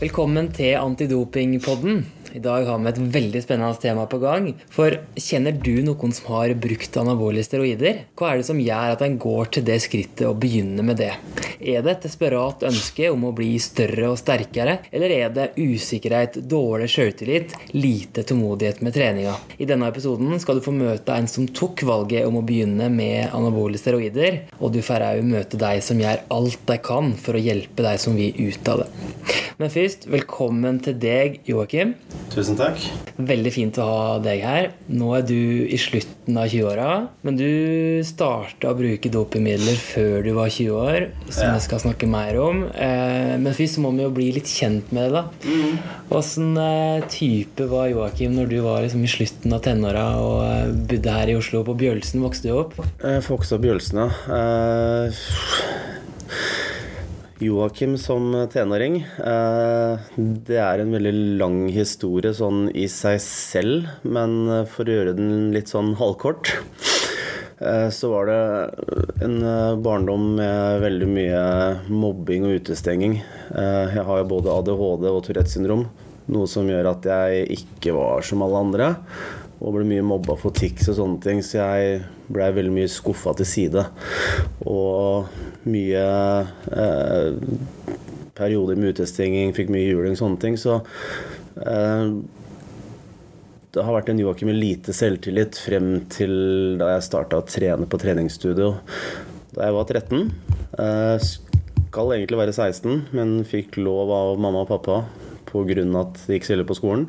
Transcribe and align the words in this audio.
Velkommen 0.00 0.46
til 0.56 0.78
Antidopingpodden. 0.80 1.98
I 2.32 2.38
dag 2.38 2.64
har 2.64 2.78
vi 2.78 2.90
et 2.90 2.98
veldig 3.14 3.40
spennende 3.42 3.82
tema 3.82 4.04
på 4.06 4.20
gang. 4.22 4.52
For 4.70 4.94
kjenner 5.18 5.56
du 5.56 5.80
noen 5.82 6.12
som 6.14 6.28
har 6.36 6.52
brukt 6.62 6.98
anabole 7.00 7.42
steroider? 7.42 8.04
Hva 8.18 8.30
er 8.30 8.40
det 8.40 8.46
som 8.46 8.60
gjør 8.62 8.94
at 8.94 9.02
en 9.02 9.16
går 9.18 9.50
til 9.56 9.66
det 9.66 9.80
skrittet 9.82 10.28
og 10.28 10.38
begynner 10.42 10.86
med 10.86 11.00
det? 11.02 11.10
Er 11.60 11.82
det 11.84 11.92
et 11.92 12.06
desperat 12.06 12.62
ønske 12.64 13.10
om 13.12 13.26
å 13.28 13.34
bli 13.36 13.50
større 13.60 14.12
og 14.12 14.20
sterkere, 14.20 14.78
eller 14.94 15.12
er 15.12 15.34
det 15.34 15.48
usikkerhet, 15.58 16.38
dårlig 16.48 16.88
sjøltillit, 16.94 17.56
lite 17.74 18.24
tålmodighet 18.24 18.80
med 18.86 18.96
treninga? 18.96 19.34
I 19.58 19.68
denne 19.68 19.90
episoden 19.90 20.38
skal 20.40 20.60
du 20.60 20.64
få 20.64 20.72
møte 20.76 21.16
en 21.16 21.28
som 21.28 21.50
tok 21.50 21.84
valget 21.88 22.28
om 22.28 22.38
å 22.40 22.46
begynne 22.46 22.88
med 22.94 23.34
anabole 23.36 23.80
steroider, 23.80 24.44
og 24.60 24.72
du 24.72 24.80
får 24.86 25.08
òg 25.10 25.26
møte 25.26 25.60
de 25.60 25.74
som 25.84 26.00
gjør 26.00 26.24
alt 26.32 26.64
de 26.70 26.80
kan 26.80 27.12
for 27.18 27.36
å 27.36 27.44
hjelpe 27.44 27.84
de 27.84 27.98
som 28.00 28.16
vil 28.16 28.38
ut 28.38 28.72
av 28.72 28.84
det. 28.84 28.90
Men 29.60 29.68
først, 29.68 30.08
velkommen 30.08 30.80
til 30.80 30.96
deg, 30.96 31.42
Joakim. 31.44 31.98
Tusen 32.30 32.54
takk. 32.54 32.78
Veldig 33.18 33.50
fint 33.52 33.78
å 33.82 33.84
ha 33.88 34.18
deg 34.22 34.42
her. 34.46 34.66
Nå 34.94 35.08
er 35.16 35.24
du 35.26 35.34
i 35.66 35.78
slutten 35.80 36.36
av 36.38 36.46
20-åra, 36.52 37.08
men 37.26 37.36
du 37.38 37.46
starta 38.06 38.70
å 38.70 38.76
bruke 38.78 39.10
dopingmidler 39.10 39.74
før 39.82 40.22
du 40.24 40.30
var 40.36 40.46
20 40.52 40.70
år, 40.78 41.08
som 41.28 41.48
Ja. 41.48 41.52
jeg 41.56 41.62
skal 41.66 41.80
snakke 41.82 42.06
mer 42.06 42.38
om. 42.40 42.64
Eh, 42.70 43.36
Men 43.40 43.52
først 43.52 43.78
må 43.82 43.90
vi 43.96 44.02
jo 44.04 44.10
bli 44.10 44.30
litt 44.32 44.46
kjent 44.46 44.92
med 44.92 45.10
det, 45.10 45.12
da. 45.12 45.24
Åssen 46.10 46.56
eh, 46.56 47.02
type 47.08 47.66
var 47.68 47.88
Joakim 47.88 48.34
når 48.36 48.48
du 48.48 48.60
var 48.62 48.82
liksom 48.82 49.02
i 49.02 49.10
slutten 49.10 49.52
av 49.52 49.62
tenåra 49.62 50.06
og 50.20 50.42
eh, 50.44 50.72
bodde 50.86 51.10
her 51.10 51.28
i 51.28 51.34
Oslo? 51.36 51.64
På 51.64 51.74
Bjølsen 51.76 52.20
vokste 52.22 52.48
du 52.48 52.58
opp? 52.60 52.74
Jeg 53.02 53.22
vokste 53.26 53.54
opp 53.56 53.60
på 53.60 53.66
Bjølsen, 53.66 53.98
ja. 53.98 55.10
Joakim 57.40 57.98
som 57.98 58.34
tenåring. 58.52 58.98
Eh, 59.00 59.98
det 60.44 60.58
er 60.60 60.82
en 60.82 60.90
veldig 60.92 61.12
lang 61.40 61.62
historie 61.72 62.34
sånn 62.36 62.66
i 62.76 62.84
seg 62.92 63.16
selv, 63.24 63.86
men 64.04 64.34
eh, 64.44 64.66
for 64.68 64.84
å 64.84 64.96
gjøre 64.98 65.14
den 65.16 65.48
litt 65.54 65.72
sånn 65.72 65.94
halvkort 65.96 66.50
eh, 67.64 67.88
så 67.96 68.10
var 68.12 68.28
det 68.28 68.42
en 69.24 69.38
barndom 69.80 70.34
med 70.36 70.84
veldig 70.84 71.08
mye 71.08 71.42
mobbing 71.88 72.44
og 72.44 72.58
utestenging. 72.60 73.22
Jeg 73.56 74.04
har 74.04 74.20
jo 74.20 74.30
både 74.36 74.58
ADHD 74.58 75.08
og 75.08 75.22
Tourettes 75.24 75.56
syndrom, 75.56 75.86
noe 76.28 76.44
som 76.44 76.68
gjør 76.68 76.92
at 76.92 77.08
jeg 77.08 77.48
ikke 77.56 77.96
var 77.96 78.20
som 78.26 78.44
alle 78.44 78.64
andre. 78.66 78.90
Og 79.60 79.76
ble 79.76 79.84
mye 79.84 80.04
mobba 80.06 80.38
for 80.40 80.56
tics 80.56 80.88
og 80.88 80.96
sånne 80.96 81.20
ting, 81.24 81.42
så 81.44 81.60
jeg 81.60 82.02
blei 82.32 82.48
veldig 82.56 82.72
mye 82.72 82.90
skuffa 82.90 83.34
til 83.36 83.48
side. 83.48 83.84
Og 84.64 85.28
mye 85.68 86.04
eh, 86.72 87.38
perioder 88.38 88.80
med 88.80 88.94
utestenging, 88.94 89.52
fikk 89.56 89.72
mye 89.72 89.90
juling, 89.90 90.16
sånne 90.16 90.40
ting. 90.40 90.56
Så 90.60 90.78
eh, 91.60 92.06
det 93.70 93.84
har 93.86 93.94
vært 93.94 94.10
en 94.10 94.22
Joakim 94.22 94.50
med 94.50 94.58
lite 94.58 94.96
selvtillit 94.96 95.60
frem 95.60 95.92
til 96.10 96.32
da 96.80 96.94
jeg 96.96 97.06
starta 97.06 97.38
å 97.38 97.46
trene 97.46 97.86
på 97.86 98.00
treningsstudio 98.02 98.72
da 99.54 99.66
jeg 99.66 99.76
var 99.76 99.86
13. 99.86 100.24
Eh, 100.80 101.28
skal 101.90 102.14
egentlig 102.14 102.38
være 102.38 102.54
16, 102.54 103.00
men 103.16 103.40
fikk 103.46 103.78
lov 103.82 104.12
av 104.14 104.40
mamma 104.42 104.64
og 104.64 104.70
pappa 104.70 105.02
pga. 105.50 105.82
at 106.00 106.20
det 106.26 106.38
gikk 106.38 106.46
så 106.46 106.54
ille 106.54 106.66
på 106.66 106.78
skolen. 106.78 107.08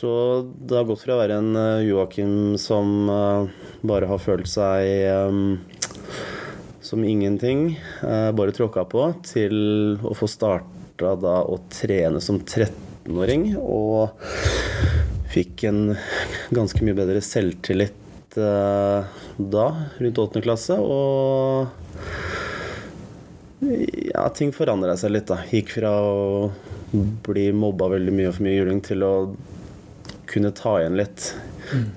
Så 0.00 0.52
det 0.60 0.76
har 0.76 0.84
gått 0.84 1.06
fra 1.06 1.14
å 1.14 1.20
være 1.22 1.38
en 1.40 1.56
eh, 1.56 1.86
Joakim 1.88 2.58
som 2.60 3.08
eh, 3.08 3.46
bare 3.86 4.08
har 4.10 4.20
følt 4.20 4.48
seg 4.50 4.84
eh, 4.84 5.32
som 6.86 7.02
ingenting, 7.02 7.80
bare 8.38 8.52
tråkka 8.54 8.84
på, 8.86 9.08
til 9.26 9.96
å 10.06 10.12
få 10.14 10.28
starta 10.30 11.16
da 11.18 11.40
å 11.42 11.56
trene 11.72 12.20
som 12.22 12.38
13-åring. 12.38 13.56
Og 13.58 14.14
fikk 15.32 15.64
en 15.66 15.96
ganske 16.54 16.78
mye 16.86 16.94
bedre 16.94 17.24
selvtillit 17.26 18.36
da, 18.36 19.66
rundt 19.98 20.22
8. 20.28 20.44
klasse. 20.46 20.78
Og 20.78 21.66
ja, 24.12 24.28
ting 24.30 24.54
forandra 24.54 24.94
seg 25.00 25.16
litt, 25.16 25.26
da. 25.26 25.42
Gikk 25.50 25.74
fra 25.80 25.90
å 26.06 26.52
bli 27.26 27.50
mobba 27.50 27.90
veldig 27.96 28.14
mye 28.14 28.30
og 28.30 28.38
for 28.38 28.46
mye 28.46 28.60
juling 28.60 28.78
til 28.86 29.02
å 29.02 29.12
kunne 30.30 30.54
ta 30.56 30.78
igjen 30.80 30.98
litt. 30.98 31.30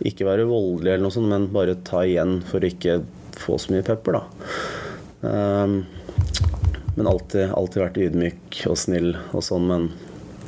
Ikke 0.06 0.28
være 0.28 0.48
voldelig 0.50 0.96
eller 0.96 1.06
noe 1.06 1.14
sånt, 1.14 1.30
men 1.32 1.50
bare 1.54 1.78
ta 1.88 2.04
igjen 2.08 2.40
for 2.50 2.64
å 2.64 2.70
ikke 2.70 3.02
få 3.40 3.58
så 3.62 3.74
mye 3.74 3.86
pepper, 3.86 4.20
da. 4.20 4.24
Um, 5.22 5.82
men 6.96 7.08
alltid, 7.08 7.52
alltid 7.56 7.84
vært 7.84 8.00
ydmyk 8.06 8.62
og 8.70 8.78
snill 8.80 9.14
og 9.32 9.44
sånn, 9.46 9.68
men 9.70 9.90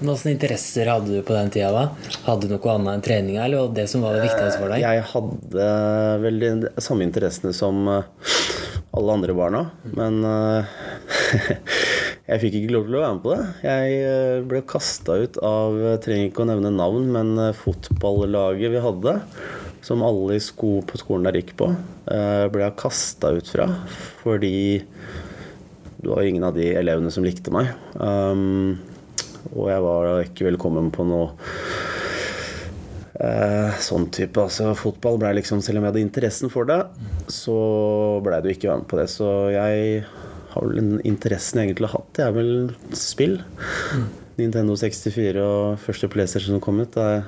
Åssen 0.02 0.31
interesser 0.31 0.90
hadde 0.90 1.14
du 1.14 1.22
på 1.22 1.36
den 1.36 1.52
tida? 1.53 1.69
da? 1.69 2.14
Hadde 2.25 2.47
du 2.50 2.56
noe 2.56 2.72
annet 2.74 2.96
enn 2.96 3.03
treninga, 3.06 3.44
eller 3.46 3.69
det 3.75 3.86
som 3.92 4.02
var 4.02 4.16
det 4.18 4.24
viktigste 4.25 4.58
for 4.58 4.74
deg? 4.74 4.81
Jeg 4.81 5.03
hadde 5.12 5.68
vel 6.24 6.42
de 6.42 6.72
samme 6.81 7.06
interessene 7.06 7.53
som 7.53 7.86
eh, 7.86 8.08
alle 8.98 9.18
andre 9.19 9.36
barna, 9.38 9.62
men 9.94 10.18
eh, 10.25 10.74
jeg 12.31 12.42
fikk 12.46 12.58
ikke 12.62 12.75
lov 12.75 12.86
til 12.88 12.96
å 12.96 13.02
være 13.02 13.16
med 13.16 13.24
på 13.25 13.34
det. 13.34 13.47
Jeg 13.66 13.96
eh, 14.08 14.44
ble 14.47 14.62
kasta 14.69 15.18
ut 15.19 15.40
av 15.44 15.75
jeg 15.81 16.02
trenger 16.06 16.30
ikke 16.30 16.46
å 16.46 16.47
nevne 16.47 16.72
navn, 16.72 17.09
men 17.12 17.34
eh, 17.44 17.58
fotballaget 17.58 18.72
vi 18.72 18.84
hadde, 18.86 19.18
som 19.84 20.06
alle 20.06 20.38
sko 20.44 20.78
på 20.88 21.02
skolen 21.02 21.28
der 21.28 21.42
gikk 21.42 21.56
på, 21.59 21.68
eh, 22.14 22.46
ble 22.53 22.64
jeg 22.64 22.80
kasta 22.80 23.34
ut 23.36 23.52
fra 23.52 23.68
fordi 24.22 24.56
det 26.02 26.09
var 26.09 26.24
ingen 26.25 26.47
av 26.47 26.56
de 26.56 26.72
elevene 26.80 27.12
som 27.14 27.25
likte 27.25 27.53
meg. 27.53 27.74
Um, 28.00 28.80
og 29.52 29.68
jeg 29.69 29.84
var 29.84 30.08
da 30.08 30.16
ikke 30.25 30.48
velkommen 30.48 30.88
på 30.94 31.06
noe 31.06 31.34
Eh, 33.22 33.74
sånn 33.84 34.08
type. 34.09 34.42
Altså, 34.42 34.72
fotball 34.78 35.19
ble 35.22 35.36
liksom 35.38 35.59
Selv 35.62 35.78
om 35.78 35.86
jeg 35.86 35.92
hadde 35.92 36.02
interessen 36.08 36.50
for 36.50 36.66
det, 36.66 36.80
så 37.30 37.53
blei 38.25 38.40
du 38.42 38.50
ikke 38.50 38.74
med 38.74 38.88
på 38.90 38.98
det. 38.98 39.08
Så 39.13 39.28
jeg 39.53 40.02
har 40.53 40.67
vel 40.67 41.00
interessen 41.07 41.62
jeg 41.62 41.72
egentlig 41.72 41.89
har 41.89 42.00
hatt. 42.00 42.12
Det 42.17 42.25
er 42.25 42.35
vel 42.35 42.51
spill. 42.97 43.38
Nintendo 44.39 44.75
64 44.79 45.44
og 45.44 45.79
første 45.84 46.09
PlayStation 46.12 46.56
som 46.56 46.63
kom 46.63 46.81
ut. 46.81 46.95
Det 46.95 47.23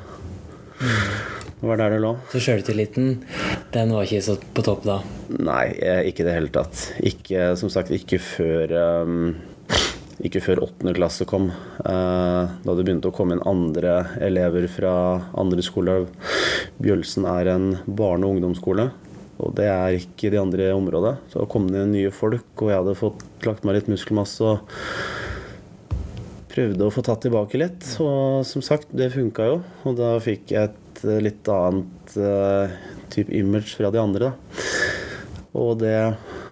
var 1.64 1.80
der 1.80 1.96
det 1.96 2.02
lå. 2.04 2.12
Så 2.34 2.42
sjøltilliten, 2.44 3.24
den 3.72 3.96
var 3.96 4.04
ikke 4.04 4.24
så 4.26 4.36
på 4.36 4.66
topp 4.66 4.84
da? 4.88 5.00
Nei, 5.38 5.72
eh, 5.80 6.04
ikke 6.10 6.26
i 6.26 6.28
det 6.28 6.36
hele 6.36 6.52
tatt. 6.52 6.90
Ikke, 7.00 7.54
som 7.60 7.72
sagt, 7.72 7.94
ikke 7.96 8.20
før 8.20 8.74
um, 9.06 9.32
ikke 10.24 10.42
før 10.44 10.62
åttende 10.68 10.94
klasse 10.96 11.26
kom. 11.28 11.50
Eh, 11.50 12.52
da 12.64 12.76
det 12.76 12.86
begynte 12.86 13.10
å 13.10 13.16
komme 13.16 13.38
inn 13.38 13.48
andre 13.50 13.96
elever 14.24 14.68
fra 14.72 14.94
andre 15.40 15.64
skoler. 15.66 16.08
Bjølsen 16.84 17.28
er 17.28 17.54
en 17.56 17.68
barne- 17.88 18.28
og 18.28 18.38
ungdomsskole, 18.38 18.90
og 19.44 19.54
det 19.58 19.68
er 19.68 19.98
ikke 19.98 20.32
de 20.32 20.40
andre 20.40 20.70
områdene. 20.76 21.20
Så 21.32 21.42
det 21.42 21.52
kom 21.52 21.68
det 21.72 21.84
nye 21.92 22.14
folk, 22.14 22.48
og 22.62 22.72
jeg 22.72 22.80
hadde 22.80 23.00
fått 23.00 23.24
lagt 23.48 23.68
meg 23.68 23.78
litt 23.78 23.92
muskelmasse 23.92 24.48
og 24.48 24.74
prøvde 26.54 26.86
å 26.86 26.94
få 26.94 27.04
tatt 27.06 27.24
tilbake 27.26 27.60
litt. 27.60 27.88
Og 28.04 28.46
som 28.48 28.64
sagt, 28.66 28.92
det 28.96 29.12
funka 29.14 29.50
jo. 29.50 29.60
Og 29.90 29.98
da 30.00 30.16
fikk 30.24 30.54
jeg 30.54 30.72
et 30.72 31.04
eh, 31.08 31.22
litt 31.24 31.50
annet 31.52 32.18
uh, 32.20 32.74
type 33.14 33.34
image 33.34 33.74
fra 33.78 33.92
de 33.94 34.02
andre. 34.02 34.32
Da. 34.32 34.64
Og 35.60 35.78
det 35.82 35.98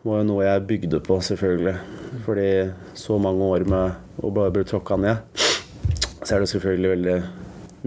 var 0.02 0.22
jo 0.22 0.28
noe 0.28 0.48
jeg 0.48 0.68
bygde 0.70 1.02
på, 1.06 1.20
selvfølgelig. 1.26 1.78
Fordi 2.26 2.50
så 2.98 3.18
mange 3.22 3.46
år 3.54 3.68
med 3.70 4.26
å 4.26 4.34
bare 4.34 4.54
bli 4.54 4.66
tråkka 4.68 4.98
ned, 5.00 5.22
så 6.22 6.36
er 6.36 6.44
det 6.44 6.52
selvfølgelig 6.52 6.92
veldig 6.96 7.20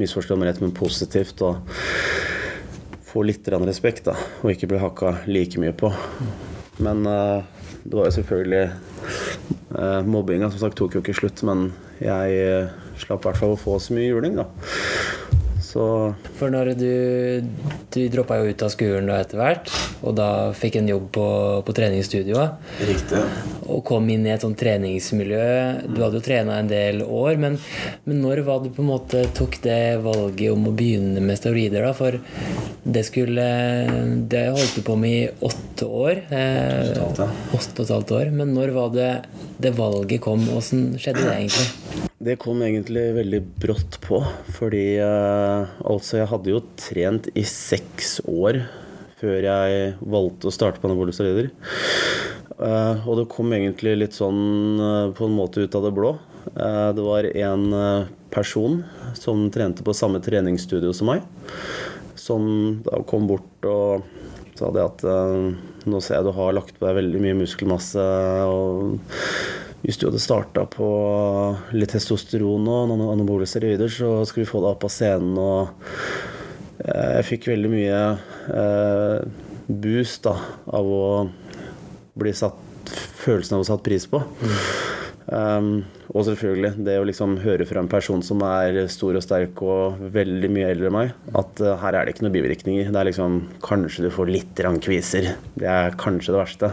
misforstå 0.00 0.38
meg 0.38 0.50
rett, 0.50 0.62
men 0.62 0.75
positivt 0.75 1.42
å 1.44 1.54
få 3.15 3.22
litt 3.22 3.47
respekt, 3.49 4.09
da. 4.09 4.16
Og 4.43 4.51
ikke 4.55 4.72
bli 4.72 4.83
hakka 4.83 5.21
like 5.31 5.61
mye 5.63 5.75
på. 5.78 5.93
Men 6.83 7.07
eh, 7.07 7.45
det 7.84 7.95
var 7.95 8.09
jo 8.09 8.15
selvfølgelig 8.16 8.65
uh, 9.77 10.01
Mobbinga 10.09 10.49
som 10.51 10.63
sagt 10.63 10.78
tok 10.81 10.97
jo 10.97 11.03
ikke 11.05 11.15
slutt, 11.15 11.43
men 11.47 11.69
jeg 12.03 12.39
uh, 12.49 12.72
slapp 12.99 13.22
i 13.22 13.28
hvert 13.28 13.41
fall 13.43 13.55
å 13.55 13.61
få 13.61 13.77
så 13.78 13.95
mye 13.95 14.09
juling, 14.09 14.41
da. 14.41 14.49
Så 15.74 15.84
For 16.38 16.53
når 16.54 16.74
du 16.78 16.91
Du 17.94 18.00
droppa 18.10 18.38
jo 18.38 18.50
ut 18.50 18.62
av 18.62 18.71
skolen 18.72 19.09
da 19.10 19.18
etter 19.22 19.38
hvert, 19.38 19.71
og 20.04 20.15
da 20.18 20.28
fikk 20.56 20.80
en 20.80 20.88
jobb 20.91 21.04
på, 21.15 21.26
på 21.66 21.74
treningsstudioet. 21.76 22.65
Riktig. 22.88 23.21
Og 23.71 23.84
kom 23.86 24.09
inn 24.10 24.26
i 24.26 24.32
et 24.34 24.42
sånt 24.42 24.59
treningsmiljø. 24.59 25.44
Du 25.86 26.00
hadde 26.03 26.18
jo 26.18 26.24
trena 26.24 26.59
en 26.59 26.71
del 26.71 27.04
år, 27.06 27.38
men, 27.41 27.59
men 28.04 28.21
når 28.22 28.42
var 28.48 28.65
det 28.65 28.72
på 28.74 28.82
en 28.82 28.91
måte 28.91 29.22
tok 29.36 29.60
det 29.62 30.03
valget 30.04 30.50
om 30.54 30.66
å 30.71 30.74
begynne 30.74 31.22
med 31.22 31.38
steroider? 31.38 31.86
da? 31.86 31.94
For 31.94 32.18
det 32.84 33.06
skulle 33.06 33.47
Det 34.30 34.44
holdt 34.50 34.74
du 34.78 34.82
på 34.86 34.98
med 34.98 35.15
i 35.15 35.30
åtte 35.50 35.86
år. 35.86 36.24
Eh, 36.34 36.98
åtte 37.54 37.78
og 37.78 37.86
et 37.86 37.94
halvt 37.94 38.16
år. 38.18 38.34
Men 38.42 38.56
når 38.59 38.74
var 38.74 38.91
det 38.94 39.12
det 39.62 39.76
valget 39.78 40.22
kom? 40.24 40.42
Åssen 40.59 40.92
skjedde 40.98 41.22
det 41.28 41.38
egentlig? 41.38 42.10
Det 42.24 42.38
kom 42.41 42.62
egentlig 42.65 43.03
veldig 43.18 43.38
brått 43.60 43.98
på, 44.00 44.22
fordi 44.56 44.97
eh, 45.03 45.72
altså 45.84 46.22
jeg 46.22 46.28
hadde 46.30 46.53
jo 46.54 46.60
trent 46.80 47.26
i 47.36 47.42
seks 47.44 48.15
år 48.24 48.62
før 49.18 49.44
jeg 49.44 49.91
valgte 50.00 50.48
å 50.48 50.54
starte 50.54 50.80
på 50.80 50.88
anabole 50.88 51.12
steroider. 51.12 51.50
Eh, 52.54 53.03
og 53.04 53.18
det 53.18 53.26
kom 53.34 53.53
egentlig 53.53 53.97
litt 53.98 54.16
sånn 54.16 54.41
eh, 54.80 55.10
på 55.18 55.28
en 55.28 55.36
måte 55.36 55.66
ut 55.66 55.76
av 55.76 55.84
det 55.84 55.92
blå. 55.98 56.15
Det 56.54 57.04
var 57.04 57.26
en 57.26 57.62
person 58.32 58.82
som 59.16 59.47
trente 59.53 59.84
på 59.84 59.94
samme 59.97 60.21
treningsstudio 60.24 60.92
som 60.97 61.09
meg, 61.09 61.24
som 62.21 62.44
da 62.84 63.00
kom 63.09 63.24
bort 63.28 63.68
og 63.68 64.04
sa 64.54 64.68
det 64.76 64.84
at 64.84 65.04
nå 65.88 66.03
ser 66.04 66.21
jeg 66.21 66.28
du 66.28 66.34
har 66.36 66.53
lagt 66.56 66.76
på 66.76 66.84
deg 66.84 66.98
veldig 67.00 67.22
mye 67.24 67.38
muskelmasse. 67.41 68.04
og 68.44 69.00
hvis 69.84 69.98
du 70.01 70.07
hadde 70.09 70.22
starta 70.22 70.65
på 70.71 70.89
litt 71.77 71.92
testosteron 71.92 72.65
og 72.65 72.89
noen 72.89 73.04
anabole 73.13 73.47
steroider, 73.48 73.91
så 73.92 74.22
skulle 74.25 74.47
vi 74.47 74.53
få 74.53 74.63
deg 74.65 74.71
opp 74.72 74.86
av 74.89 74.92
scenen. 74.95 75.36
Og 75.36 76.84
jeg 76.84 77.27
fikk 77.28 77.51
veldig 77.53 77.72
mye 77.72 78.01
boost 79.69 80.25
da, 80.25 80.39
av 80.72 80.89
å 80.89 81.04
bli 82.16 82.33
satt 82.36 82.92
følelsen 83.25 83.59
av 83.59 83.65
å 83.65 83.69
satt 83.69 83.84
pris 83.84 84.09
på. 84.09 84.21
Mm. 84.21 84.94
Um, 85.24 85.86
og 86.12 86.26
selvfølgelig 86.26 86.84
det 86.84 86.98
å 87.00 87.04
liksom 87.09 87.38
høre 87.41 87.65
fra 87.65 87.80
en 87.80 87.88
person 87.88 88.21
som 88.24 88.42
er 88.44 88.82
stor 88.92 89.16
og 89.16 89.24
sterk 89.24 89.62
og 89.65 90.03
veldig 90.12 90.50
mye 90.53 90.68
eldre 90.74 90.91
enn 90.91 90.97
meg, 90.98 91.15
at 91.32 91.62
uh, 91.65 91.72
her 91.80 91.97
er 91.97 92.04
det 92.04 92.15
ikke 92.15 92.26
noen 92.26 92.34
bivirkninger. 92.36 92.91
Det 92.92 93.00
er 93.00 93.09
liksom 93.09 93.38
Kanskje 93.65 94.04
du 94.04 94.10
får 94.12 94.32
litt 94.32 94.65
kviser. 94.84 95.30
Det 95.56 95.71
er 95.71 95.97
kanskje 96.00 96.34
det 96.34 96.42
verste. 96.42 96.72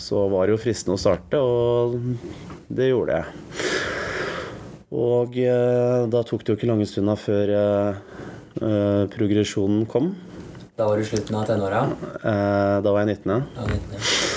Så 0.00 0.24
var 0.32 0.46
det 0.46 0.56
jo 0.56 0.62
fristende 0.62 0.96
å 0.96 1.02
starte, 1.02 1.42
og 1.42 1.98
det 2.72 2.88
gjorde 2.88 3.20
jeg. 3.20 3.52
Og 4.98 5.36
uh, 5.36 6.08
da 6.08 6.24
tok 6.24 6.44
det 6.44 6.54
jo 6.54 6.58
ikke 6.60 6.72
lange 6.72 6.88
stunda 6.88 7.18
før 7.20 7.52
uh, 7.52 9.04
progresjonen 9.12 9.84
kom. 9.90 10.14
Da 10.78 10.86
var 10.88 10.96
du 10.96 11.04
slutten 11.04 11.34
av 11.34 11.44
tenåra? 11.48 11.80
da 12.22 12.90
var 12.94 13.02
jeg 13.02 13.18
19. 13.18 13.32
Ja, 13.58 13.64
19. 13.66 14.28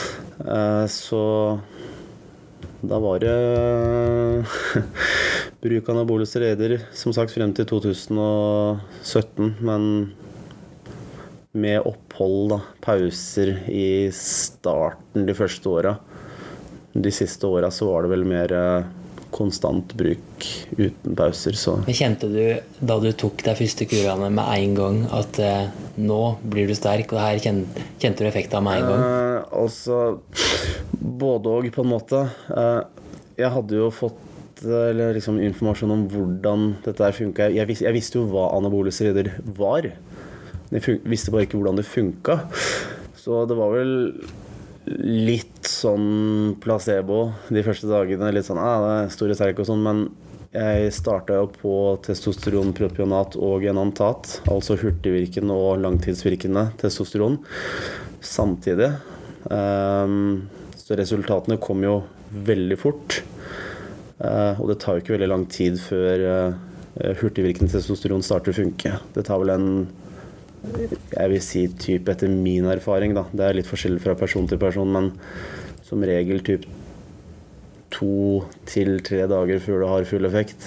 Eh, 0.47 0.85
så 0.87 1.59
da 2.81 2.97
var 2.99 3.19
det 3.21 3.35
bruk 5.61 5.89
av 5.89 5.95
anabole 5.95 6.25
steroider, 6.25 6.79
som 6.97 7.13
sagt, 7.13 7.33
frem 7.35 7.53
til 7.53 7.67
2017. 7.69 9.53
Men 9.61 9.85
med 11.51 11.83
opphold, 11.85 12.53
da, 12.53 12.59
pauser 12.83 13.53
i 13.69 14.09
starten 14.15 15.27
de 15.27 15.35
første 15.37 15.69
åra. 15.69 15.95
De 16.93 17.11
siste 17.13 17.47
åra 17.47 17.69
så 17.71 17.87
var 17.91 18.03
det 18.03 18.11
vel 18.15 18.25
mer 18.27 18.53
eh, 18.55 18.89
konstant 19.31 19.93
bruk 19.97 20.47
uten 20.77 21.15
pauser. 21.17 21.57
Så. 21.57 21.77
Men 21.85 21.97
Kjente 21.97 22.29
du 22.31 22.41
da 22.79 22.97
du 23.01 23.11
tok 23.17 23.43
deg 23.45 23.59
første 23.59 23.87
kurene 23.89 24.31
med 24.33 24.51
en 24.55 24.75
gang 24.77 24.99
at 25.17 25.39
eh, 25.41 25.69
nå 26.01 26.21
blir 26.41 26.69
du 26.69 26.75
sterk, 26.77 27.13
og 27.15 27.23
her 27.23 27.41
kjente, 27.43 27.85
kjente 28.01 28.23
du 28.23 28.29
effekten 28.31 28.59
av 28.59 28.67
med 28.67 28.81
en 28.81 28.89
gang? 28.91 29.05
Eh, 29.05 29.37
altså 29.63 30.01
både 31.01 31.55
og, 31.55 31.71
på 31.73 31.85
en 31.85 31.91
måte. 31.91 32.25
Eh, 32.51 32.81
jeg 33.41 33.55
hadde 33.55 33.79
jo 33.79 33.89
fått 33.93 34.27
eller 34.61 35.15
liksom 35.15 35.39
informasjon 35.41 35.93
om 35.93 36.03
hvordan 36.11 36.67
dette 36.85 37.01
her 37.01 37.15
funka. 37.17 37.47
Jeg, 37.49 37.65
vis, 37.69 37.81
jeg, 37.81 37.95
visste 37.95 38.19
jo 38.19 38.27
hva 38.29 38.51
anabole 38.53 38.93
steroider 38.93 39.31
var. 39.57 39.87
Jeg 40.71 40.99
visste 41.09 41.33
bare 41.33 41.47
ikke 41.47 41.57
hvordan 41.57 41.79
det 41.79 41.87
funka. 41.89 42.37
Så 43.17 43.43
det 43.49 43.57
var 43.57 43.73
vel 43.73 43.95
litt 44.85 45.67
sånn 45.69 46.55
placebo 46.61 47.27
de 47.53 47.63
første 47.65 47.89
dagene. 47.89 48.31
Litt 48.33 48.47
sånn 48.47 48.61
ah, 48.61 48.79
det 48.81 48.93
er 48.97 49.13
store 49.13 49.37
sterk 49.37 49.61
og 49.61 49.69
sånn, 49.69 49.83
men 49.85 50.05
jeg 50.51 50.89
starta 50.91 51.37
jo 51.37 51.45
på 51.53 51.73
testosteronpropionat 52.03 53.37
og 53.39 53.63
enantat, 53.71 54.41
altså 54.51 54.75
hurtigvirkende 54.81 55.55
og 55.55 55.79
langtidsvirkende 55.79 56.65
testosteron, 56.81 57.37
samtidig. 58.19 58.89
Um, 59.47 60.49
så 60.75 60.97
resultatene 60.99 61.55
kom 61.63 61.85
jo 61.87 62.01
veldig 62.31 62.77
fort. 62.81 63.21
Uh, 64.19 64.59
og 64.59 64.67
det 64.73 64.81
tar 64.83 64.97
jo 64.97 65.05
ikke 65.05 65.15
veldig 65.15 65.31
lang 65.31 65.47
tid 65.49 65.79
før 65.81 66.25
uh, 66.27 66.59
hurtigvirkende 67.21 67.71
testosteron 67.71 68.25
starter 68.25 68.51
å 68.51 68.59
funke. 68.59 68.97
Det 69.15 69.23
tar 69.29 69.39
vel 69.39 69.55
en 69.55 69.69
jeg 70.61 71.31
vil 71.31 71.41
si 71.41 71.63
type 71.81 72.11
etter 72.13 72.29
min 72.29 72.67
erfaring, 72.69 73.15
da. 73.17 73.23
Det 73.33 73.47
er 73.47 73.57
litt 73.57 73.69
forskjellig 73.69 74.01
fra 74.03 74.13
person 74.19 74.45
til 74.49 74.59
person, 74.61 74.91
men 74.93 75.09
som 75.87 76.03
regel 76.05 76.43
type 76.45 76.69
to 77.91 78.43
til 78.69 79.01
tre 79.05 79.27
dager 79.29 79.59
før 79.63 79.77
du 79.81 79.85
har 79.89 80.09
full 80.09 80.25
effekt. 80.29 80.59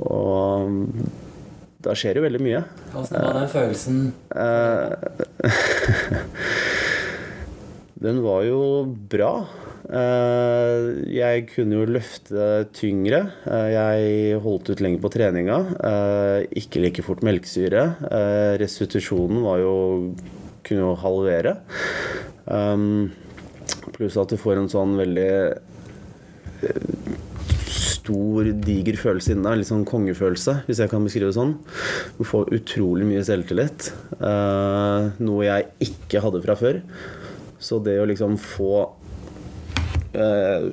Og 0.00 0.68
da 1.84 1.90
skjer 1.96 2.14
jo 2.20 2.24
veldig 2.24 2.42
mye. 2.44 2.62
Hvordan 2.92 3.26
var 3.26 3.34
den 3.40 3.50
følelsen? 3.52 3.96
den 8.06 8.16
var 8.24 8.40
jo 8.46 8.60
bra. 9.12 9.32
Eh, 9.88 10.88
jeg 11.14 11.46
kunne 11.54 11.78
jo 11.78 11.88
løfte 11.88 12.48
tyngre. 12.76 13.22
Eh, 13.48 13.68
jeg 13.74 14.42
holdt 14.44 14.70
ut 14.72 14.82
lenger 14.84 15.00
på 15.02 15.12
treninga. 15.14 15.58
Eh, 15.88 16.50
ikke 16.60 16.82
like 16.84 17.04
fort 17.06 17.24
melkesyre. 17.26 17.86
Restitusjonen 18.60 19.42
var 19.46 19.62
jo 19.62 19.74
kunne 20.66 20.84
jo 20.84 20.94
halvere. 21.00 21.56
Pluss 23.96 24.18
at 24.20 24.30
du 24.30 24.38
får 24.38 24.60
en 24.60 24.70
sånn 24.70 24.96
veldig 24.98 25.30
stor, 27.70 28.50
diger 28.66 28.98
følelse 29.00 29.32
inni 29.32 29.46
deg. 29.46 29.60
Litt 29.60 29.70
sånn 29.70 29.88
kongefølelse, 29.88 30.60
hvis 30.68 30.82
jeg 30.82 30.92
kan 30.92 31.06
beskrive 31.06 31.30
det 31.30 31.38
sånn. 31.38 31.56
Du 32.18 32.24
får 32.28 32.52
utrolig 32.58 33.08
mye 33.08 33.24
selvtillit. 33.24 33.90
noe 34.20 35.48
jeg 35.48 35.70
ikke 35.88 36.22
hadde 36.26 36.44
fra 36.44 36.58
før. 36.60 36.82
Så 37.60 37.80
det 37.84 37.98
å 38.00 38.08
liksom 38.08 38.38
få 38.40 38.99
eh, 40.12 40.70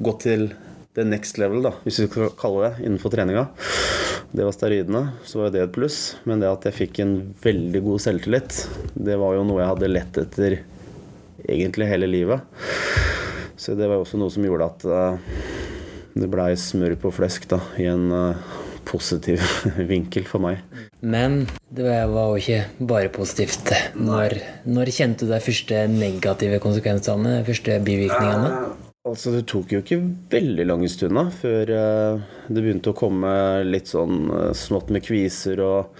gått 0.00 0.26
til 0.26 0.50
the 0.98 1.04
next 1.06 1.38
level, 1.38 1.62
da, 1.62 1.72
hvis 1.84 2.00
vi 2.02 2.08
skal 2.08 2.32
kalle 2.38 2.68
det, 2.68 2.84
innenfor 2.86 3.12
treninga. 3.14 3.46
Det 4.30 4.46
var 4.46 4.54
steroidene, 4.54 5.02
så 5.26 5.42
var 5.42 5.54
det 5.54 5.64
et 5.64 5.74
pluss. 5.74 6.00
Men 6.28 6.42
det 6.42 6.50
at 6.50 6.66
jeg 6.68 6.76
fikk 6.76 7.00
en 7.02 7.14
veldig 7.42 7.82
god 7.86 8.02
selvtillit, 8.02 8.60
det 8.94 9.18
var 9.18 9.36
jo 9.36 9.46
noe 9.46 9.62
jeg 9.62 9.72
hadde 9.72 9.90
lett 9.90 10.20
etter 10.22 10.60
egentlig 11.46 11.88
hele 11.90 12.10
livet. 12.10 12.44
Så 13.60 13.74
det 13.78 13.88
var 13.88 13.98
jo 13.98 14.06
også 14.06 14.20
noe 14.20 14.32
som 14.32 14.46
gjorde 14.46 14.68
at 14.70 14.86
uh, 14.86 15.40
det 16.14 16.30
blei 16.30 16.52
smør 16.58 16.96
på 17.00 17.12
flesk 17.14 17.48
da, 17.50 17.60
i 17.80 17.88
en 17.90 18.06
uh, 18.14 18.59
positiv 18.90 19.42
vinkel 19.90 20.26
for 20.28 20.42
meg. 20.42 20.60
Men 21.00 21.44
det 21.70 21.86
var 21.86 22.34
jo 22.34 22.40
ikke 22.40 22.86
bare 22.90 23.10
positivt. 23.14 23.72
Når, 23.98 24.36
når 24.68 24.92
kjente 24.94 25.26
du 25.26 25.34
de 25.34 25.42
første 25.42 25.84
negative 25.92 26.60
konsekvensene? 26.62 27.40
Første 27.46 27.78
bivirkningene? 27.86 28.50
Uh, 28.50 28.88
altså, 29.12 29.34
Det 29.36 29.46
tok 29.50 29.74
jo 29.74 29.82
ikke 29.84 30.00
veldig 30.32 30.66
lange 30.68 30.90
stunder 30.92 31.30
før 31.34 31.74
uh, 31.74 32.24
det 32.48 32.64
begynte 32.64 32.92
å 32.92 32.98
komme 32.98 33.32
litt 33.68 33.92
sånn 33.92 34.26
uh, 34.32 34.50
smått 34.56 34.90
med 34.94 35.06
kviser 35.06 35.62
og, 35.64 35.94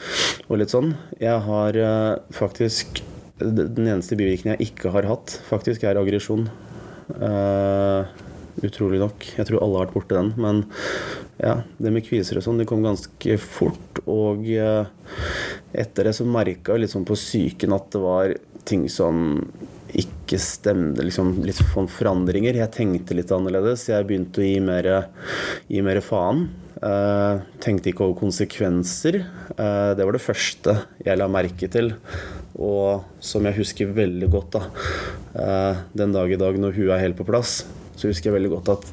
og, 0.48 0.56
litt 0.60 0.74
sånn. 0.74 0.94
Jeg 1.20 1.38
har 1.46 1.78
faktisk 2.34 3.04
Den 3.40 3.86
eneste 3.86 4.18
bivirkningen 4.20 4.58
jeg 4.58 4.74
ikke 4.74 4.90
har 4.92 5.06
hatt, 5.08 5.38
faktisk 5.48 5.86
er 5.88 5.96
aggresjon. 5.96 6.50
Utrolig 8.66 9.00
nok. 9.02 9.26
Jeg 9.38 9.48
tror 9.48 9.62
alle 9.62 9.78
har 9.78 9.88
vært 9.88 9.96
borti 9.96 10.16
den. 10.16 10.30
Men 10.40 10.62
ja, 11.40 11.56
det 11.80 11.92
med 11.94 12.06
kviser 12.06 12.40
og 12.40 12.46
sånn, 12.46 12.60
det 12.60 12.68
kom 12.70 12.84
ganske 12.84 13.36
fort. 13.42 14.02
Og 14.10 14.46
eh, 14.52 14.88
etter 15.84 16.08
det 16.08 16.14
så 16.18 16.28
merka 16.28 16.78
jeg 16.78 16.92
sånn 16.92 17.08
på 17.08 17.18
psyken 17.18 17.76
at 17.76 17.90
det 17.94 18.04
var 18.04 18.34
ting 18.68 18.86
som 18.92 19.38
ikke 19.96 20.38
stemte. 20.40 21.04
Liksom 21.06 21.38
litt 21.46 21.60
sånn 21.60 21.90
forandringer. 21.90 22.58
Jeg 22.60 22.74
tenkte 22.76 23.16
litt 23.18 23.32
annerledes. 23.34 23.88
Jeg 23.90 24.06
begynte 24.08 24.42
å 24.42 24.46
gi 24.48 24.58
mer, 24.64 24.90
gi 25.70 25.84
mer 25.86 26.02
faen. 26.04 26.48
Uh, 26.80 27.42
tenkte 27.60 27.90
ikke 27.90 28.06
over 28.06 28.16
konsekvenser. 28.22 29.20
Uh, 29.58 29.92
det 29.96 30.06
var 30.06 30.16
det 30.16 30.22
første 30.24 30.76
jeg 31.04 31.18
la 31.20 31.26
merke 31.28 31.68
til, 31.68 31.90
og 32.56 33.04
som 33.20 33.44
jeg 33.44 33.58
husker 33.58 33.90
veldig 33.92 34.30
godt. 34.32 34.56
da 34.56 34.62
uh, 35.36 35.82
Den 35.92 36.16
dag 36.16 36.32
i 36.32 36.40
dag 36.40 36.56
når 36.56 36.78
hun 36.78 36.94
er 36.94 37.02
helt 37.04 37.18
på 37.18 37.28
plass, 37.28 37.66
så 38.00 38.08
husker 38.08 38.30
jeg 38.30 38.38
veldig 38.38 38.52
godt 38.56 38.72
at 38.72 38.90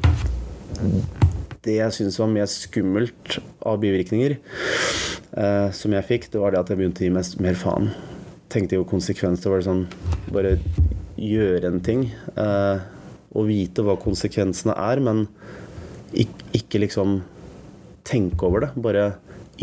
det 1.68 1.78
jeg 1.80 1.96
syntes 1.96 2.20
var 2.20 2.30
mest 2.32 2.68
skummelt 2.68 3.38
av 3.68 3.80
bivirkninger 3.82 4.38
eh, 4.38 5.70
som 5.76 5.96
jeg 5.96 6.08
fikk, 6.08 6.30
det 6.34 6.42
var 6.42 6.54
det 6.54 6.62
at 6.62 6.72
jeg 6.72 6.80
begynte 6.80 7.04
å 7.04 7.08
gi 7.08 7.14
mest, 7.16 7.40
mer 7.44 7.58
faen. 7.60 7.92
Tenkte 8.52 8.78
jo 8.78 8.88
konsekvens. 8.88 9.44
Det 9.44 9.64
sånn 9.66 9.88
Bare 10.32 10.56
gjøre 11.20 11.72
en 11.72 11.82
ting. 11.84 12.08
Eh, 12.40 12.84
og 13.38 13.50
vite 13.50 13.84
hva 13.84 13.98
konsekvensene 14.00 14.76
er, 14.80 15.02
men 15.04 15.26
ikke, 16.16 16.52
ikke 16.62 16.84
liksom 16.86 17.20
tenke 18.08 18.48
over 18.48 18.68
det. 18.68 18.72
Bare 18.80 19.08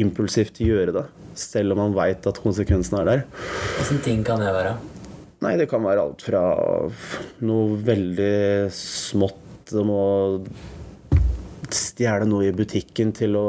impulsivt 0.00 0.60
gjøre 0.60 0.94
det. 0.98 1.06
Selv 1.38 1.74
om 1.74 1.80
man 1.86 1.96
veit 1.96 2.26
at 2.28 2.42
konsekvensene 2.42 3.00
er 3.02 3.10
der. 3.10 3.24
Hvilke 3.78 4.02
ting 4.04 4.26
kan 4.26 4.42
det 4.42 4.52
være? 4.54 4.76
Nei, 5.44 5.58
det 5.60 5.68
kan 5.68 5.84
være 5.84 6.00
alt 6.06 6.24
fra 6.24 6.42
noe 7.44 7.76
veldig 7.84 8.70
smått 8.72 9.74
om 9.76 9.90
å 9.92 10.06
stjele 11.74 12.24
noe 12.28 12.48
i 12.48 12.54
butikken 12.56 13.12
til 13.16 13.36
å 13.36 13.48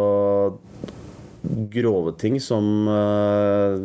grove 1.71 2.15
ting 2.19 2.39
som 2.41 2.89
uh, 2.89 3.77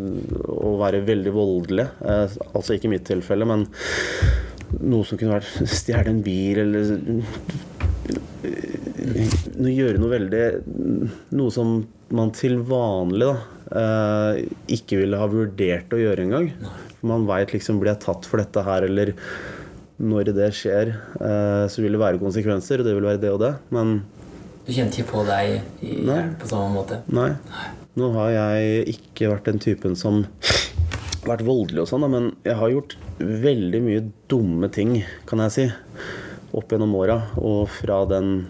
å 0.51 0.75
være 0.81 1.05
veldig 1.07 1.33
voldelig. 1.35 1.87
Uh, 2.03 2.27
altså 2.55 2.75
ikke 2.75 2.89
i 2.89 2.95
mitt 2.97 3.07
tilfelle, 3.07 3.47
men 3.47 3.69
noe 4.81 5.07
som 5.07 5.21
kunne 5.21 5.37
vært 5.37 5.71
stjele 5.71 6.11
en 6.11 6.23
bil 6.25 6.63
eller 6.65 6.95
gjøre 9.71 10.01
noe 10.01 10.13
veldig 10.13 10.45
Noe 11.37 11.53
som 11.55 11.81
man 12.15 12.31
til 12.35 12.59
vanlig 12.67 13.27
da, 13.29 13.35
eh, 13.81 14.39
ikke 14.75 14.99
ville 15.03 15.19
ha 15.21 15.29
vurdert 15.31 15.93
å 15.95 16.01
gjøre 16.01 16.25
engang. 16.27 16.49
Man 17.07 17.27
veit 17.29 17.53
liksom 17.55 17.79
blir 17.81 17.95
jeg 17.95 18.03
tatt 18.05 18.27
for 18.29 18.43
dette 18.43 18.63
her, 18.67 18.85
eller 18.89 19.15
når 20.01 20.31
det 20.37 20.49
skjer, 20.57 20.95
eh, 21.21 21.67
så 21.69 21.83
vil 21.85 21.93
det 21.97 22.01
være 22.01 22.21
konsekvenser, 22.23 22.81
og 22.81 22.87
det 22.89 22.95
vil 22.97 23.05
være 23.09 23.21
det 23.21 23.31
og 23.35 23.41
det. 23.43 23.53
Men 23.75 24.03
Du 24.67 24.73
kjente 24.73 25.01
ikke 25.01 25.11
på 25.13 25.25
deg 25.29 25.61
i, 25.83 25.95
Nei. 26.07 26.23
på 26.41 26.49
samme 26.49 26.71
måte? 26.77 27.01
nei. 27.13 27.31
Nå 27.99 28.13
har 28.15 28.31
jeg 28.31 28.85
ikke 28.95 29.29
vært 29.33 29.49
den 29.51 29.59
typen 29.61 29.97
som 29.99 30.23
har 30.23 31.27
vært 31.35 31.43
voldelig 31.45 31.83
og 31.83 31.89
sånn, 31.91 32.07
men 32.13 32.31
jeg 32.47 32.55
har 32.57 32.71
gjort 32.73 32.95
veldig 33.19 33.81
mye 33.85 34.05
dumme 34.31 34.71
ting, 34.73 34.95
kan 35.29 35.43
jeg 35.45 35.53
si, 35.57 35.65
opp 36.57 36.71
gjennom 36.73 36.95
åra. 36.97 37.19
Og 37.43 37.67
fra 37.69 38.05
den, 38.09 38.47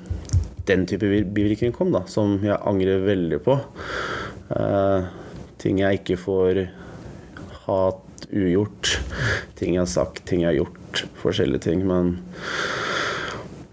den 0.69 0.85
type 0.87 1.09
bivirkning 1.35 1.73
kom, 1.75 1.91
da, 1.95 2.05
som 2.07 2.37
jeg 2.45 2.59
angrer 2.69 3.03
veldig 3.09 3.41
på. 3.47 3.57
Eh, 4.55 5.09
ting 5.59 5.81
jeg 5.83 6.03
ikke 6.03 6.21
får 6.21 6.63
hatt 7.67 8.07
ugjort. 8.33 8.97
Ting 9.59 9.77
jeg 9.77 9.83
har 9.83 9.91
sagt, 9.91 10.25
ting 10.29 10.45
jeg 10.45 10.53
har 10.53 10.59
gjort. 10.63 11.05
Forskjellige 11.23 11.65
ting. 11.69 11.85
Men 11.89 12.17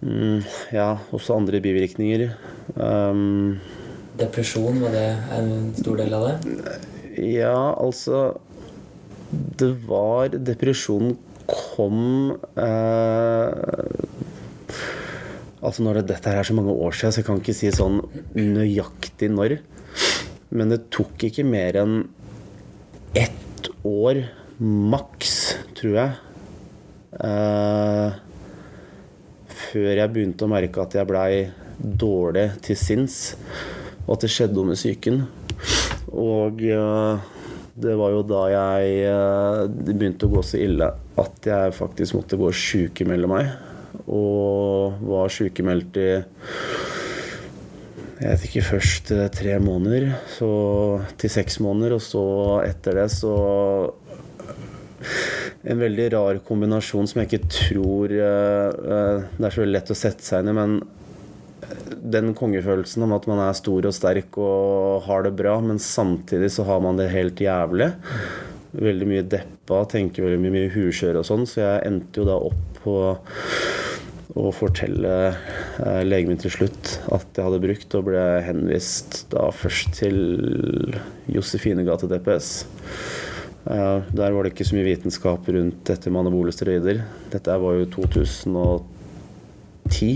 mm, 0.01 0.43
ja, 0.75 0.91
også 1.15 1.37
andre 1.37 1.61
bivirkninger. 1.63 2.29
Um, 2.75 3.57
Depresjon, 4.17 4.81
var 4.81 4.93
det 4.95 5.07
en 5.37 5.51
stor 5.77 5.99
del 6.01 6.13
av 6.17 6.27
det? 6.27 6.61
ja, 7.17 7.73
altså 7.79 8.37
Det 9.59 9.69
var 9.87 10.33
Depresjonen 10.35 11.15
kom 11.47 12.33
eh, 12.59 13.93
Altså 15.61 15.85
når 15.85 15.99
det, 16.01 16.07
Dette 16.11 16.31
her 16.31 16.41
er 16.41 16.47
så 16.47 16.55
mange 16.57 16.73
år 16.73 16.93
siden, 16.93 17.13
så 17.13 17.21
jeg 17.21 17.27
kan 17.27 17.39
ikke 17.41 17.55
si 17.57 17.71
sånn 17.73 17.97
nøyaktig 18.37 19.31
når. 19.33 19.57
Men 20.53 20.69
det 20.71 20.85
tok 20.93 21.25
ikke 21.27 21.43
mer 21.47 21.79
enn 21.81 21.95
ett 23.17 23.71
år 23.87 24.21
maks, 24.59 25.35
tror 25.77 25.97
jeg. 25.99 26.15
Eh, 27.17 28.17
før 29.57 29.89
jeg 29.93 30.13
begynte 30.13 30.45
å 30.45 30.51
merke 30.51 30.83
at 30.83 30.97
jeg 30.97 31.09
blei 31.09 31.31
dårlig 31.77 32.49
til 32.65 32.77
sinns, 32.79 33.17
og 34.05 34.15
at 34.17 34.25
det 34.25 34.31
skjedde 34.33 34.57
noe 34.57 34.71
med 34.71 34.79
psyken. 34.79 35.23
Og 36.13 36.63
eh, 36.63 37.27
det 37.77 37.93
var 37.99 38.13
jo 38.15 38.25
da 38.25 38.43
jeg 38.53 38.99
eh, 39.05 39.63
begynte 39.69 40.25
å 40.25 40.33
gå 40.37 40.43
så 40.45 40.61
ille 40.61 40.89
at 41.21 41.49
jeg 41.49 41.77
faktisk 41.77 42.17
måtte 42.17 42.39
gå 42.39 42.49
og 42.49 42.57
sjukemelde 42.57 43.29
meg. 43.29 43.51
Og 44.07 45.01
var 45.05 45.33
sjukemeldt 45.33 45.99
i 46.01 46.11
jeg 48.17 48.31
vet 48.31 48.45
ikke, 48.47 48.65
først 48.65 49.11
eh, 49.13 49.27
tre 49.29 49.59
måneder, 49.61 50.07
så 50.33 50.47
til 51.21 51.29
seks 51.29 51.59
måneder, 51.61 51.99
og 51.99 52.01
så 52.01 52.23
etter 52.65 52.97
det 52.97 53.11
så 53.13 53.33
En 55.67 55.81
veldig 55.81 56.11
rar 56.13 56.39
kombinasjon 56.47 57.09
som 57.09 57.21
jeg 57.21 57.29
ikke 57.29 57.49
tror 57.53 58.13
eh, 58.13 58.69
eh, 58.97 59.25
Det 59.37 59.49
er 59.49 59.55
så 59.55 59.67
lett 59.67 59.91
å 59.93 59.97
sette 59.97 60.25
seg 60.25 60.43
inn 60.43 60.53
i, 60.53 60.57
men 60.57 60.79
den 62.07 62.33
kongefølelsen 62.37 63.03
om 63.03 63.15
at 63.15 63.25
man 63.27 63.41
er 63.43 63.55
stor 63.57 63.87
og 63.89 63.95
sterk 63.95 64.37
og 64.39 65.07
har 65.07 65.25
det 65.25 65.33
bra, 65.39 65.57
men 65.63 65.81
samtidig 65.81 66.51
så 66.53 66.67
har 66.67 66.79
man 66.83 66.99
det 66.99 67.09
helt 67.11 67.41
jævlig. 67.41 67.89
Veldig 68.77 69.07
mye 69.09 69.25
deppa, 69.27 69.81
tenker 69.89 70.27
veldig 70.27 70.39
mye, 70.43 70.53
mye 70.53 70.73
huskjør 70.75 71.21
og 71.21 71.27
sånn, 71.27 71.47
så 71.49 71.63
jeg 71.63 71.83
endte 71.89 72.21
jo 72.21 72.27
da 72.29 72.37
opp 72.49 72.81
på 72.83 72.97
å 74.37 74.51
fortelle 74.53 75.13
eh, 75.31 76.01
legen 76.05 76.31
min 76.31 76.41
til 76.41 76.53
slutt 76.53 76.97
at 77.15 77.25
jeg 77.33 77.47
hadde 77.47 77.61
brukt, 77.63 77.95
og 77.97 78.09
ble 78.09 78.25
henvist 78.45 79.23
da 79.33 79.47
først 79.55 79.97
til 79.97 80.19
Josefine 81.31 81.85
gate 81.87 82.09
DPS. 82.11 82.51
Eh, 83.67 83.99
der 84.15 84.31
var 84.31 84.45
det 84.45 84.53
ikke 84.53 84.65
så 84.67 84.77
mye 84.77 84.87
vitenskap 84.87 85.47
rundt 85.51 85.81
dette 85.89 86.11
med 86.11 86.21
anabole 86.23 86.53
steroider. 86.55 87.01
Dette 87.33 87.57
var 87.59 87.75
jo 87.75 87.89
2010. 87.97 90.11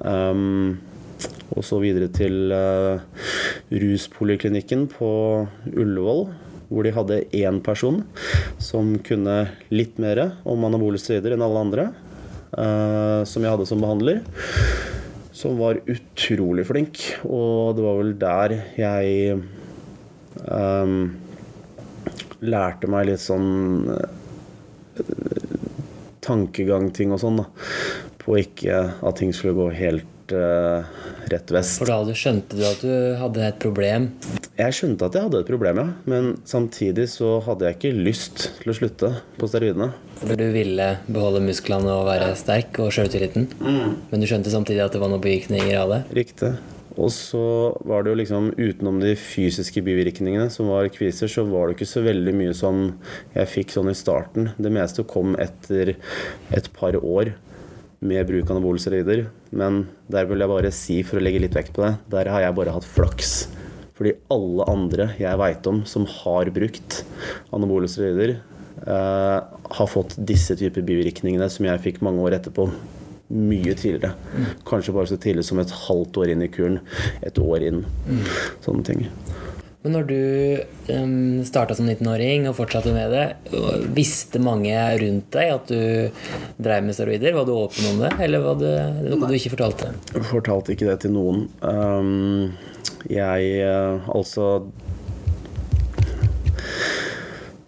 Um, 0.00 0.78
og 1.54 1.62
så 1.64 1.78
videre 1.82 2.08
til 2.10 2.50
uh, 2.50 2.98
ruspoliklinikken 3.70 4.88
på 4.90 5.10
Ullevål, 5.70 6.26
hvor 6.72 6.82
de 6.82 6.94
hadde 6.96 7.28
én 7.36 7.60
person 7.64 8.02
som 8.58 8.98
kunne 9.06 9.36
litt 9.70 10.00
mer 10.02 10.18
om 10.48 10.64
anabole 10.66 10.98
steroider 11.00 11.32
enn 11.36 11.46
alle 11.46 11.62
andre, 11.68 11.84
uh, 12.56 13.22
som 13.28 13.44
jeg 13.44 13.52
hadde 13.52 13.68
som 13.68 13.84
behandler. 13.84 14.16
Som 15.36 15.60
var 15.60 15.76
utrolig 15.84 16.64
flink, 16.64 17.20
og 17.28 17.76
det 17.76 17.84
var 17.84 17.96
vel 18.00 18.16
der 18.16 18.56
jeg 18.80 19.36
um, 20.48 21.25
lærte 22.44 22.90
meg 22.90 23.08
litt 23.10 23.22
sånn 23.22 23.86
tankegangting 24.96 25.54
tankegang-ting 26.26 27.14
og 27.14 27.22
sånn, 27.22 27.40
da. 27.42 27.46
På 28.18 28.36
ikke 28.40 28.80
at 29.06 29.18
ting 29.20 29.32
skulle 29.36 29.54
gå 29.54 29.68
helt 29.78 30.34
uh, 30.34 30.82
rett 31.30 31.52
vest. 31.54 31.78
For 31.78 31.86
da 31.90 32.16
skjønte 32.16 32.58
du 32.58 32.64
at 32.66 32.82
du 32.82 32.94
hadde 33.20 33.44
et 33.46 33.60
problem. 33.62 34.08
Jeg 34.56 34.74
skjønte 34.74 35.06
at 35.06 35.18
jeg 35.18 35.28
hadde 35.28 35.42
et 35.44 35.50
problem, 35.50 35.82
ja. 35.82 35.86
Men 36.10 36.32
samtidig 36.48 37.06
så 37.12 37.36
hadde 37.46 37.68
jeg 37.68 37.78
ikke 37.78 37.94
lyst 38.08 38.48
til 38.62 38.72
å 38.72 38.78
slutte 38.80 39.12
på 39.38 39.50
steroidene. 39.50 39.92
For 40.18 40.34
du 40.38 40.46
ville 40.54 40.88
beholde 41.06 41.44
musklene 41.44 41.92
og 41.92 42.08
være 42.08 42.32
sterk 42.40 42.80
og 42.82 42.90
sjøltilliten. 42.96 43.50
Men 43.60 44.22
du 44.22 44.26
skjønte 44.26 44.50
samtidig 44.50 44.82
at 44.86 44.96
det 44.96 45.02
var 45.02 45.12
noen 45.12 45.22
bivirkninger 45.22 45.76
av 45.78 45.94
det. 45.94 46.02
Riktig. 46.24 46.56
Og 46.96 47.10
så 47.12 47.46
var 47.84 48.02
det 48.02 48.12
jo 48.12 48.18
liksom 48.22 48.52
utenom 48.56 49.00
de 49.02 49.12
fysiske 49.20 49.82
bivirkningene, 49.84 50.48
som 50.52 50.70
var 50.72 50.88
kviser, 50.94 51.28
så 51.28 51.44
var 51.48 51.68
det 51.68 51.76
ikke 51.76 51.90
så 51.90 52.02
veldig 52.06 52.32
mye 52.38 52.54
som 52.56 52.86
jeg 53.34 53.52
fikk 53.52 53.74
sånn 53.74 53.92
i 53.92 53.96
starten. 53.98 54.50
Det 54.56 54.72
meste 54.72 55.04
kom 55.08 55.36
etter 55.40 55.96
et 56.56 56.70
par 56.76 56.96
år 56.96 57.34
med 58.00 58.26
bruk 58.28 58.48
av 58.48 58.56
anabole 58.56 58.80
steroider. 58.80 59.26
Men 59.52 59.84
der 60.12 60.28
vil 60.28 60.40
jeg 60.42 60.52
bare 60.52 60.72
si, 60.74 60.98
for 61.06 61.20
å 61.20 61.24
legge 61.24 61.42
litt 61.44 61.56
vekt 61.56 61.74
på 61.76 61.84
det, 61.84 61.94
der 62.12 62.32
har 62.32 62.46
jeg 62.46 62.56
bare 62.56 62.76
hatt 62.76 62.88
flaks. 62.88 63.36
Fordi 63.96 64.12
alle 64.32 64.66
andre 64.68 65.10
jeg 65.20 65.40
veit 65.40 65.68
om 65.70 65.82
som 65.88 66.04
har 66.22 66.52
brukt 66.52 67.02
anabole 67.56 67.88
steroider, 67.88 68.38
eh, 68.84 69.38
har 69.76 69.88
fått 69.92 70.16
disse 70.16 70.56
typer 70.56 70.84
bivirkningene 70.84 71.48
som 71.52 71.68
jeg 71.68 71.84
fikk 71.84 72.04
mange 72.04 72.24
år 72.24 72.38
etterpå. 72.40 72.70
Mye 73.32 73.74
tidligere. 73.74 74.14
Kanskje 74.68 74.94
bare 74.94 75.10
så 75.10 75.18
tidlig 75.18 75.46
som 75.48 75.58
et 75.62 75.72
halvt 75.86 76.22
år 76.22 76.34
inn 76.34 76.44
i 76.46 76.50
kuren. 76.52 76.80
Et 77.26 77.38
år 77.42 77.64
inn. 77.66 77.82
Sånne 78.64 78.86
ting. 78.86 79.06
Men 79.86 79.94
når 79.94 80.06
du 80.10 80.94
um, 80.98 81.42
starta 81.46 81.76
som 81.78 81.86
19-åring 81.86 82.48
og 82.50 82.56
fortsatte 82.58 82.90
med 82.90 83.12
det, 83.14 83.26
visste 83.94 84.40
mange 84.42 84.74
rundt 84.98 85.28
deg 85.36 85.52
at 85.54 85.70
du 85.70 86.24
drev 86.58 86.88
med 86.88 86.96
steroider? 86.96 87.36
Var 87.36 87.46
du 87.46 87.52
åpen 87.54 87.86
om 87.92 88.00
det, 88.02 88.10
eller 88.24 88.42
var 88.42 88.58
det 88.58 88.72
noe 89.12 89.28
du 89.30 89.36
ikke 89.38 89.52
fortalte? 89.54 89.92
Jeg 90.10 90.26
fortalte 90.26 90.74
ikke 90.74 90.88
det 90.90 90.96
til 91.04 91.14
noen. 91.14 91.46
Um, 91.62 92.56
jeg 93.06 93.62
eh, 93.62 94.08
altså 94.10 94.66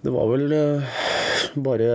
Det 0.02 0.10
var 0.10 0.26
vel 0.32 0.50
uh, 0.50 0.98
bare 1.62 1.88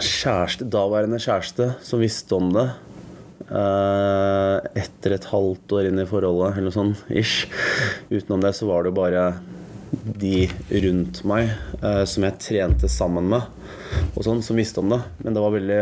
kjæreste, 0.00 0.66
daværende 0.72 1.20
kjæreste 1.20 1.72
som 1.84 2.02
visste 2.02 2.36
om 2.38 2.52
det. 2.54 2.66
Eh, 3.52 4.56
etter 4.80 5.16
et 5.16 5.26
halvt 5.28 5.74
år 5.76 5.88
inn 5.90 6.00
i 6.00 6.08
forholdet, 6.08 6.56
eller 6.56 6.70
noe 6.70 6.76
sånt. 6.76 7.02
Ish. 7.12 7.48
Utenom 8.12 8.44
det 8.44 8.54
så 8.56 8.68
var 8.70 8.84
det 8.84 8.92
jo 8.92 9.00
bare 9.02 9.26
de 9.92 10.46
rundt 10.86 11.20
meg 11.28 11.50
eh, 11.82 12.04
som 12.08 12.24
jeg 12.24 12.38
trente 12.40 12.88
sammen 12.88 13.28
med, 13.28 13.44
og 14.14 14.24
sånn, 14.24 14.40
som 14.44 14.56
visste 14.56 14.80
om 14.80 14.94
det. 14.94 15.02
Men 15.20 15.36
det 15.36 15.44
var 15.44 15.56
veldig 15.56 15.80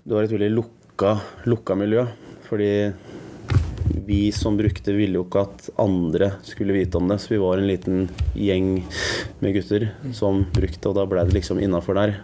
Det 0.00 0.16
var 0.16 0.24
et 0.24 0.32
veldig 0.32 0.54
lukka, 0.54 1.14
lukka 1.44 1.76
miljø. 1.76 2.06
Fordi 2.48 2.70
vi 4.10 4.32
som 4.34 4.56
brukte, 4.58 4.90
ville 4.96 5.20
jo 5.20 5.22
ikke 5.22 5.44
at 5.44 5.68
andre 5.78 6.32
skulle 6.42 6.74
vite 6.74 6.98
om 6.98 7.06
det. 7.10 7.20
Så 7.22 7.30
vi 7.30 7.38
var 7.38 7.60
en 7.60 7.68
liten 7.68 8.08
gjeng 8.34 8.72
med 9.38 9.54
gutter 9.54 9.86
som 10.16 10.42
brukte, 10.50 10.90
og 10.90 10.96
da 10.98 11.06
ble 11.06 11.22
det 11.28 11.36
liksom 11.36 11.60
innafor 11.62 11.94
der. 12.00 12.16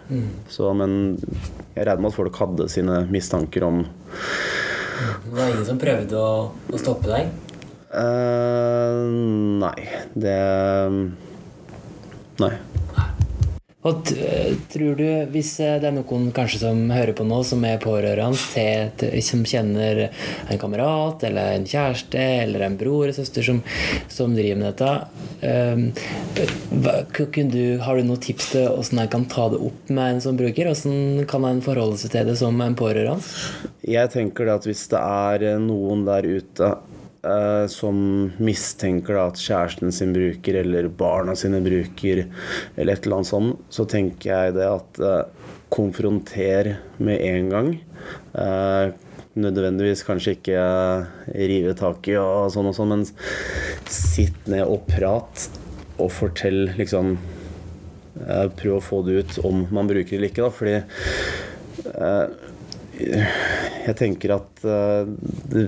Så, 0.51 0.67
men 0.75 1.15
jeg 1.77 1.87
regner 1.87 2.03
med 2.03 2.11
at 2.11 2.17
folk 2.17 2.39
hadde 2.43 2.67
sine 2.73 3.05
mistanker 3.13 3.63
om 3.67 3.85
Det 3.87 5.31
var 5.31 5.47
ingen 5.47 5.67
som 5.67 5.79
prøvde 5.79 6.19
å, 6.19 6.31
å 6.51 6.81
stoppe 6.81 7.07
deg? 7.07 7.31
Uh, 7.87 9.07
Nei. 9.63 9.77
Det 10.17 10.39
Nei. 12.43 12.51
Og 13.87 14.11
eh, 14.11 14.53
tror 14.71 14.97
du, 14.99 15.05
hvis 15.31 15.51
eh, 15.63 15.77
det 15.81 15.89
er 15.89 15.95
noen 15.95 16.29
kanskje 16.35 16.61
som 16.65 16.81
hører 16.91 17.15
på 17.15 17.25
nå, 17.27 17.39
som 17.47 17.63
er 17.67 17.79
pårørende 17.81 18.39
til, 18.51 18.91
til 18.99 19.15
som 19.23 19.45
kjenner 19.47 20.07
en 20.07 20.59
kamerat 20.59 21.23
eller 21.27 21.55
en 21.55 21.67
kjæreste 21.67 22.23
eller 22.43 22.65
en 22.67 22.77
bror 22.79 23.05
eller 23.05 23.15
søster 23.15 23.45
som, 23.45 23.61
som 24.11 24.35
driver 24.35 24.59
med 24.59 24.67
dette 24.73 24.91
um, 25.47 25.85
du, 27.47 27.63
Har 27.83 27.97
du 27.97 28.07
noen 28.07 28.21
tips 28.23 28.51
til 28.53 28.67
hvordan 28.67 29.03
en 29.03 29.13
kan 29.13 29.27
ta 29.31 29.47
det 29.53 29.61
opp 29.69 29.93
med 29.93 30.17
en 30.17 30.21
som 30.23 30.37
bruker? 30.39 30.71
Hvordan 30.71 31.25
kan 31.29 31.47
en 31.47 31.63
forholde 31.65 31.99
seg 32.01 32.15
til 32.15 32.27
det 32.27 32.37
som 32.41 32.59
en 32.63 32.77
pårørende? 32.77 33.23
Jeg 33.87 34.11
tenker 34.11 34.51
at 34.51 34.67
hvis 34.67 34.87
det 34.91 34.99
er 34.99 35.61
noen 35.63 36.03
der 36.07 36.27
ute 36.27 36.71
eh, 36.73 36.96
som 37.71 37.97
mistenker 38.43 39.17
at 39.21 39.39
kjæresten 39.41 39.93
sin 39.95 40.13
bruker, 40.15 40.61
eller 40.61 40.89
barna 40.89 41.35
sine 41.37 41.61
bruker, 41.65 42.25
eller 42.75 42.93
et 42.93 43.05
eller 43.05 43.19
annet 43.19 43.31
sånt, 43.31 43.65
så 43.73 43.85
tenker 43.89 44.31
jeg 44.31 44.55
det 44.57 44.67
at 44.69 45.01
eh, 45.03 45.51
konfronter 45.73 46.75
med 46.97 47.21
en 47.27 47.51
gang. 47.51 47.69
Eh, 48.37 48.95
nødvendigvis 49.37 50.03
kanskje 50.07 50.37
ikke 50.37 50.61
rive 51.37 51.75
tak 51.77 52.07
i 52.09 52.17
og 52.17 52.49
sånn 52.53 52.69
og 52.71 52.77
sånn, 52.77 52.93
men 52.95 53.05
sitt 53.91 54.47
ned 54.49 54.65
og 54.65 54.87
prat 54.89 55.47
og 55.97 56.11
fortell 56.13 56.67
liksom 56.77 57.15
eh, 57.17 58.47
Prøv 58.57 58.77
å 58.77 58.83
få 58.83 59.01
det 59.05 59.21
ut 59.21 59.39
om 59.47 59.65
man 59.73 59.89
bruker 59.89 60.13
det 60.13 60.19
eller 60.19 60.31
ikke, 60.31 60.45
da, 60.45 60.51
fordi 60.53 60.77
eh, 61.93 62.53
jeg 63.87 63.97
tenker 63.99 64.37
at 64.39 64.65
eh, 64.65 65.11
det, 65.53 65.67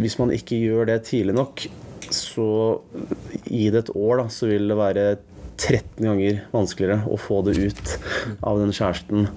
hvis 0.00 0.18
man 0.20 0.32
ikke 0.34 0.58
gjør 0.58 0.88
det 0.90 1.04
tidlig 1.08 1.36
nok, 1.36 1.66
så 2.14 2.48
gi 3.46 3.68
det 3.72 3.84
et 3.84 3.94
år, 3.94 4.22
da, 4.22 4.26
så 4.32 4.48
vil 4.50 4.68
det 4.70 4.78
være 4.78 5.06
13 5.54 6.02
ganger 6.02 6.42
vanskeligere 6.52 7.06
å 7.06 7.18
få 7.20 7.40
det 7.46 7.56
ut 7.62 7.92
av 8.42 8.60
den 8.60 8.74
kjæresten 8.74 9.28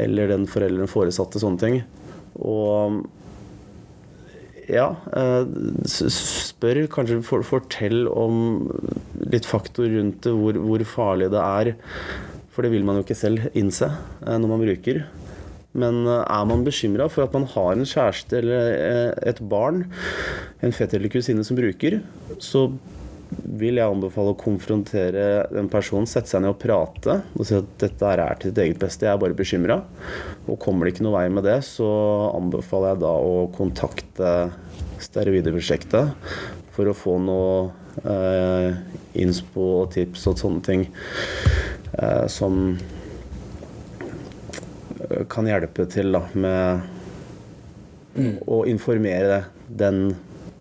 eller 0.00 0.32
den 0.32 0.46
forelderen 0.50 0.90
foresatte, 0.90 1.42
sånne 1.42 1.60
ting. 1.60 1.80
Og 2.40 3.02
ja, 4.70 4.88
spør, 5.90 6.84
kanskje 6.92 7.20
for, 7.26 7.44
fortell 7.46 8.04
om 8.08 8.68
litt 9.32 9.48
faktor 9.48 9.90
rundt 9.90 10.22
det, 10.26 10.34
hvor, 10.36 10.58
hvor, 10.62 10.84
farlig 10.86 11.30
det 11.34 11.42
er. 11.42 11.72
For 12.54 12.66
det 12.66 12.72
vil 12.74 12.86
man 12.86 12.98
jo 12.98 13.04
ikke 13.04 13.18
selv 13.18 13.50
innse 13.58 13.90
når 14.22 14.48
man 14.50 14.62
bruker. 14.62 15.02
Men 15.78 16.02
er 16.08 16.46
man 16.50 16.64
bekymra 16.66 17.06
for 17.12 17.26
at 17.26 17.34
man 17.36 17.46
har 17.52 17.74
en 17.76 17.86
kjæreste 17.86 18.40
eller 18.40 19.12
et 19.28 19.42
barn, 19.52 19.84
en 20.64 20.74
fetter 20.74 20.98
eller 20.98 21.12
kusine 21.12 21.44
som 21.46 21.58
bruker, 21.58 22.00
så 22.42 22.66
vil 23.30 23.78
jeg 23.78 23.86
anbefale 23.86 24.32
å 24.32 24.38
konfrontere 24.38 25.26
den 25.52 25.68
personen, 25.70 26.08
sette 26.10 26.32
seg 26.32 26.42
ned 26.42 26.54
og 26.54 26.60
prate 26.62 27.20
og 27.36 27.46
si 27.46 27.56
at 27.58 27.68
dette 27.82 28.10
er 28.10 28.22
til 28.40 28.50
ditt 28.50 28.62
eget 28.64 28.80
beste, 28.82 29.06
jeg 29.06 29.14
er 29.14 29.22
bare 29.22 29.38
bekymra. 29.38 29.80
Og 30.50 30.58
kommer 30.62 30.86
det 30.86 30.96
ikke 30.96 31.06
noe 31.06 31.18
vei 31.18 31.28
med 31.32 31.46
det, 31.46 31.60
så 31.66 31.88
anbefaler 32.34 32.94
jeg 32.94 33.02
da 33.04 33.12
å 33.14 33.36
kontakte 33.54 34.32
Steroideprosjektet 35.00 36.10
for 36.74 36.90
å 36.90 36.96
få 36.96 37.16
noe 37.22 37.70
eh, 38.04 38.74
innspo 39.22 39.66
og 39.82 39.92
tips 39.94 40.26
og 40.30 40.40
sånne 40.42 40.64
ting 40.66 40.86
eh, 40.90 42.26
som 42.30 42.74
kan 45.30 45.48
hjelpe 45.48 45.86
til 45.90 46.12
da, 46.16 46.24
med 46.34 46.82
mm. 48.16 48.34
å 48.46 48.64
informere 48.70 49.44
den 49.66 50.10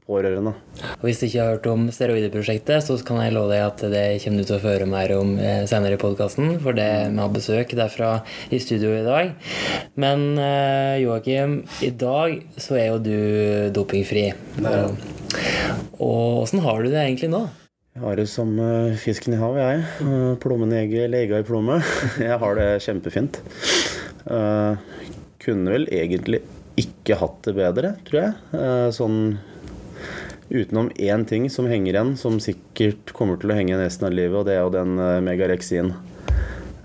pårørende. 0.10 0.56
Og 1.00 1.06
Hvis 1.06 1.22
du 1.22 1.28
ikke 1.28 1.44
har 1.44 1.54
hørt 1.54 1.70
om 1.70 1.86
steroideprosjektet, 1.94 2.86
så 2.86 2.98
kan 3.06 3.22
jeg 3.22 3.36
love 3.36 3.54
deg 3.54 3.66
at 3.68 3.84
det 3.94 4.06
kommer 4.24 4.42
du 4.42 4.50
til 4.50 4.58
å 4.58 4.64
høre 4.64 4.90
mer 4.90 5.14
om 5.18 5.36
eh, 5.38 5.62
senere 5.70 6.00
i 6.00 6.02
podkasten, 6.02 6.58
for 6.64 6.78
det 6.78 6.90
vi 7.12 7.22
har 7.22 7.36
besøk 7.36 7.76
derfra 7.78 8.12
i 8.50 8.62
studio 8.64 8.96
i 8.98 9.06
dag. 9.06 9.36
Men 10.02 10.34
eh, 10.42 11.04
Joakim, 11.04 11.62
i 11.86 11.94
dag 11.94 12.40
så 12.58 12.80
er 12.80 12.92
jo 12.94 13.00
du 13.06 13.18
dopingfri. 13.76 14.30
Og 16.00 16.44
åssen 16.44 16.64
har 16.66 16.82
du 16.82 16.90
det 16.90 17.04
egentlig 17.06 17.34
nå? 17.36 17.46
Jeg 18.00 18.06
har 18.06 18.16
det 18.16 18.30
som 18.32 18.54
eh, 18.64 18.98
fisken 19.02 19.36
i 19.36 19.42
havet, 19.42 19.62
jeg. 19.62 20.10
Plommen 20.42 20.74
i 20.74 20.82
egget, 20.86 21.10
lega 21.12 21.42
i 21.42 21.46
plomme. 21.46 21.82
Jeg 22.30 22.38
har 22.40 22.56
det 22.56 22.70
kjempefint. 22.86 23.42
Kunne 24.30 25.74
vel 25.74 25.88
egentlig 25.90 26.44
ikke 26.80 27.18
hatt 27.20 27.42
det 27.48 27.56
bedre, 27.58 27.94
tror 28.08 28.20
jeg. 28.22 28.34
Sånn 28.96 29.22
Utenom 30.50 30.88
én 30.98 31.26
ting 31.30 31.44
som 31.54 31.68
henger 31.70 31.94
igjen, 31.94 32.16
som 32.18 32.40
sikkert 32.42 33.12
kommer 33.14 33.38
til 33.38 33.52
å 33.52 33.58
henge 33.58 33.70
igjen 33.70 33.84
resten 33.84 34.08
av 34.08 34.16
livet, 34.18 34.38
og 34.40 34.48
det 34.48 34.56
er 34.56 34.64
jo 34.64 34.72
den 34.74 34.96
uh, 34.98 35.20
megarexien. 35.22 35.92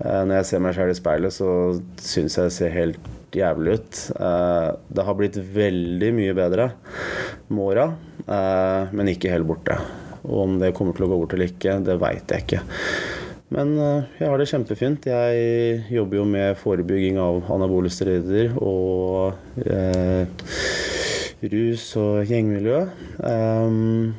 Når 0.05 0.33
jeg 0.35 0.47
ser 0.51 0.61
meg 0.61 0.75
selv 0.77 0.91
i 0.91 0.97
speilet, 0.99 1.33
så 1.33 1.49
syns 2.03 2.35
jeg 2.37 2.45
det 2.45 2.53
ser 2.53 2.73
helt 2.75 3.07
jævlig 3.33 3.77
ut. 3.79 4.01
Det 4.91 5.05
har 5.07 5.17
blitt 5.17 5.39
veldig 5.55 6.09
mye 6.13 6.33
bedre 6.37 6.67
med 7.47 7.63
åra, 7.63 7.85
men 8.91 9.09
ikke 9.09 9.31
helt 9.31 9.47
borte. 9.49 9.79
Og 10.27 10.41
om 10.43 10.57
det 10.61 10.73
kommer 10.77 10.93
til 10.93 11.07
å 11.07 11.09
gå 11.09 11.21
bort 11.21 11.33
eller 11.33 11.49
ikke, 11.49 11.79
det 11.87 11.95
veit 12.03 12.35
jeg 12.35 12.45
ikke. 12.45 12.61
Men 13.53 13.75
jeg 13.77 14.25
har 14.25 14.39
det 14.41 14.47
kjempefint. 14.49 15.05
Jeg 15.05 15.83
jobber 15.93 16.17
jo 16.17 16.23
med 16.25 16.57
forebygging 16.57 17.19
av 17.21 17.43
anabole 17.53 17.91
steroider 17.93 18.55
og 18.57 19.35
rus 21.51 21.85
og 21.99 22.25
gjengmiljø. 22.29 22.79
Um, 23.21 24.15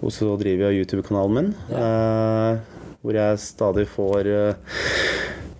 og 0.00 0.12
så 0.14 0.32
driver 0.40 0.70
jeg 0.70 0.80
YouTube-kanalen 0.80 1.36
min, 1.36 1.50
ja. 1.70 1.80
uh, 2.56 2.58
hvor 3.00 3.16
jeg 3.16 3.40
stadig 3.42 3.86
får 3.88 4.28
uh, 4.32 4.54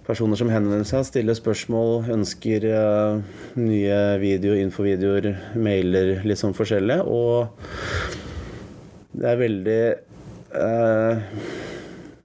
personer 0.07 0.41
som 0.41 0.51
henvender 0.53 0.89
seg, 0.89 1.05
stiller 1.07 1.37
spørsmål, 1.37 2.09
ønsker 2.17 2.65
uh, 2.73 3.21
nye 3.61 3.99
video, 4.23 4.57
infovideoer, 4.57 5.35
mailer, 5.61 6.25
litt 6.25 6.41
sånn 6.41 6.57
forskjellig. 6.57 7.03
Og 7.05 7.53
det 9.21 9.29
er 9.29 9.43
veldig 9.45 9.83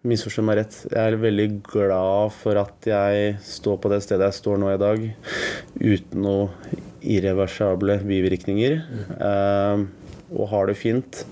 Misforstå 0.05 0.43
meg 0.45 0.59
rett. 0.59 0.75
Jeg 0.91 1.01
er 1.01 1.15
veldig 1.17 1.47
glad 1.65 2.33
for 2.35 2.59
at 2.61 2.85
jeg 2.85 3.37
står 3.41 3.79
på 3.81 3.89
det 3.89 4.03
stedet 4.05 4.27
jeg 4.29 4.37
står 4.37 4.59
nå 4.61 4.69
i 4.69 4.81
dag, 4.81 5.05
uten 5.81 6.21
noen 6.21 6.83
irreversible 7.01 7.97
bivirkninger. 8.05 8.77
Mm. 9.17 9.87
og 10.35 10.47
har 10.51 10.69
det 10.69 10.77
fint, 10.77 11.23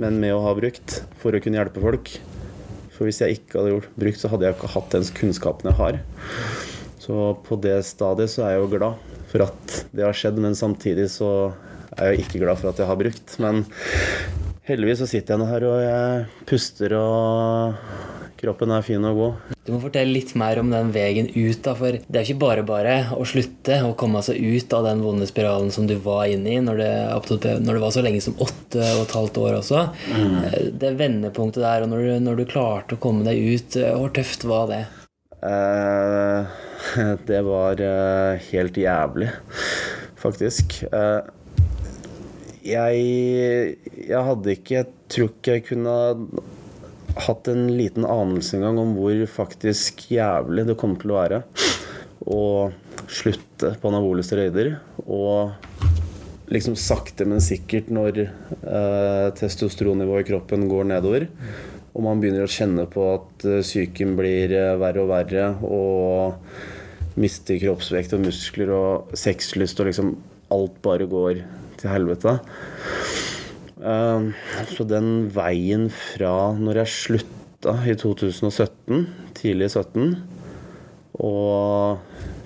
men 0.00 0.20
med 0.20 0.34
å 0.34 0.42
ha 0.44 0.54
brukt 0.56 1.02
for 1.20 1.36
å 1.36 1.40
kunne 1.40 1.60
hjelpe 1.60 1.82
folk. 1.84 2.12
For 2.94 3.08
hvis 3.08 3.22
jeg 3.22 3.38
ikke 3.38 3.58
hadde 3.58 3.74
gjort 3.74 3.98
brukt, 3.98 4.20
så 4.20 4.30
hadde 4.32 4.46
jeg 4.46 4.56
ikke 4.58 4.72
hatt 4.76 4.94
den 4.94 5.08
kunnskapen 5.18 5.70
jeg 5.70 5.80
har. 5.80 6.00
Så 7.00 7.34
på 7.44 7.58
det 7.60 7.78
stadiet 7.88 8.32
så 8.32 8.44
er 8.44 8.54
jeg 8.54 8.64
jo 8.64 8.72
glad 8.76 9.12
for 9.32 9.48
at 9.48 9.78
det 9.92 10.04
har 10.06 10.16
skjedd, 10.16 10.40
men 10.40 10.56
samtidig 10.58 11.08
så 11.16 11.30
er 11.98 12.12
jeg 12.12 12.24
ikke 12.24 12.44
glad 12.44 12.60
for 12.60 12.70
at 12.70 12.80
jeg 12.80 12.88
har 12.90 13.00
brukt. 13.00 13.36
Men 13.42 13.64
heldigvis 14.68 15.02
så 15.02 15.08
sitter 15.10 15.34
jeg 15.34 15.42
nå 15.42 15.48
her 15.50 15.66
og 15.68 15.78
jeg 15.82 16.44
puster 16.48 16.96
og 16.98 17.78
kroppen 18.44 18.72
er 18.74 18.84
fin 18.84 19.04
og 19.08 19.18
god. 19.18 19.52
Du 19.64 19.70
må 19.72 19.78
fortelle 19.80 20.12
litt 20.12 20.34
mer 20.36 20.58
om 20.60 20.68
den 20.72 20.90
veien 20.92 21.30
ut. 21.32 21.60
da, 21.64 21.72
for 21.78 21.96
Det 21.96 22.18
er 22.20 22.26
ikke 22.26 22.42
bare 22.42 22.64
bare 22.66 22.96
å 23.16 23.24
slutte 23.28 23.78
å 23.86 23.94
komme 23.96 24.20
seg 24.24 24.40
ut 24.40 24.74
av 24.76 24.84
den 24.88 25.00
vonde 25.04 25.28
spiralen 25.28 25.72
som 25.72 25.86
du 25.88 25.94
var 26.04 26.26
inne 26.32 26.56
i 26.56 26.64
når 26.64 26.82
det, 26.82 26.90
når 27.64 27.70
det 27.78 27.84
var 27.86 27.94
så 27.94 28.04
lenge 28.04 28.20
som 28.24 28.36
åtte 28.36 28.82
og 28.82 29.04
et 29.06 29.16
halvt 29.16 29.40
år 29.44 29.56
også. 29.60 29.86
Mm. 30.12 30.36
Det 30.82 30.92
vendepunktet 31.00 31.64
der, 31.64 31.86
og 31.86 31.92
når 31.94 32.04
du, 32.04 32.12
når 32.26 32.42
du, 32.42 32.44
klarte 32.54 32.98
å 32.98 33.00
komme 33.00 33.24
deg 33.24 33.40
ut, 33.40 33.78
hvor 33.96 34.12
tøft 34.14 34.44
var 34.48 34.68
det? 34.72 34.82
Eh, 35.44 36.60
det 37.30 37.40
var 37.48 37.80
eh, 37.80 38.44
helt 38.50 38.76
jævlig, 38.84 39.32
faktisk. 40.20 40.82
Eh, 40.92 41.32
jeg, 42.64 43.76
jeg 44.08 44.26
hadde 44.28 44.54
ikke 44.54 44.78
Jeg 44.78 44.86
tror 45.12 45.32
ikke 45.32 45.56
jeg 45.58 45.66
kunne 45.68 45.96
hatt 47.14 47.48
en 47.52 47.68
liten 47.76 48.06
anelse 48.08 48.56
engang 48.56 48.80
om 48.82 48.94
hvor 48.96 49.20
faktisk 49.30 50.08
jævlig 50.10 50.64
det 50.66 50.78
kommer 50.80 50.98
til 50.98 51.12
å 51.12 51.18
være 51.20 51.42
å 52.24 52.40
slutte 53.10 53.74
på 53.78 53.90
anabole 53.90 54.24
steroider. 54.26 54.72
Og 55.04 55.52
liksom 56.52 56.76
sakte, 56.78 57.26
men 57.28 57.42
sikkert, 57.44 57.90
når 57.92 58.24
eh, 58.24 59.28
testosteronnivået 59.38 60.24
i 60.24 60.28
kroppen 60.32 60.66
går 60.70 60.88
nedover, 60.90 61.28
og 61.94 62.06
man 62.06 62.20
begynner 62.20 62.46
å 62.46 62.50
kjenne 62.50 62.86
på 62.90 63.06
at 63.12 63.46
eh, 63.48 63.62
psyken 63.64 64.16
blir 64.18 64.54
eh, 64.56 64.74
verre 64.80 65.04
og 65.04 65.12
verre, 65.12 65.50
og 65.64 67.20
mister 67.20 67.60
kroppsvekt 67.62 68.16
og 68.16 68.24
muskler 68.26 68.72
og 68.74 69.18
sexlyst, 69.18 69.80
og 69.80 69.90
liksom 69.90 70.16
alt 70.54 70.80
bare 70.84 71.06
går 71.10 71.44
til 71.84 71.92
helvete 71.92 72.38
Ehm, 73.84 74.30
så 74.72 74.86
den 74.88 75.28
veien 75.34 75.90
fra 75.92 76.52
når 76.56 76.82
jeg 76.82 76.92
slutta 76.94 77.74
i 77.88 77.94
2017, 78.00 79.06
tidlig 79.36 79.68
17, 79.74 80.14
og 81.24 81.98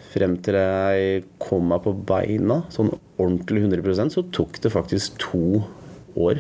frem 0.08 0.36
til 0.42 0.54
jeg 0.58 1.24
kom 1.42 1.68
meg 1.70 1.84
på 1.84 1.92
beina, 2.08 2.62
sånn 2.74 2.90
ordentlig 3.18 3.60
100% 3.66 4.14
så 4.16 4.22
tok 4.34 4.52
det 4.64 4.74
faktisk 4.74 5.18
to 5.22 5.62
år. 6.18 6.36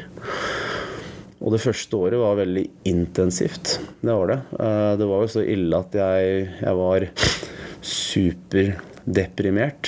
Og 1.38 1.54
det 1.54 1.62
første 1.62 1.94
året 1.94 2.18
var 2.18 2.40
veldig 2.40 2.66
intensivt. 2.90 3.78
Det 4.02 4.10
var 4.10 4.26
det. 4.32 4.40
Eh, 4.58 4.92
det 4.98 5.06
var 5.06 5.18
jo 5.22 5.28
så 5.30 5.42
ille 5.46 5.78
at 5.78 5.94
jeg, 5.94 6.48
jeg 6.58 6.74
var 6.80 7.06
superdeprimert. 7.86 9.84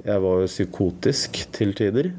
Jeg 0.00 0.22
var 0.24 0.40
jo 0.40 0.48
psykotisk 0.48 1.42
til 1.52 1.74
tider. 1.76 2.10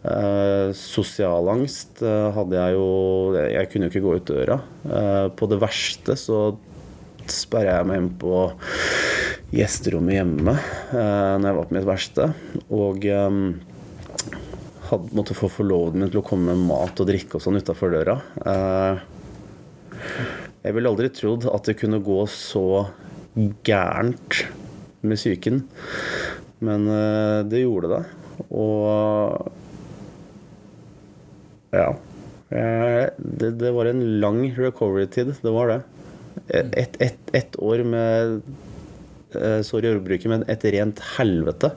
Eh, 0.00 0.70
Sosialangst 0.76 2.00
eh, 2.00 2.28
hadde 2.32 2.56
jeg 2.56 2.76
jo 2.78 2.86
Jeg 3.36 3.68
kunne 3.68 3.86
jo 3.86 3.92
ikke 3.92 4.04
gå 4.06 4.14
ut 4.16 4.30
døra. 4.30 4.60
Eh, 4.88 5.26
på 5.36 5.48
det 5.50 5.60
verste 5.60 6.16
så 6.16 6.40
sperra 7.30 7.76
jeg 7.78 7.88
meg 7.90 8.00
inn 8.00 8.12
på 8.18 8.46
gjesterommet 9.54 10.16
hjemme 10.16 10.54
eh, 10.56 11.34
når 11.36 11.46
jeg 11.50 11.58
var 11.58 11.68
på 11.68 11.76
mitt 11.76 11.88
verste. 11.90 12.30
Og 12.72 13.04
eh, 13.04 13.40
hadde, 14.90 15.12
måtte 15.16 15.36
få 15.36 15.50
forloveden 15.52 16.04
min 16.04 16.12
til 16.12 16.22
å 16.22 16.26
komme 16.26 16.54
med 16.54 16.68
mat 16.70 17.02
og 17.02 17.10
drikke 17.10 17.36
og 17.36 17.44
sånn 17.44 17.60
utafor 17.60 17.92
døra. 17.94 18.16
Eh, 18.40 19.04
jeg 20.64 20.76
ville 20.76 20.90
aldri 20.92 21.12
trodd 21.12 21.46
at 21.52 21.68
det 21.68 21.76
kunne 21.80 22.00
gå 22.04 22.22
så 22.32 22.86
gærent 23.64 24.42
med 25.04 25.16
psyken. 25.20 25.62
Men 26.64 26.86
uh, 26.88 27.40
det 27.48 27.64
gjorde 27.64 27.92
det. 27.94 28.02
Og 28.50 29.50
ja. 31.74 31.90
Det, 32.50 33.52
det 33.60 33.70
var 33.70 33.86
en 33.86 34.00
lang 34.20 34.40
recovery-tid. 34.56 35.36
Det 35.38 35.52
var 35.54 35.70
det. 35.70 35.80
Ett 36.50 36.96
et, 36.98 37.30
et 37.36 37.58
år 37.62 37.84
med 37.86 38.40
Eh, 39.34 39.60
sorry 39.62 39.92
ordbruket, 39.92 40.26
men 40.30 40.44
et 40.50 40.64
rent 40.74 41.00
helvete. 41.16 41.70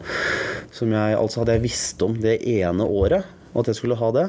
Som 0.73 0.93
jeg 0.95 1.17
altså 1.17 1.43
hadde 1.43 1.57
jeg 1.57 1.65
visst 1.67 2.01
om 2.05 2.17
det 2.21 2.39
ene 2.49 2.87
året, 2.87 3.29
at 3.53 3.69
jeg 3.69 3.77
skulle 3.77 3.99
ha 3.99 4.09
det. 4.15 4.27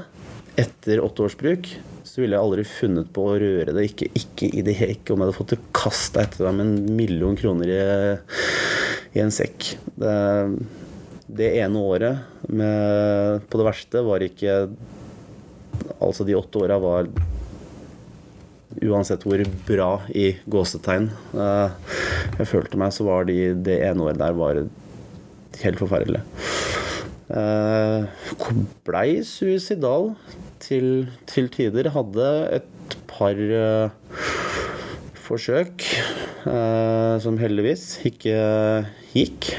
Etter 0.60 1.02
åtte 1.02 1.24
års 1.24 1.36
bruk 1.40 1.70
så 2.04 2.20
ville 2.20 2.36
jeg 2.36 2.46
aldri 2.46 2.64
funnet 2.68 3.08
på 3.16 3.24
å 3.26 3.38
røre 3.40 3.72
det. 3.74 3.86
Ikke, 3.88 4.10
ikke 4.14 4.50
i 4.52 4.62
det 4.62 4.76
ikke 4.76 5.14
om 5.14 5.22
jeg 5.22 5.26
hadde 5.26 5.38
fått 5.38 5.54
det 5.56 5.62
kasta 5.74 6.22
etter 6.22 6.46
meg 6.46 6.60
med 6.60 6.66
en 6.66 6.98
million 7.00 7.38
kroner 7.38 7.72
i, 7.72 7.78
i 9.14 9.22
en 9.22 9.32
sekk. 9.34 9.74
Det, 9.94 10.14
det 11.26 11.54
ene 11.62 11.80
året 11.80 12.48
med, 12.50 13.44
på 13.48 13.60
det 13.60 13.70
verste 13.70 14.04
var 14.06 14.24
ikke 14.26 14.66
Altså, 16.04 16.22
de 16.22 16.36
åtte 16.38 16.60
åra 16.62 16.76
var 16.78 17.08
uansett 18.82 19.24
hvor 19.26 19.40
bra 19.66 19.88
i 20.14 20.28
gåsetegn 20.50 21.08
eh, 21.34 21.74
jeg 22.38 22.48
følte 22.50 22.78
meg, 22.78 22.92
så 22.94 23.06
var 23.06 23.26
de, 23.26 23.36
det 23.66 23.80
ene 23.86 24.06
året 24.06 24.20
der 24.20 24.36
var 24.38 24.60
helt 25.62 25.80
forferdelig. 25.80 26.22
Eh, 27.34 28.06
blei 28.86 29.08
suicidal 29.26 30.12
til, 30.62 31.08
til, 31.30 31.50
tider. 31.52 31.90
Hadde 31.94 32.30
et 32.60 32.98
par 33.10 33.34
uh, 33.34 34.22
forsøk 35.26 35.86
som 36.44 37.38
heldigvis 37.40 38.02
ikke 38.04 38.34
gikk. 39.14 39.54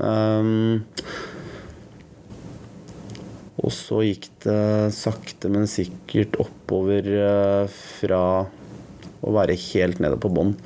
Um, 0.00 0.84
og 3.62 3.70
så 3.74 4.02
gikk 4.06 4.28
det 4.44 4.92
sakte, 4.96 5.50
men 5.52 5.68
sikkert 5.70 6.38
oppover 6.42 7.06
uh, 7.06 7.64
fra 7.70 8.22
å 9.22 9.34
være 9.36 9.54
helt 9.70 10.00
nede 10.02 10.18
på 10.18 10.32
bånn 10.32 10.56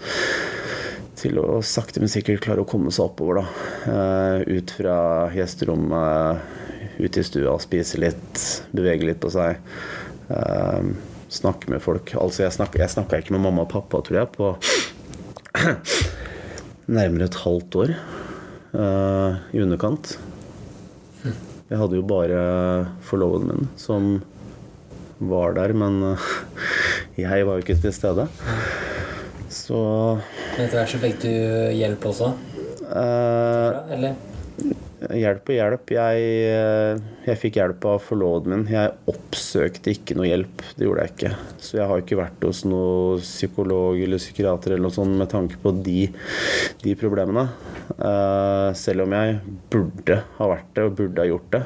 til 1.16 1.40
å 1.40 1.60
sakte, 1.64 2.00
men 2.00 2.12
sikkert 2.12 2.44
klare 2.44 2.62
å 2.62 2.68
komme 2.68 2.92
seg 2.92 3.08
oppover, 3.08 3.40
da. 3.40 3.46
Uh, 3.86 4.58
ut 4.58 4.72
fra 4.78 4.96
gjesterommet, 5.34 6.54
ut 6.96 7.18
i 7.20 7.24
stua, 7.24 7.56
spise 7.60 8.00
litt, 8.00 8.42
bevege 8.76 9.08
litt 9.08 9.20
på 9.22 9.32
seg. 9.32 9.60
Uh, 10.30 10.92
snakke 11.32 11.72
med 11.72 11.82
folk. 11.84 12.14
Altså, 12.20 12.46
jeg 12.46 12.56
snakka 12.56 13.20
ikke 13.20 13.36
med 13.36 13.44
mamma 13.48 13.66
og 13.66 13.72
pappa, 13.72 14.00
tror 14.04 14.22
jeg, 14.22 14.32
på 14.36 14.54
nærmere 16.96 17.28
et 17.28 17.42
halvt 17.42 17.80
år 17.82 17.96
uh, 18.76 19.40
i 19.52 19.62
underkant. 19.64 20.16
Jeg 21.66 21.80
hadde 21.80 21.98
jo 21.98 22.04
bare 22.06 22.40
forloveden 23.02 23.50
min 23.50 23.70
som 23.80 24.20
var 25.18 25.56
der, 25.56 25.72
men 25.74 25.98
jeg 27.18 27.46
var 27.48 27.56
jo 27.56 27.64
ikke 27.64 27.78
til 27.80 27.94
stede. 27.96 28.28
Så 29.50 29.80
Men 30.56 30.66
etter 30.66 30.78
hvert 30.78 30.92
så 30.92 31.00
fikk 31.02 31.20
du 31.24 31.32
hjelp 31.74 32.06
også? 32.12 32.32
Uh, 32.86 33.92
Eller? 33.96 34.14
Hjelp 34.96 35.50
og 35.52 35.52
hjelp. 35.52 35.90
Jeg, 35.92 36.28
eh, 36.48 37.00
jeg 37.26 37.36
fikk 37.36 37.58
hjelp 37.58 37.84
av 37.84 37.98
forloveden 38.00 38.54
min. 38.54 38.62
Jeg 38.72 38.94
oppsøkte 39.12 39.92
ikke 39.92 40.16
noe 40.16 40.30
hjelp. 40.30 40.64
Det 40.72 40.86
gjorde 40.86 41.04
jeg 41.04 41.12
ikke. 41.12 41.32
Så 41.60 41.76
jeg 41.76 41.88
har 41.90 42.00
ikke 42.00 42.18
vært 42.22 42.46
hos 42.48 42.62
noen 42.64 43.20
psykolog 43.20 44.00
eller 44.00 44.22
psykiater 44.22 44.72
eller 44.72 44.86
noe 44.86 44.96
sånt 44.96 45.18
med 45.20 45.28
tanke 45.28 45.60
på 45.60 45.74
de, 45.84 46.06
de 46.80 46.96
problemene. 46.96 47.44
Uh, 48.00 48.72
selv 48.72 49.04
om 49.04 49.12
jeg 49.18 49.36
burde 49.74 50.18
ha 50.38 50.50
vært 50.54 50.72
det 50.72 50.88
og 50.88 50.98
burde 51.02 51.22
ha 51.22 51.28
gjort 51.28 51.52
det 51.52 51.62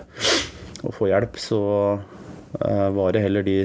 og 0.81 0.95
få 0.97 1.11
hjelp, 1.12 1.38
så 1.38 1.62
uh, 2.01 2.88
var 2.99 3.14
det 3.14 3.23
heller 3.29 3.47
de 3.47 3.59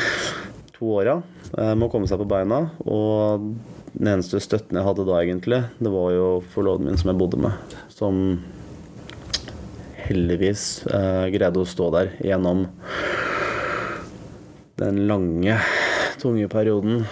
to 0.76 0.92
åra 1.02 1.20
med 1.56 1.86
å 1.86 1.92
komme 1.92 2.08
seg 2.08 2.20
på 2.20 2.32
beina. 2.32 2.64
Og 2.88 3.44
den 3.92 4.08
eneste 4.16 4.40
støtten 4.40 4.80
jeg 4.80 4.88
hadde 4.88 5.04
da, 5.08 5.20
egentlig, 5.20 5.66
det 5.84 5.92
var 5.92 6.12
jo 6.16 6.28
forloveden 6.52 6.88
min 6.88 7.00
som 7.00 7.12
jeg 7.12 7.20
bodde 7.20 7.44
med. 7.44 7.76
Som 7.92 8.22
heldigvis 10.08 10.86
eh, 10.90 11.26
greide 11.34 11.62
å 11.62 11.68
stå 11.68 11.90
der 11.94 12.12
gjennom 12.24 12.66
den 14.76 15.06
lange, 15.08 15.58
tunge 16.20 16.48
perioden. 16.52 17.06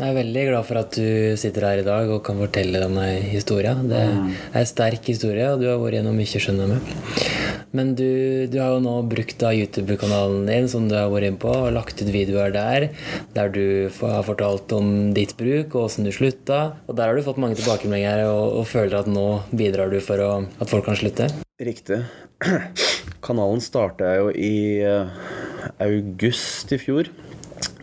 Jeg 0.00 0.14
er 0.14 0.16
veldig 0.16 0.42
glad 0.48 0.64
for 0.68 0.80
at 0.80 0.96
du 0.96 1.36
sitter 1.40 1.66
her 1.66 1.82
i 1.82 1.86
dag 1.86 2.08
og 2.08 2.22
kan 2.24 2.38
fortelle 2.40 2.80
denne 2.80 3.06
historien. 3.26 3.82
Det 3.90 4.00
er 4.00 4.60
en 4.62 4.68
sterk 4.68 5.08
historie, 5.12 5.50
og 5.50 5.60
du 5.60 5.68
har 5.68 5.80
vært 5.82 5.98
gjennom 5.98 6.16
mye, 6.16 6.40
skjønner 6.44 6.76
jeg. 6.76 7.39
Men 7.76 7.92
du, 7.94 8.46
du, 8.50 8.56
har 8.58 8.72
jo 8.74 8.82
nå 8.82 8.96
brukt 9.06 9.42
YouTube-kanalen 9.46 10.48
din 10.48 10.66
som 10.70 10.88
du 10.90 10.96
har 10.96 11.10
vært 11.12 11.28
inne 11.28 11.40
på, 11.42 11.52
og 11.54 11.74
lagt 11.76 12.00
ut 12.02 12.10
videoer 12.10 12.50
der 12.54 12.88
der 13.36 13.52
du 13.54 13.90
har 14.00 14.24
fortalt 14.26 14.72
om 14.74 15.12
ditt 15.14 15.36
bruk 15.38 15.76
og 15.76 15.86
åssen 15.86 16.08
du 16.08 16.10
slutta. 16.14 16.80
Og 16.90 16.98
der 16.98 17.10
har 17.10 17.18
du 17.18 17.26
fått 17.26 17.38
mange 17.42 17.58
tilbakemeldinger 17.60 18.24
og, 18.26 18.58
og 18.58 18.66
føler 18.70 18.98
at 18.98 19.10
nå 19.10 19.26
bidrar 19.54 19.92
du 19.92 20.00
for 20.02 20.22
å, 20.24 20.32
at 20.58 20.72
folk 20.72 20.88
kan 20.88 20.98
slutte. 20.98 21.30
Riktig. 21.62 22.02
Kanalen 23.26 23.62
starta 23.62 24.16
jo 24.16 24.32
i 24.34 24.80
uh, 24.82 25.12
august 25.84 26.72
i 26.74 26.80
fjor, 26.80 27.12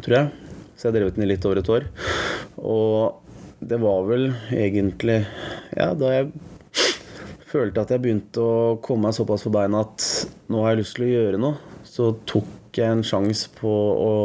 tror 0.02 0.18
jeg. 0.20 0.52
Så 0.76 0.88
jeg 0.88 0.92
har 0.92 0.98
drevet 1.00 1.16
den 1.16 1.28
i 1.28 1.32
litt 1.32 1.48
over 1.48 1.62
et 1.62 1.72
år. 1.74 1.88
Og 2.60 3.24
det 3.58 3.80
var 3.82 4.04
vel 4.06 4.28
egentlig 4.54 5.24
Ja, 5.74 5.94
da 5.98 6.12
jeg 6.14 6.32
følte 7.48 7.84
at 7.84 7.92
jeg 7.94 8.04
begynte 8.04 8.44
å 8.44 8.78
komme 8.84 9.08
meg 9.08 9.18
såpass 9.18 9.46
på 9.48 9.54
beina 9.54 9.86
at 9.86 10.06
nå 10.52 10.64
har 10.64 10.74
jeg 10.74 10.82
lyst 10.82 10.98
til 10.98 11.06
å 11.08 11.12
gjøre 11.12 11.42
noe, 11.42 11.78
så 11.88 12.12
tok 12.30 12.78
jeg 12.78 12.94
en 12.94 13.06
sjanse 13.06 13.50
på 13.58 13.72
å 13.72 14.16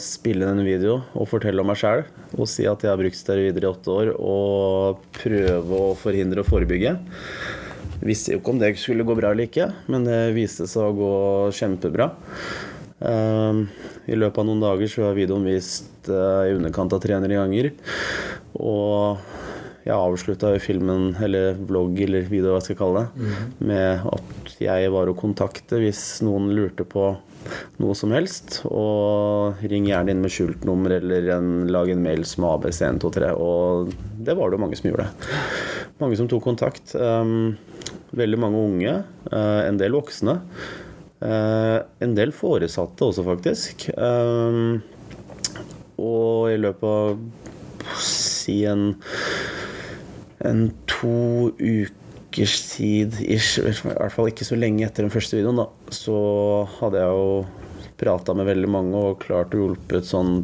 spille 0.00 0.46
inn 0.46 0.62
en 0.62 0.66
video 0.66 1.00
og 1.12 1.28
fortelle 1.28 1.60
om 1.60 1.68
meg 1.68 1.80
sjæl. 1.80 2.04
Og 2.38 2.48
si 2.48 2.64
at 2.68 2.84
jeg 2.84 2.92
har 2.92 3.00
brukt 3.00 3.18
steroider 3.18 3.66
i 3.66 3.68
åtte 3.68 3.92
år 3.92 4.12
og 4.14 5.02
prøve 5.18 5.80
å 5.90 5.96
forhindre 5.98 6.44
og 6.44 6.48
forebygge. 6.48 6.94
Visste 8.02 8.32
jo 8.32 8.40
ikke 8.40 8.54
om 8.54 8.62
det 8.62 8.72
skulle 8.80 9.06
gå 9.06 9.14
bra 9.18 9.34
eller 9.34 9.50
ikke, 9.50 9.68
men 9.92 10.06
det 10.06 10.20
viste 10.34 10.66
seg 10.70 10.88
å 10.88 10.96
gå 10.96 11.12
kjempebra. 11.54 12.08
Ehm, 13.02 13.66
I 14.10 14.18
løpet 14.18 14.40
av 14.42 14.48
noen 14.48 14.62
dager 14.62 14.90
så 14.90 15.06
har 15.08 15.18
videoen 15.18 15.46
vist 15.46 16.10
eh, 16.10 16.48
i 16.48 16.56
underkant 16.56 16.94
av 16.96 17.02
300 17.04 17.38
ganger. 17.38 17.70
Og 18.58 19.22
jeg 19.82 19.96
avslutta 19.96 20.52
filmen, 20.62 21.12
eller 21.22 21.56
vlogg 21.58 21.98
eller 22.04 22.28
video, 22.30 22.52
hva 22.52 22.60
jeg 22.60 22.70
skal 22.70 22.80
kalle 22.84 23.02
det, 23.02 23.26
mm. 23.26 23.52
med 23.72 24.06
at 24.12 24.56
jeg 24.62 24.92
var 24.94 25.10
å 25.10 25.18
kontakte 25.18 25.80
hvis 25.82 26.02
noen 26.26 26.52
lurte 26.54 26.86
på 26.86 27.10
noe 27.82 27.96
som 27.98 28.14
helst. 28.14 28.60
Og 28.68 29.62
ring 29.66 29.88
gjerne 29.90 30.14
inn 30.14 30.22
med 30.22 30.32
skjult 30.32 30.66
nummer 30.68 30.94
eller 30.98 31.28
en, 31.36 31.50
lag 31.72 31.90
en 31.90 32.04
mail 32.04 32.24
som 32.28 32.46
ABC123. 32.52 33.32
Og 33.34 33.92
det 34.22 34.36
var 34.38 34.52
det 34.52 34.62
mange 34.62 34.78
som 34.78 34.90
gjorde. 34.92 35.08
Mange 36.02 36.18
som 36.20 36.30
tok 36.30 36.44
kontakt. 36.46 36.94
Um, 36.94 37.56
veldig 38.14 38.40
mange 38.40 38.62
unge. 38.62 38.96
Uh, 39.32 39.60
en 39.66 39.80
del 39.80 39.96
voksne. 39.96 40.38
Uh, 41.22 41.78
en 42.02 42.16
del 42.18 42.34
foresatte 42.34 43.10
også, 43.10 43.26
faktisk. 43.26 43.88
Um, 43.96 44.80
og 46.02 46.50
i 46.50 46.58
løpet 46.58 46.86
av 46.88 47.18
si 48.02 48.62
en 48.66 48.92
en 50.48 50.66
to 50.90 51.52
ukers 51.58 52.56
tid 52.72 53.18
ish, 53.22 53.60
i 53.60 53.72
hvert 53.72 54.14
fall 54.14 54.30
ikke 54.30 54.46
så 54.46 54.58
lenge 54.58 54.86
etter 54.86 55.06
den 55.06 55.14
første 55.14 55.38
videoen, 55.38 55.62
da, 55.62 55.68
så 55.94 56.16
hadde 56.78 57.02
jeg 57.02 57.16
jo 57.16 57.36
prata 58.02 58.34
med 58.34 58.48
veldig 58.48 58.70
mange 58.72 58.98
og 58.98 59.20
klart 59.22 59.54
å 59.54 59.62
hjulpet 59.62 60.08
sånn 60.08 60.40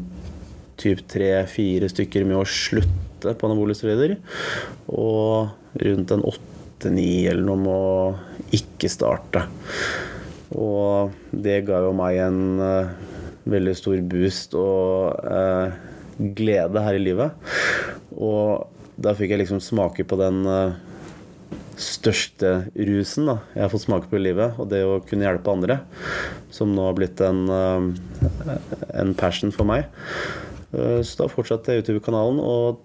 typ 0.78 1.02
tre-fire 1.10 1.88
stykker 1.90 2.26
med 2.28 2.38
å 2.38 2.46
slutte 2.46 3.34
på 3.34 3.48
anabole 3.48 3.74
steroider. 3.74 4.14
Og 4.94 5.50
rundt 5.82 6.14
en 6.14 6.22
åtte-ni 6.28 7.26
eller 7.26 7.42
noe 7.48 7.62
med 7.64 7.74
å 7.74 8.54
ikke 8.54 8.90
starte. 8.92 9.42
Og 10.54 11.10
det 11.34 11.64
ga 11.66 11.82
jo 11.84 11.92
meg 11.98 12.20
en 12.24 12.62
uh, 12.62 12.92
veldig 13.48 13.74
stor 13.76 14.00
boost 14.06 14.54
og 14.58 15.18
uh, 15.26 15.74
glede 16.38 16.84
her 16.84 16.96
i 16.96 17.02
livet. 17.02 17.54
Og 18.14 18.77
da 18.98 19.14
fikk 19.16 19.34
jeg 19.34 19.42
liksom 19.44 19.62
smake 19.62 20.06
på 20.08 20.18
den 20.20 20.42
uh, 20.48 20.74
største 21.78 22.68
rusen 22.74 23.28
da. 23.30 23.36
jeg 23.54 23.62
har 23.62 23.70
fått 23.72 23.86
smake 23.86 24.10
på 24.10 24.18
i 24.18 24.24
livet, 24.24 24.58
og 24.58 24.68
det 24.72 24.82
å 24.82 24.98
kunne 25.06 25.28
hjelpe 25.28 25.54
andre, 25.54 25.78
som 26.54 26.74
nå 26.74 26.88
har 26.88 26.98
blitt 26.98 27.22
en, 27.24 27.44
uh, 27.46 28.58
en 28.98 29.14
passion 29.18 29.54
for 29.54 29.68
meg. 29.68 29.86
Uh, 30.74 31.00
så 31.06 31.22
da 31.22 31.30
fortsatte 31.32 31.76
jeg 31.76 31.84
YouTube-kanalen, 31.84 32.42
og 32.42 32.82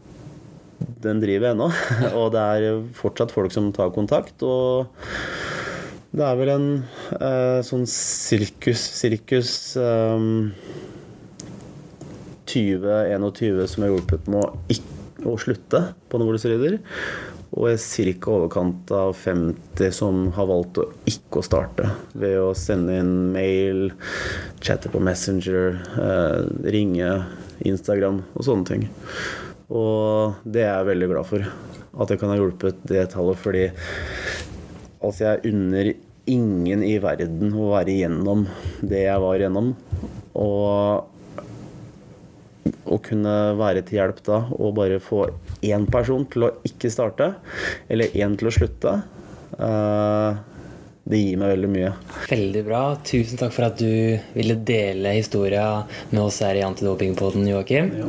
den 1.04 1.22
driver 1.24 1.50
jeg 1.50 1.56
ennå. 1.56 1.70
Og 2.20 2.32
det 2.34 2.42
er 2.44 2.82
fortsatt 2.98 3.34
folk 3.34 3.54
som 3.56 3.72
tar 3.76 3.94
kontakt. 3.96 4.44
Og 4.44 4.90
det 6.14 6.26
er 6.28 6.38
vel 6.38 6.52
en 6.54 6.68
eh, 7.18 7.60
sånn 7.66 7.88
sirkus 7.90 8.84
Sirkus 9.00 9.54
eh, 9.82 10.28
2021 12.54 13.64
som 13.72 13.86
har 13.86 13.94
hjulpet 13.96 14.28
med 14.30 14.44
å, 14.44 14.52
ikke, 14.70 14.93
å 15.26 15.38
slutte 15.40 15.82
på 16.10 16.20
anabolesteroider. 16.20 16.80
Og 17.54 17.78
ca. 17.78 18.32
overkant 18.34 18.92
av 18.98 19.14
50 19.14 19.92
som 19.94 20.24
har 20.34 20.48
valgt 20.50 20.80
å 20.82 20.88
ikke 21.10 21.42
å 21.42 21.46
starte. 21.46 21.92
Ved 22.18 22.40
å 22.42 22.54
sende 22.58 22.98
inn 22.98 23.32
mail, 23.36 23.92
chatte 24.60 24.90
på 24.90 25.02
Messenger, 25.04 25.78
eh, 26.02 26.40
ringe, 26.74 27.12
Instagram 27.62 28.24
og 28.34 28.48
sånne 28.48 28.66
ting. 28.66 28.90
Og 29.70 30.42
det 30.46 30.66
er 30.66 30.80
jeg 30.80 30.90
veldig 30.90 31.12
glad 31.14 31.30
for. 31.30 31.46
At 31.94 32.10
jeg 32.10 32.20
kan 32.20 32.34
ha 32.34 32.40
hjulpet 32.40 32.82
det 32.90 33.06
tallet, 33.14 33.38
fordi 33.38 33.68
altså 35.04 35.30
jeg 35.30 35.54
unner 35.54 35.94
ingen 36.26 36.84
i 36.86 36.96
verden 37.04 37.54
å 37.54 37.74
være 37.74 37.94
igjennom 37.94 38.46
det 38.82 39.06
jeg 39.06 39.24
var 39.24 39.38
igjennom. 39.38 39.74
Og 40.34 41.13
å 42.86 43.00
kunne 43.04 43.36
være 43.60 43.84
til 43.88 44.00
hjelp 44.00 44.24
da 44.26 44.40
og 44.58 44.76
bare 44.80 45.02
få 45.04 45.26
én 45.64 45.86
person 45.92 46.26
til 46.32 46.48
å 46.48 46.54
ikke 46.68 46.92
starte, 46.92 47.34
eller 47.92 48.16
én 48.20 48.36
til 48.40 48.50
å 48.50 48.56
slutte, 48.56 48.98
uh, 49.60 50.42
det 51.04 51.20
gir 51.20 51.40
meg 51.40 51.52
veldig 51.58 51.70
mye. 51.72 51.90
Veldig 52.30 52.62
bra. 52.64 52.84
Tusen 53.04 53.40
takk 53.40 53.52
for 53.56 53.68
at 53.68 53.80
du 53.80 54.20
ville 54.38 54.56
dele 54.64 55.18
historia 55.18 55.66
med 56.14 56.22
oss 56.24 56.40
her 56.46 56.56
i 56.56 56.64
Antidopingpoden, 56.64 57.48
Joakim. 57.50 57.92
Ja. 58.00 58.08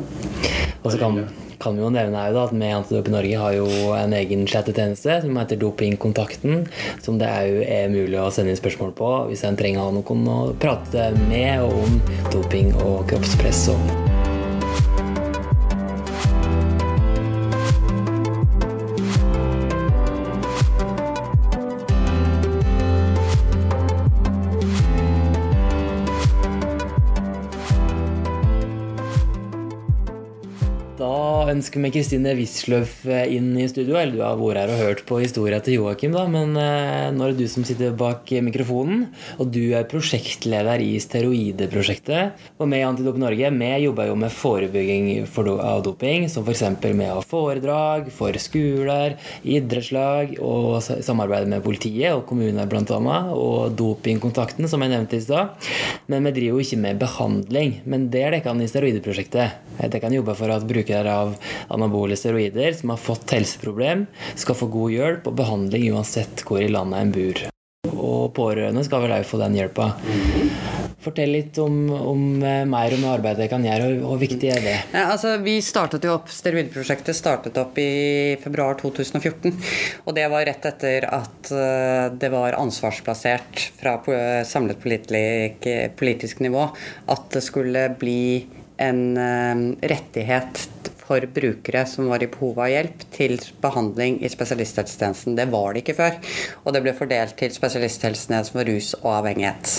Og 0.85 0.93
så 0.93 1.01
kan, 1.01 1.19
kan, 1.59 1.75
vi 1.75 1.83
jo 1.83 1.91
nevne 1.91 2.23
her 2.23 2.37
da, 2.37 2.45
at 2.45 2.55
Antidop 2.55 2.79
Antidoping 2.79 3.17
Norge 3.17 3.43
har 3.43 3.59
jo 3.59 3.67
en 3.99 4.15
egen 4.15 4.47
chattetjeneste 4.47 5.21
som 5.25 5.43
heter 5.43 5.59
Dopingkontakten, 5.59 6.67
som 7.03 7.19
det 7.19 7.35
er 7.35 7.51
jo 7.51 7.67
er 7.67 7.93
mulig 7.93 8.21
å 8.23 8.31
sende 8.31 8.55
inn 8.55 8.63
spørsmål 8.63 8.95
på 8.95 9.13
hvis 9.33 9.47
en 9.49 9.59
trenger 9.59 9.83
å 9.83 9.91
ha 9.91 9.99
noen 9.99 10.27
å 10.31 10.41
prate 10.55 11.11
med 11.27 11.67
om 11.67 12.03
doping 12.31 12.77
og 12.85 13.09
kroppspress. 13.11 13.71
og 13.75 14.04
ønsker 31.65 31.81
med 31.81 31.95
Kristine 31.95 32.33
Wisløff 32.37 33.07
eh, 33.09 33.31
inn 33.39 33.55
i 33.57 33.65
studio. 33.71 33.97
Eller 33.97 34.13
du 34.13 34.21
har 34.21 34.37
vært 34.37 34.61
her 34.61 34.73
og 34.75 34.81
hørt 34.83 35.03
på 35.09 35.21
historia 35.23 35.63
til 35.65 35.79
Joakim, 35.79 36.13
da, 36.13 36.27
men 36.29 36.53
eh, 36.61 37.09
nå 37.15 37.25
er 37.25 37.33
det 37.33 37.47
du 37.47 37.49
som 37.49 37.65
sitter 37.65 37.95
bak 37.97 38.29
mikrofonen. 38.45 39.07
Og 39.41 39.49
du 39.55 39.73
er 39.73 39.87
prosjektleder 39.89 40.83
i 40.85 40.99
steroideprosjektet. 41.01 42.45
Og 42.61 42.75
i 42.75 42.83
Antidop 42.85 43.17
Norge 43.21 43.53
vi 43.55 43.71
jobber 43.87 44.11
jo 44.11 44.19
med 44.21 44.35
forebygging 44.35 45.09
av 45.55 45.81
doping, 45.87 46.29
som 46.29 46.45
f.eks. 46.45 46.67
med 46.85 47.07
å 47.09 47.23
ha 47.23 47.25
foredrag 47.25 48.11
for 48.13 48.37
skoler, 48.43 49.17
idrettslag, 49.41 50.37
og 50.45 50.83
samarbeide 50.85 51.49
med 51.49 51.65
politiet 51.65 52.13
og 52.13 52.27
kommuner 52.29 52.69
bl.a. 52.69 53.17
Og 53.33 53.73
Dopingkontakten, 53.79 54.69
som 54.69 54.85
jeg 54.85 54.93
nevnte 54.93 55.17
i 55.17 55.25
stad. 55.25 55.57
Men 56.13 56.29
vi 56.29 56.37
driver 56.37 56.59
jo 56.61 56.69
ikke 56.69 56.83
med 56.85 57.01
behandling. 57.01 57.79
Men 57.89 58.11
det 58.13 58.27
er 58.27 58.37
dere 58.37 58.57
i 58.61 58.69
steroideprosjektet. 58.69 59.65
Dere 59.81 60.03
kan 60.03 60.13
jobbe 60.13 60.37
for 60.37 60.53
at 60.53 60.69
brukere 60.69 61.15
av 61.25 61.35
anabole 61.73 62.19
steroider 62.19 62.77
som 62.79 62.95
har 62.95 63.03
fått 63.03 63.37
helseproblem, 63.37 64.07
skal 64.35 64.59
få 64.59 64.71
god 64.73 64.95
hjelp 64.99 65.29
og 65.31 65.41
behandling 65.43 65.91
uansett 65.95 66.45
hvor 66.47 66.63
i 66.63 66.71
landet 66.71 67.01
en 67.01 67.15
bor. 67.15 67.45
Og 67.95 68.31
pårørende 68.37 68.85
skal 68.87 69.05
vel 69.05 69.19
òg 69.19 69.27
få 69.29 69.41
den 69.43 69.59
hjelpa. 69.59 69.93
Fortell 71.05 71.35
litt 71.35 71.59
om, 71.61 71.75
om 71.93 72.21
eh, 72.41 72.63
mer 72.69 72.95
om 72.97 73.03
arbeidet 73.11 73.45
jeg 73.45 73.51
kan 73.53 73.65
gjøre, 73.67 73.91
og 73.99 74.15
hvor 74.15 74.21
viktig 74.23 74.49
er 74.55 74.63
det? 74.65 74.77
Ja, 74.95 75.03
altså, 75.13 75.35
vi 75.45 75.59
startet 75.65 76.07
jo 76.07 76.15
opp, 76.15 76.31
Steroidprosjektet 76.33 77.19
startet 77.19 77.59
opp 77.61 77.77
i 77.83 78.39
februar 78.41 78.79
2014. 78.81 79.53
Og 80.07 80.17
det 80.17 80.25
var 80.33 80.47
rett 80.49 80.65
etter 80.71 81.09
at 81.13 81.53
uh, 81.53 82.09
det 82.09 82.33
var 82.33 82.57
ansvarsplassert 82.57 83.67
fra 83.77 83.99
samlet 84.49 84.81
politisk, 84.81 85.69
politisk 85.99 86.41
nivå 86.45 86.71
at 87.13 87.29
det 87.37 87.45
skulle 87.45 87.91
bli 88.01 88.47
en 88.81 89.03
uh, 89.19 89.65
rettighet 89.85 90.65
for 91.09 91.27
brukere 91.37 91.85
som 91.89 92.09
var 92.09 92.23
i 92.25 92.31
behov 92.33 92.61
av 92.65 92.71
hjelp, 92.73 93.05
til 93.15 93.37
behandling 93.63 94.21
i 94.25 94.31
spesialisthelsetjenesten. 94.33 95.37
Det 95.39 95.49
var 95.53 95.75
det 95.75 95.85
ikke 95.85 95.99
før. 95.99 96.19
Og 96.65 96.77
det 96.77 96.85
ble 96.85 96.97
fordelt 96.97 97.37
til 97.41 97.53
spesialisthelsetjenesten 97.55 98.59
for 98.59 98.71
rus 98.71 98.95
og 99.03 99.11
avhengighet. 99.19 99.75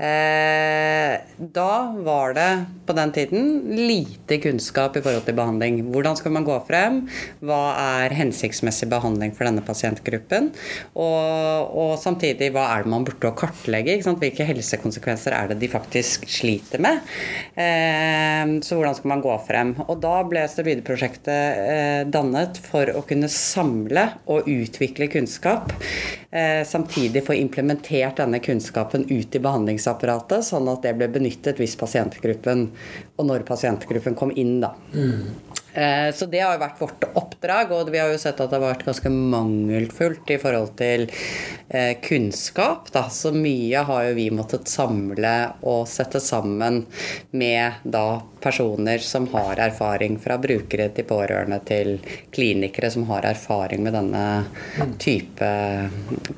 Eh, 0.00 1.20
da 1.52 1.72
var 1.92 2.32
det 2.32 2.48
på 2.88 2.94
den 2.96 3.10
tiden 3.12 3.48
lite 3.76 4.38
kunnskap 4.40 4.96
i 4.96 5.02
forhold 5.04 5.26
til 5.26 5.36
behandling. 5.36 5.82
Hvordan 5.92 6.16
skal 6.16 6.32
man 6.32 6.46
gå 6.46 6.56
frem? 6.64 7.02
Hva 7.44 7.60
er 8.00 8.14
hensiktsmessig 8.16 8.88
behandling 8.88 9.34
for 9.36 9.44
denne 9.48 9.64
pasientgruppen? 9.66 10.48
Og, 10.94 11.76
og 11.76 11.92
samtidig, 12.00 12.48
hva 12.54 12.64
er 12.72 12.86
det 12.86 12.94
man 12.94 13.04
burde 13.04 13.34
kartlegge? 13.36 13.98
Hvilke 14.00 14.46
helsekonsekvenser 14.48 15.36
er 15.36 15.52
det 15.52 15.60
de 15.60 15.70
faktisk 15.72 16.24
sliter 16.32 16.80
med? 16.80 17.04
Eh, 17.52 18.56
så 18.64 18.80
hvordan 18.80 18.96
skal 18.96 19.12
man 19.12 19.24
gå 19.24 19.36
frem? 19.44 19.74
Og 19.84 20.00
da 20.00 20.16
ble 20.24 20.46
Steroideprosjektet 20.48 21.28
eh, 21.76 22.00
dannet 22.08 22.56
for 22.70 22.88
å 22.96 23.04
kunne 23.04 23.28
samle 23.32 24.08
og 24.32 24.48
utvikle 24.48 25.12
kunnskap. 25.12 25.76
Eh, 26.32 26.66
samtidig 26.66 27.24
få 27.26 27.34
implementert 27.34 28.16
denne 28.16 28.38
kunnskapen 28.38 29.02
ut 29.10 29.34
i 29.34 29.40
behandlingsapparatet, 29.42 30.44
sånn 30.46 30.68
at 30.70 30.84
det 30.86 30.92
ble 30.94 31.08
benyttet 31.10 31.58
hvis 31.58 31.74
pasientgruppen, 31.80 32.68
og 33.18 33.26
når 33.26 33.42
pasientgruppen 33.48 34.14
kom 34.14 34.30
inn, 34.38 34.60
da. 34.62 34.70
Mm. 34.94 35.24
Eh, 35.74 36.14
så 36.14 36.26
det 36.26 36.40
har 36.42 36.56
jo 36.56 36.62
vært 36.62 36.80
vårt 36.80 37.06
oppdrag, 37.18 37.72
og 37.74 37.90
vi 37.92 38.00
har 38.00 38.10
jo 38.12 38.18
sett 38.20 38.40
at 38.40 38.50
det 38.50 38.58
har 38.58 38.66
vært 38.66 38.86
ganske 38.88 39.12
mangelfullt 39.12 40.32
i 40.34 40.38
forhold 40.42 40.74
til 40.80 41.06
eh, 41.68 41.94
kunnskap. 42.02 42.90
Da. 42.94 43.06
Så 43.12 43.32
mye 43.34 43.84
har 43.86 44.08
jo 44.08 44.16
vi 44.18 44.28
måttet 44.34 44.70
samle 44.70 45.34
og 45.60 45.86
sette 45.90 46.22
sammen 46.22 46.82
med 47.30 47.84
da 47.84 48.20
personer 48.40 49.04
som 49.04 49.28
har 49.34 49.60
erfaring, 49.60 50.18
fra 50.20 50.38
brukere 50.40 50.88
til 50.96 51.06
pårørende 51.08 51.60
til 51.68 51.96
klinikere 52.34 52.90
som 52.90 53.06
har 53.10 53.28
erfaring 53.28 53.84
med 53.84 53.96
denne 53.98 54.24
type 54.98 55.52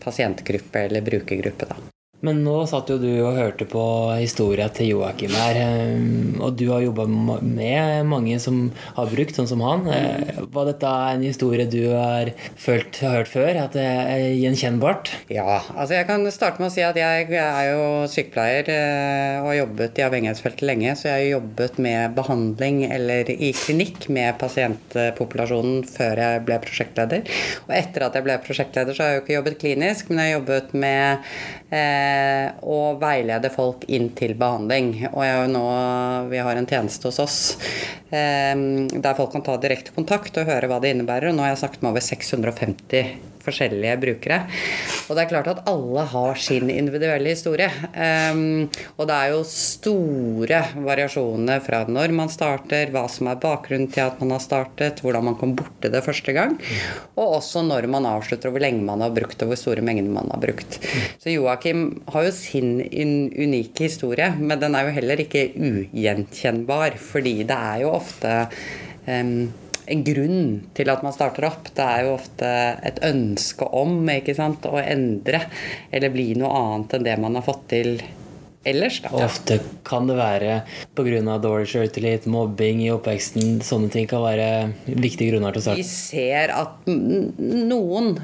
pasientgruppe 0.02 0.86
eller 0.88 1.04
brukergruppe. 1.06 1.70
Da. 1.70 1.91
Men 2.22 2.44
nå 2.44 2.54
satt 2.70 2.90
jo 2.92 3.00
du 3.02 3.10
og 3.24 3.34
hørte 3.34 3.66
på 3.66 3.82
historia 4.14 4.68
til 4.70 4.92
Joakim 4.92 5.32
her. 5.34 5.56
Eh, 5.58 6.38
og 6.38 6.54
du 6.58 6.68
har 6.70 6.84
jobba 6.84 7.08
med 7.08 8.06
mange 8.06 8.36
som 8.42 8.68
har 8.94 9.10
brukt 9.10 9.34
sånn 9.34 9.48
som 9.50 9.62
han. 9.66 9.88
Eh, 9.90 10.38
var 10.54 10.68
dette 10.68 10.86
en 10.86 11.24
historie 11.26 11.66
du 11.66 11.80
har 11.90 12.30
følt 12.54 13.00
hørt 13.02 13.30
før? 13.32 13.58
At 13.64 13.74
det 13.74 13.86
er 13.86 14.26
gjenkjennbart? 14.38 15.10
Ja. 15.34 15.58
altså 15.74 15.98
Jeg 15.98 16.06
kan 16.10 16.26
starte 16.34 16.62
med 16.62 16.70
å 16.70 16.74
si 16.74 16.84
at 16.86 17.00
jeg 17.00 17.26
er 17.26 17.64
jo 17.72 17.88
sykepleier 18.12 18.70
eh, 18.70 19.40
og 19.40 19.50
har 19.50 19.58
jobbet 19.64 19.98
i 19.98 20.06
avhengighetsfeltet 20.06 20.66
lenge. 20.68 20.94
Så 21.00 21.10
jeg 21.10 21.16
har 21.16 21.40
jobbet 21.40 21.82
med 21.82 22.14
behandling 22.18 22.84
eller 22.86 23.32
i 23.34 23.50
klinikk 23.64 24.06
med 24.14 24.38
pasientpopulasjonen 24.38 25.82
før 25.90 26.22
jeg 26.22 26.46
ble 26.46 26.60
prosjektleder. 26.68 27.26
Og 27.66 27.74
etter 27.82 28.06
at 28.06 28.14
jeg 28.14 28.28
ble 28.30 28.38
prosjektleder, 28.46 28.94
så 28.94 29.08
har 29.08 29.12
jeg 29.16 29.18
jo 29.18 29.26
ikke 29.26 29.36
jobbet 29.40 29.60
klinisk, 29.66 30.06
men 30.10 30.22
jeg 30.22 30.30
har 30.30 30.38
jobbet 30.38 30.72
med 30.86 31.60
og 31.72 32.96
eh, 32.96 33.00
veilede 33.00 33.50
folk 33.52 33.86
inn 33.88 34.10
til 34.16 34.34
behandling. 34.38 34.92
Og 35.12 35.48
nå, 35.52 35.64
vi 36.28 36.40
har 36.44 36.58
en 36.58 36.68
tjeneste 36.68 37.08
hos 37.08 37.20
oss 37.22 37.38
eh, 38.12 38.52
der 38.92 39.16
folk 39.16 39.32
kan 39.32 39.44
ta 39.46 39.56
direkte 39.60 39.94
kontakt 39.96 40.36
og 40.36 40.50
høre 40.50 40.68
hva 40.68 40.82
det 40.82 40.92
innebærer. 40.92 41.30
Og 41.30 41.38
nå 41.38 41.46
har 41.46 41.54
jeg 41.54 41.62
snakket 41.64 41.84
med 41.84 41.94
over 41.94 42.04
650 42.04 43.14
forskjellige 43.44 43.98
brukere. 44.02 44.40
Og 45.08 45.16
det 45.16 45.24
er 45.24 45.30
klart 45.32 45.50
at 45.52 45.62
alle 45.70 46.04
har 46.12 46.38
sin 46.40 46.70
individuelle 46.72 47.34
historie. 47.34 47.68
Um, 47.92 48.68
og 48.96 49.08
det 49.10 49.16
er 49.16 49.32
jo 49.34 49.42
store 49.48 50.62
variasjoner 50.86 51.62
fra 51.64 51.82
når 51.90 52.14
man 52.16 52.32
starter, 52.32 52.92
hva 52.94 53.04
som 53.12 53.30
er 53.30 53.40
bakgrunnen 53.42 53.90
til 53.92 54.06
at 54.06 54.20
man 54.22 54.34
har 54.36 54.44
startet, 54.44 55.02
hvordan 55.04 55.30
man 55.30 55.38
kom 55.40 55.56
borti 55.58 55.90
det 55.92 56.04
første 56.04 56.34
gang, 56.36 56.56
og 57.16 57.38
også 57.38 57.64
når 57.66 57.88
man 57.92 58.08
avslutter, 58.08 58.50
og 58.50 58.56
hvor 58.56 58.64
lenge 58.64 58.84
man 58.86 59.02
har 59.04 59.14
brukt, 59.14 59.42
og 59.42 59.52
hvor 59.52 59.60
store 59.60 59.84
mengder 59.84 60.10
man 60.12 60.30
har 60.32 60.42
brukt. 60.42 60.78
Så 61.22 61.32
Joakim 61.32 62.02
har 62.12 62.28
jo 62.28 62.34
sin 62.36 62.78
unike 62.82 63.88
historie, 63.88 64.30
men 64.38 64.60
den 64.62 64.76
er 64.76 64.88
jo 64.88 64.96
heller 64.96 65.24
ikke 65.24 65.48
ugjenkjennbar, 65.56 66.98
fordi 67.00 67.40
det 67.48 67.58
er 67.58 67.82
jo 67.84 67.92
ofte 67.96 68.36
um, 69.08 69.50
en 69.92 70.04
grunn 70.06 70.42
til 70.76 70.90
at 70.92 71.04
man 71.04 71.14
starter 71.14 71.46
opp. 71.48 71.70
Det 71.76 71.84
er 71.84 72.06
jo 72.06 72.16
ofte 72.16 72.50
et 72.88 73.02
ønske 73.06 73.68
om 73.68 74.00
sant, 74.36 74.66
å 74.66 74.80
endre 74.80 75.44
eller 75.90 76.14
bli 76.14 76.32
noe 76.40 76.52
annet 76.58 76.98
enn 76.98 77.06
det 77.06 77.16
man 77.20 77.38
har 77.38 77.46
fått 77.46 77.68
til 77.74 77.96
ellers. 78.64 79.00
Da. 79.04 79.10
Ofte 79.24 79.58
kan 79.86 80.06
det 80.08 80.16
være 80.18 80.60
pga. 80.96 81.38
dårlig 81.42 81.68
sjøltillit, 81.72 82.26
mobbing 82.30 82.82
i 82.84 82.90
oppveksten. 82.94 83.60
Sånne 83.64 83.90
ting 83.92 84.06
kan 84.10 84.22
være 84.24 84.48
viktige 84.86 85.32
grunner 85.32 85.54
til 85.54 85.62
å 85.62 85.64
starte. 85.66 85.82
Vi 85.82 85.88
ser 85.88 86.52
at 86.54 86.86
noen 86.88 88.14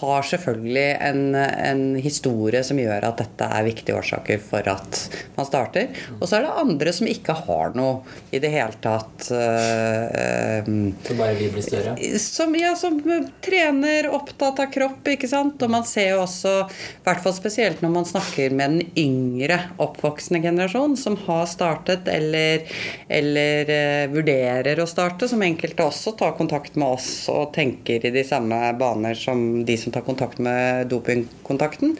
har 0.00 0.22
selvfølgelig 0.28 0.86
en, 1.08 1.22
en 1.36 1.82
historie 2.00 2.62
som 2.64 2.78
gjør 2.80 3.08
at 3.10 3.20
dette 3.20 3.48
er 3.58 3.66
viktige 3.66 3.98
årsaker 3.98 4.40
for 4.42 4.66
at 4.72 5.00
man 5.36 5.48
starter. 5.48 5.90
Og 6.18 6.26
så 6.28 6.38
er 6.38 6.46
det 6.46 6.54
andre 6.64 6.94
som 6.96 7.10
ikke 7.10 7.36
har 7.44 7.74
noe 7.76 8.00
i 8.34 8.40
det 8.42 8.52
hele 8.54 8.78
tatt. 8.84 9.28
eh, 9.34 10.64
Så 11.08 11.18
bare 11.18 11.36
vil 11.38 11.52
blir 11.54 11.62
større. 11.66 11.96
som, 12.18 12.54
ja, 12.58 12.74
som 12.78 13.00
trener, 13.44 14.08
opptatt 14.14 14.60
av 14.64 14.72
kropp, 14.72 15.04
ikke 15.14 15.28
sant. 15.30 15.60
Og 15.62 15.70
man 15.70 15.84
ser 15.88 16.14
jo 16.14 16.22
også, 16.24 16.54
i 16.70 17.04
hvert 17.06 17.22
fall 17.24 17.36
spesielt 17.36 17.82
når 17.84 17.94
man 17.98 18.08
snakker 18.08 18.54
med 18.54 18.78
den 18.78 18.92
yngre 19.04 19.60
oppvoksende 19.82 20.40
generasjon, 20.44 20.96
som 20.96 21.16
har 21.26 21.44
startet 21.50 22.08
eller, 22.10 22.64
eller 23.08 23.74
uh, 23.74 24.14
vurderer 24.14 24.80
å 24.80 24.88
starte, 24.88 25.28
som 25.30 25.42
enkelte 25.44 25.86
også 25.86 26.14
tar 26.20 26.36
kontakt 26.38 26.78
med 26.80 26.96
oss 26.96 27.10
og 27.32 27.52
tenker 27.56 28.04
i 28.04 28.14
de 28.14 28.24
samme 28.26 28.58
baner 28.80 29.18
som 29.18 29.64
de 29.66 29.78
som 29.80 29.94
tar 29.94 30.06
kontakt 30.06 30.42
med 30.42 30.90
dopingkontakten. 30.92 31.96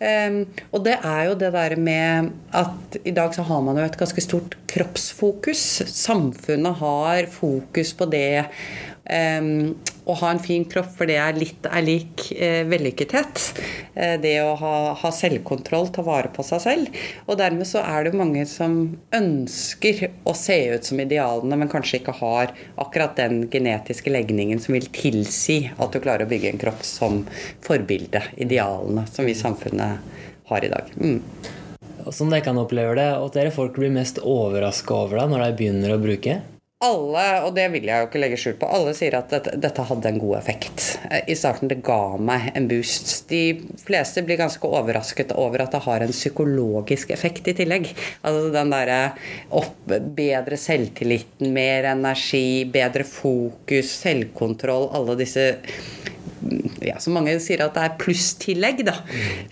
Um, 0.00 0.46
og 0.72 0.86
det 0.86 0.94
er 1.04 1.26
jo 1.28 1.34
det 1.36 1.50
der 1.52 1.74
med 1.76 2.30
at 2.56 2.96
i 3.04 3.12
dag 3.12 3.34
så 3.36 3.44
har 3.44 3.60
man 3.66 3.76
jo 3.76 3.84
et 3.84 3.98
ganske 4.00 4.22
stort 4.24 4.56
kroppsfokus. 4.70 5.64
Samfunnet 5.92 6.80
har 6.80 7.28
fokus 7.34 7.92
på 7.98 8.08
det 8.08 8.46
å 9.10 10.14
ha 10.22 10.30
en 10.32 10.40
fin 10.42 10.64
kropp, 10.68 10.90
for 10.96 11.08
det 11.10 11.16
er 11.20 11.38
litt 11.38 11.66
er 11.68 11.84
lik 11.84 12.26
eh, 12.34 12.62
vellykkethet. 12.68 13.42
Eh, 13.94 14.16
det 14.22 14.34
å 14.42 14.54
ha, 14.58 14.74
ha 14.98 15.10
selvkontroll, 15.14 15.90
ta 15.94 16.04
vare 16.06 16.30
på 16.34 16.44
seg 16.46 16.62
selv. 16.64 17.00
Og 17.26 17.38
dermed 17.40 17.68
så 17.68 17.82
er 17.84 18.06
det 18.06 18.16
mange 18.18 18.44
som 18.50 18.78
ønsker 19.16 20.06
å 20.28 20.34
se 20.36 20.58
ut 20.74 20.88
som 20.88 21.02
idealene, 21.02 21.58
men 21.60 21.70
kanskje 21.72 22.00
ikke 22.00 22.16
har 22.20 22.54
akkurat 22.80 23.16
den 23.20 23.44
genetiske 23.52 24.12
legningen 24.12 24.62
som 24.62 24.76
vil 24.78 24.90
tilsi 24.94 25.62
at 25.76 25.94
du 25.94 26.00
klarer 26.02 26.26
å 26.26 26.30
bygge 26.30 26.54
en 26.54 26.62
kropp 26.62 26.84
som 26.86 27.24
forbilde. 27.66 28.24
Idealene 28.40 29.06
som 29.10 29.28
vi 29.28 29.36
i 29.36 29.40
samfunnet 29.40 30.20
har 30.50 30.66
i 30.66 30.70
dag. 30.72 30.94
Mm. 30.98 31.20
Som 32.10 32.30
dere 32.32 32.42
kan 32.42 32.58
oppleve 32.58 32.96
det, 32.96 33.10
at 33.12 33.36
dere 33.36 33.52
folk 33.54 33.76
blir 33.76 33.92
mest 33.94 34.18
overraska 34.24 35.04
over 35.04 35.20
det 35.20 35.28
når 35.30 35.44
de 35.44 35.58
begynner 35.60 35.94
å 35.94 36.00
bruke. 36.02 36.40
Alle, 36.80 37.22
og 37.44 37.50
det 37.52 37.66
vil 37.74 37.84
jeg 37.90 38.00
jo 38.00 38.06
ikke 38.06 38.20
legge 38.22 38.36
skjul 38.40 38.54
på, 38.56 38.68
alle 38.72 38.94
sier 38.96 39.12
at 39.18 39.28
dette, 39.28 39.52
dette 39.60 39.84
hadde 39.84 40.08
en 40.08 40.20
god 40.22 40.38
effekt. 40.38 40.84
I 41.28 41.34
starten 41.36 41.68
det 41.68 41.82
ga 41.84 42.16
meg 42.16 42.46
en 42.56 42.70
boost. 42.70 43.10
De 43.28 43.42
fleste 43.82 44.22
blir 44.24 44.40
ganske 44.40 44.64
overrasket 44.64 45.34
over 45.36 45.60
at 45.60 45.76
det 45.76 45.82
har 45.84 46.00
en 46.00 46.14
psykologisk 46.14 47.12
effekt 47.12 47.50
i 47.52 47.54
tillegg. 47.58 47.90
Altså 48.24 48.48
den 48.54 48.72
derre 48.72 49.00
bedre 50.16 50.56
selvtilliten, 50.56 51.52
mer 51.52 51.90
energi, 51.92 52.64
bedre 52.72 53.04
fokus, 53.04 53.92
selvkontroll, 54.00 54.88
alle 54.96 55.18
disse 55.20 55.50
ja, 56.80 56.98
som 57.02 57.14
mange 57.16 57.34
sier 57.42 57.62
at 57.64 57.76
det 57.76 57.84
er 57.84 57.96
plusstillegg, 58.00 58.82
da. 58.88 58.96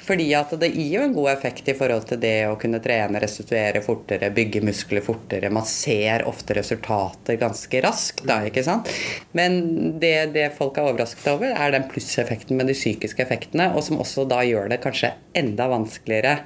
Fordi 0.04 0.28
at 0.38 0.54
det 0.60 0.70
gir 0.72 0.94
jo 0.96 1.04
en 1.04 1.16
god 1.16 1.30
effekt 1.34 1.68
i 1.70 1.76
forhold 1.78 2.08
til 2.10 2.20
det 2.22 2.36
å 2.48 2.56
kunne 2.60 2.80
trene, 2.84 3.20
restituere 3.22 3.82
fortere, 3.84 4.32
bygge 4.34 4.62
muskler 4.66 5.04
fortere. 5.04 5.52
Man 5.54 5.66
ser 5.68 6.26
ofte 6.28 6.56
resultater 6.58 7.38
ganske 7.40 7.82
raskt, 7.84 8.24
da, 8.28 8.40
ikke 8.48 8.64
sant. 8.66 8.90
Men 9.36 9.60
det, 10.00 10.32
det 10.36 10.48
folk 10.58 10.78
er 10.78 10.88
overrasket 10.88 11.28
over, 11.34 11.52
er 11.52 11.74
den 11.74 11.88
plusseffekten 11.90 12.58
med 12.58 12.70
de 12.70 12.76
psykiske 12.78 13.24
effektene, 13.24 13.70
og 13.74 13.84
som 13.86 14.00
også 14.00 14.26
da 14.30 14.42
gjør 14.46 14.72
det 14.72 14.82
kanskje 14.84 15.14
enda 15.38 15.68
vanskeligere 15.70 16.38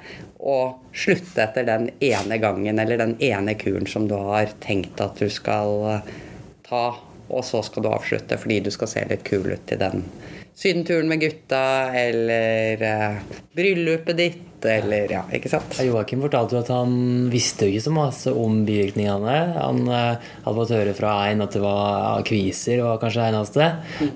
å 0.43 0.57
slutte 0.93 1.45
etter 1.45 1.65
den 1.67 1.87
ene 2.03 2.37
gangen 2.41 2.79
eller 2.81 2.99
den 2.99 3.15
ene 3.23 3.55
kuren 3.59 3.87
som 3.89 4.09
du 4.09 4.15
har 4.19 4.51
tenkt 4.63 4.99
at 5.01 5.19
du 5.19 5.31
skal 5.31 5.85
eh, 5.89 6.13
ta, 6.67 6.83
og 7.29 7.43
så 7.47 7.63
skal 7.65 7.83
du 7.83 7.91
avslutte 7.91 8.37
fordi 8.39 8.59
du 8.65 8.71
skal 8.73 8.89
se 8.91 9.03
litt 9.09 9.23
kul 9.27 9.51
ut 9.53 9.73
i 9.73 9.79
den 9.79 10.03
sydenturen 10.55 11.09
med 11.09 11.21
gutta, 11.23 11.93
eller 11.97 12.83
eh, 12.87 13.21
bryllupet 13.55 14.17
ditt, 14.17 14.41
eller 14.69 15.11
ja, 15.11 15.23
ikke 15.33 15.51
sant? 15.51 15.77
Joakim 15.83 16.23
fortalte 16.23 16.57
jo 16.57 16.61
at 16.63 16.71
han 16.73 16.93
visste 17.31 17.67
jo 17.67 17.73
ikke 17.73 17.85
så 17.87 17.93
masse 17.95 18.33
om 18.33 18.61
bivirkningene. 18.67 19.35
Han 19.57 19.83
eh, 19.87 20.29
hadde 20.45 20.57
fått 20.59 20.73
høre 20.75 20.95
fra 20.97 21.15
en 21.31 21.43
at 21.45 21.55
det 21.55 21.63
var 21.63 22.23
kviser, 22.27 22.83
var 22.85 23.01
kanskje 23.01 23.23
det 23.23 23.31
eneste. 23.33 23.69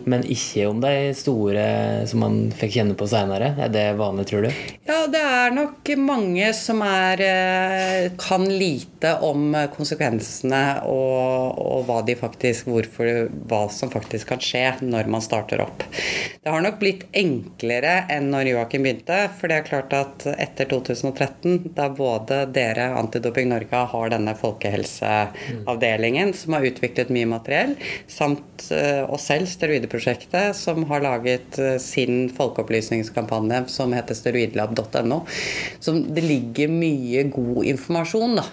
Men 0.09 0.25
ikke 0.27 0.67
om 0.69 0.81
de 0.83 0.93
store 1.17 1.65
som 2.09 2.25
han 2.25 2.39
fikk 2.55 2.77
kjenne 2.77 2.97
på 2.97 3.09
seinere. 3.09 3.53
Er 3.65 3.73
det 3.73 3.85
vanlig, 3.99 4.27
tror 4.29 4.47
du? 4.47 4.51
Ja, 4.87 5.01
det 5.11 5.23
er 5.23 5.55
nok 5.55 5.91
mange 5.99 6.51
som 6.57 6.81
er, 6.85 7.23
eh, 7.23 8.11
kan 8.19 8.47
lite 8.47 9.15
om 9.25 9.55
konsekvensene 9.75 10.63
og, 10.87 11.57
og 11.61 11.85
hva 11.87 12.01
de 12.07 12.17
faktisk 12.19 12.69
hvorfor, 12.71 13.27
hva 13.49 13.65
som 13.73 13.91
faktisk 13.93 14.33
kan 14.33 14.43
skje 14.43 14.65
når 14.85 15.09
man 15.11 15.23
starter 15.23 15.61
opp. 15.63 15.85
Det 16.43 16.51
har 16.53 16.63
nok 16.63 16.79
blitt 16.81 17.05
enklere 17.17 18.05
enn 18.13 18.29
når 18.31 18.53
Joakim 18.53 18.85
begynte. 18.85 19.19
For 19.37 19.51
det 19.51 19.61
er 19.61 19.67
klart 19.67 19.95
at 19.97 20.27
etter 20.37 20.65
2013, 20.69 21.71
da 21.75 21.89
både 21.93 22.45
dere, 22.53 22.89
Antidoping 22.99 23.49
Norge, 23.51 23.81
har 23.91 24.11
denne 24.13 24.35
folkehelseavdelingen 24.37 26.33
som 26.37 26.53
har 26.57 26.67
utviklet 26.69 27.09
mye 27.13 27.29
materiell, 27.29 27.75
samt 28.11 28.67
eh, 28.75 29.03
oss 29.03 29.27
selv, 29.31 29.47
Steroideprosjektet, 29.51 30.55
som 30.57 30.83
har 30.91 31.03
laget 31.05 31.59
eh, 31.61 31.77
sin 31.81 32.29
folkeopplysningskampanje 32.37 33.63
som 33.71 33.93
heter 33.95 34.15
steroidlab.no. 34.17 35.23
Så 35.79 35.91
det 36.05 36.23
ligger 36.25 36.71
mye 36.71 37.23
god 37.31 37.65
informasjon, 37.73 38.39
da. 38.41 38.47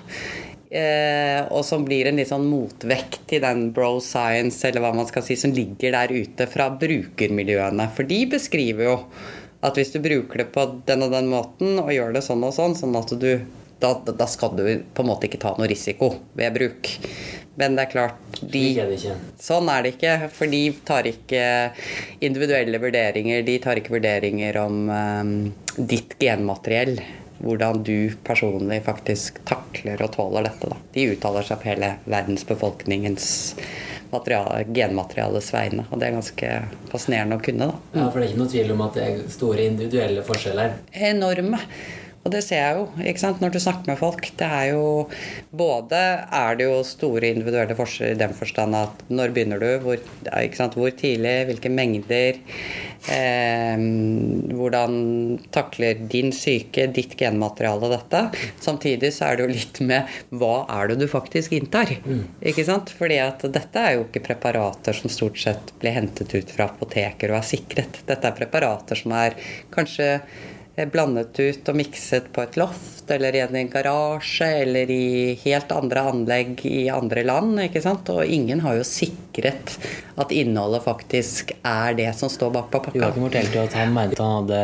Eh, 0.75 1.40
og 1.55 1.62
som 1.62 1.85
blir 1.87 2.09
en 2.11 2.16
litt 2.18 2.33
sånn 2.33 2.49
motvekt 2.51 3.29
til 3.31 3.44
den 3.44 3.68
bro 3.77 4.01
science 4.03 4.66
eller 4.66 4.83
hva 4.83 4.90
man 4.97 5.07
skal 5.07 5.23
si, 5.23 5.37
som 5.38 5.53
ligger 5.55 5.94
der 5.94 6.11
ute 6.11 6.49
fra 6.51 6.66
brukermiljøene. 6.81 7.87
For 7.94 8.09
de 8.11 8.25
beskriver 8.33 8.88
jo 8.88 8.97
at 9.64 9.79
hvis 9.81 9.94
du 9.94 10.00
bruker 10.05 10.42
det 10.42 10.50
på 10.55 10.66
den 10.88 11.07
og 11.07 11.14
den 11.14 11.31
måten 11.33 11.79
og 11.81 11.92
gjør 11.94 12.16
det 12.16 12.24
sånn 12.27 12.44
og 12.44 12.53
sånn, 12.57 12.77
sånn 12.79 12.96
at 13.00 13.14
du 13.16 13.31
da, 13.81 13.94
da 14.07 14.27
skal 14.31 14.55
du 14.57 14.64
på 14.94 15.05
en 15.05 15.09
måte 15.11 15.29
ikke 15.29 15.40
ta 15.42 15.55
noe 15.59 15.68
risiko 15.68 16.14
ved 16.38 16.55
bruk. 16.57 16.90
Men 17.61 17.77
det 17.77 17.85
er 17.85 17.90
klart 17.92 18.38
de, 18.40 18.62
Slik 18.62 18.79
er 18.83 18.88
det 18.90 18.96
ikke. 18.98 19.16
Sånn 19.40 19.68
er 19.70 19.85
det 19.85 19.92
ikke, 19.94 20.14
for 20.35 20.50
de 20.50 20.62
tar 20.87 21.09
ikke 21.11 21.42
individuelle 22.27 22.81
vurderinger. 22.83 23.44
De 23.46 23.59
tar 23.62 23.79
ikke 23.79 23.94
vurderinger 23.94 24.59
om 24.62 24.81
um, 24.90 25.35
ditt 25.77 26.16
genmateriell. 26.22 26.96
Hvordan 27.44 27.83
du 27.85 28.11
personlig 28.24 28.80
faktisk 28.87 29.42
takler 29.48 30.00
og 30.02 30.14
tåler 30.16 30.46
dette. 30.48 30.70
Da. 30.72 30.78
De 30.94 31.09
uttaler 31.12 31.44
seg 31.44 31.61
på 31.61 31.68
hele 31.68 31.90
verdensbefolkningens 32.09 33.26
genmateriales 34.14 35.50
vegne. 35.52 35.85
Og 35.90 35.98
det 36.00 36.07
er 36.09 36.14
ganske 36.16 36.50
fascinerende 36.92 37.37
å 37.37 37.42
kunne. 37.44 37.66
da. 37.66 37.98
Ja, 37.98 38.07
For 38.11 38.20
det 38.20 38.28
er 38.28 38.33
ikke 38.33 38.42
noe 38.44 38.52
tvil 38.54 38.72
om 38.72 38.85
at 38.87 38.94
det 38.94 39.04
er 39.09 39.28
store 39.35 39.66
individuelle 39.66 40.22
forskjeller. 40.26 40.78
enorme. 40.92 41.61
Og 42.24 42.32
det 42.32 42.40
ser 42.46 42.62
jeg 42.62 42.76
jo 42.78 42.84
ikke 43.04 43.20
sant? 43.20 43.42
når 43.42 43.52
du 43.52 43.60
snakker 43.60 43.90
med 43.92 44.00
folk. 44.00 44.30
Det 44.38 44.46
er 44.48 44.70
jo 44.72 44.84
Både 45.54 46.00
er 46.24 46.56
det 46.58 46.66
jo 46.66 46.78
store 46.87 47.30
individuelle 47.34 47.76
forskjeller 47.76 48.16
i 48.16 48.22
den 48.22 48.32
forstand 48.37 48.76
at 48.78 49.04
når 49.12 49.34
begynner 49.37 49.60
du, 49.60 49.68
hvor, 49.84 50.00
hvor 50.74 50.94
tidlig, 50.96 51.34
hvilke 51.50 51.70
mengder 51.72 52.40
eh, 53.12 53.84
Hvordan 54.54 54.96
takler 55.54 56.00
din 56.10 56.32
syke, 56.34 56.87
ditt 56.96 57.12
genmateriale 57.20 57.92
dette. 57.92 58.22
Samtidig 58.62 59.12
så 59.14 59.28
er 59.28 59.37
det 59.37 59.44
jo 59.44 59.52
litt 59.52 59.82
med 59.84 60.16
hva 60.32 60.54
er 60.78 60.90
det 60.90 60.98
du 61.02 61.06
faktisk 61.10 61.52
inntar. 61.58 61.92
Ikke 62.40 62.64
sant? 62.66 62.92
Fordi 62.94 63.20
at 63.20 63.44
dette 63.44 63.84
er 63.84 63.98
jo 63.98 64.08
ikke 64.08 64.24
preparater 64.30 64.96
som 64.96 65.12
stort 65.12 65.38
sett 65.42 65.74
blir 65.82 65.96
hentet 65.98 66.32
ut 66.32 66.56
fra 66.56 66.70
apoteker 66.72 67.34
og 67.34 67.42
er 67.42 67.48
sikret. 67.52 68.00
Dette 68.08 68.30
er 68.30 68.38
preparater 68.40 68.98
som 68.98 69.12
er 69.20 69.37
kanskje 69.74 70.11
blandet 70.91 71.39
ut 71.39 71.68
og 71.70 71.77
mikset 71.79 72.31
på 72.35 72.43
et 72.43 72.57
loft 72.59 73.03
eller 73.11 73.36
i 73.36 73.42
en 73.44 73.70
garasje 73.70 74.48
eller 74.62 74.90
i 74.90 75.34
helt 75.44 75.72
andre 75.74 76.07
anlegg 76.12 76.64
i 76.68 76.88
andre 76.92 77.24
land. 77.26 77.61
ikke 77.66 77.82
sant? 77.84 78.09
Og 78.14 78.24
ingen 78.24 78.62
har 78.64 78.78
jo 78.78 78.86
sikret 78.86 79.76
at 80.20 80.30
innholdet 80.30 80.84
faktisk 80.84 81.50
er 81.66 81.96
det 81.98 82.11
som 82.16 82.30
står 82.30 82.52
bak 82.55 82.68
på 82.70 82.80
pakka. 82.86 83.00
Joakim 83.00 83.26
fortalte 83.26 83.59
jo 83.59 83.64
at 83.66 83.76
han 83.78 83.94
mente 83.94 84.22
han 84.22 84.44
hadde 84.44 84.61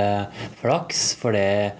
flaks, 0.60 1.02
for 1.18 1.34
det 1.34 1.72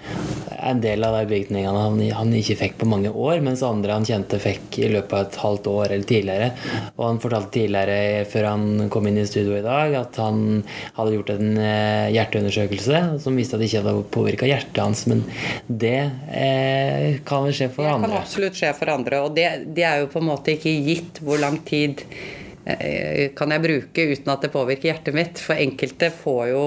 en 0.61 0.81
del 0.83 1.05
av 1.07 1.15
de 1.17 1.29
bygningene 1.31 1.85
han, 1.85 2.01
han 2.17 2.35
ikke 2.37 2.59
fikk 2.65 2.79
på 2.81 2.89
mange 2.91 3.13
år, 3.13 3.39
mens 3.45 3.63
andre 3.67 3.95
han 3.95 4.07
kjente 4.07 4.41
fikk 4.43 4.81
i 4.83 4.91
løpet 4.91 5.15
av 5.15 5.27
et 5.29 5.39
halvt 5.45 5.71
år 5.71 5.95
eller 5.95 6.09
tidligere. 6.11 6.51
Og 6.97 7.05
han 7.07 7.23
fortalte 7.23 7.55
tidligere, 7.61 8.27
før 8.31 8.51
han 8.51 8.91
kom 8.93 9.07
inn 9.09 9.21
i 9.23 9.29
studio 9.29 9.57
i 9.59 9.65
dag, 9.65 9.95
at 10.01 10.19
han 10.21 10.65
hadde 10.99 11.15
gjort 11.17 11.35
en 11.37 11.55
eh, 11.63 12.11
hjerteundersøkelse 12.17 13.03
som 13.23 13.39
viste 13.39 13.57
at 13.57 13.63
det 13.63 13.71
ikke 13.71 13.85
hadde 13.85 14.11
påvirka 14.15 14.51
hjertet 14.51 14.83
hans, 14.83 15.07
men 15.11 15.23
det 15.67 16.11
eh, 16.51 17.21
kan 17.27 17.49
skje 17.53 17.71
for 17.73 17.87
Det 17.87 17.97
kan 18.05 18.19
absolutt 18.19 18.59
skje 18.59 18.75
for 18.77 18.93
andre. 18.93 19.25
Og 19.25 19.35
det, 19.37 19.49
det 19.77 19.87
er 19.87 20.03
jo 20.03 20.13
på 20.13 20.23
en 20.23 20.31
måte 20.33 20.57
ikke 20.57 20.77
gitt 20.87 21.23
hvor 21.25 21.41
lang 21.43 21.61
tid 21.67 22.03
eh, 22.65 23.31
kan 23.37 23.55
jeg 23.55 23.65
bruke 23.67 24.09
uten 24.13 24.33
at 24.35 24.47
det 24.47 24.53
påvirker 24.55 24.91
hjertet 24.91 25.17
mitt? 25.17 25.43
For 25.43 25.59
enkelte 25.59 26.11
får 26.15 26.43
jo 26.53 26.65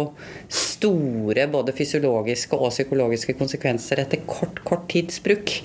store 0.53 1.49
både 1.51 1.75
fysiologiske 1.75 2.59
og 2.59 2.73
psykologiske 2.73 3.37
konsekvenser 3.39 4.05
etter 4.05 4.23
kort, 4.29 4.63
kort 4.67 4.87
tidsbruk 4.93 5.59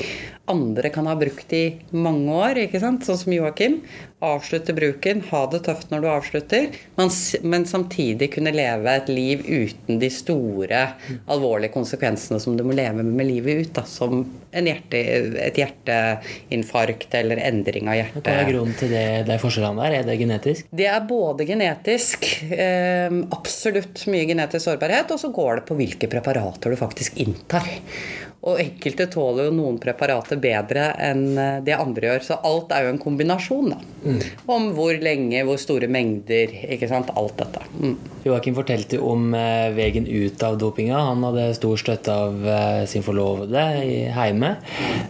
andre 0.50 0.90
kan 0.94 1.06
ha 1.10 1.14
brukt 1.18 1.52
i 1.52 1.64
mange 1.94 2.34
år, 2.34 2.64
ikke 2.66 2.80
sant? 2.82 3.06
sånn 3.06 3.20
som 3.20 3.34
Joakim. 3.34 3.80
Avslutte 4.24 4.74
bruken, 4.74 5.20
ha 5.28 5.44
det 5.52 5.60
tøft 5.68 5.92
når 5.92 6.02
du 6.02 6.08
avslutter, 6.10 6.72
men 6.98 7.66
samtidig 7.70 8.32
kunne 8.34 8.50
leve 8.50 8.96
et 8.98 9.10
liv 9.12 9.44
uten 9.46 10.00
de 10.02 10.10
store, 10.10 10.80
alvorlige 11.30 11.70
konsekvensene 11.76 12.40
som 12.42 12.56
du 12.58 12.64
må 12.66 12.74
leve 12.74 13.04
med 13.06 13.28
livet 13.28 13.62
ut. 13.62 13.72
Da, 13.78 13.84
som 13.86 14.24
hjerte, 14.50 15.02
et 15.44 15.60
hjerteinfarkt 15.62 17.14
eller 17.20 17.44
endring 17.46 17.90
av 17.92 18.00
hjertet. 18.00 18.26
Hva 18.26 18.42
er 18.42 18.50
grunnen 18.50 18.78
til 18.80 18.90
det, 18.90 19.06
det 19.28 19.38
forskjellene 19.42 19.84
der? 19.84 19.98
Er 20.00 20.08
det 20.08 20.18
genetisk? 20.18 20.70
Det 20.82 20.88
er 20.90 21.08
både 21.08 21.46
genetisk, 21.46 22.26
eh, 22.50 23.20
absolutt 23.38 24.02
mye 24.10 24.26
genetisk 24.32 24.66
sårbarhet, 24.66 25.14
og 25.14 25.22
så 25.22 25.30
går 25.34 25.60
det 25.60 25.68
på 25.70 25.78
hvilke 25.78 26.10
preparater 26.10 26.74
du 26.74 26.80
faktisk 26.80 27.22
inntar. 27.22 27.70
Og 28.46 28.60
enkelte 28.62 29.08
tåler 29.10 29.48
jo 29.48 29.54
noen 29.56 29.80
preparater 29.82 30.38
bedre 30.38 30.92
enn 31.02 31.24
eh, 31.34 31.56
det 31.66 31.74
andre 31.74 32.12
gjør. 32.12 32.26
Så 32.28 32.36
alt 32.46 32.70
er 32.74 32.86
jo 32.86 32.92
en 32.92 33.00
kombinasjon, 33.02 33.72
da. 33.72 33.78
Mm. 34.04 34.20
Om 34.54 34.68
hvor 34.76 34.94
lenge, 35.02 35.42
hvor 35.48 35.58
store 35.58 35.88
mengder, 35.90 36.54
ikke 36.70 36.86
sant. 36.90 37.10
Alt 37.18 37.40
dette. 37.40 37.64
Mm. 37.74 37.96
Joakim 38.28 38.54
fortalte 38.54 39.00
om 39.02 39.32
eh, 39.34 39.72
veien 39.74 40.06
ut 40.06 40.44
av 40.46 40.58
dopinga. 40.60 41.00
Han 41.10 41.26
hadde 41.26 41.48
stor 41.58 41.80
støtte 41.82 42.14
av 42.14 42.46
eh, 42.46 42.84
sin 42.90 43.02
forlovede 43.06 43.64
hjemme. 44.14 44.54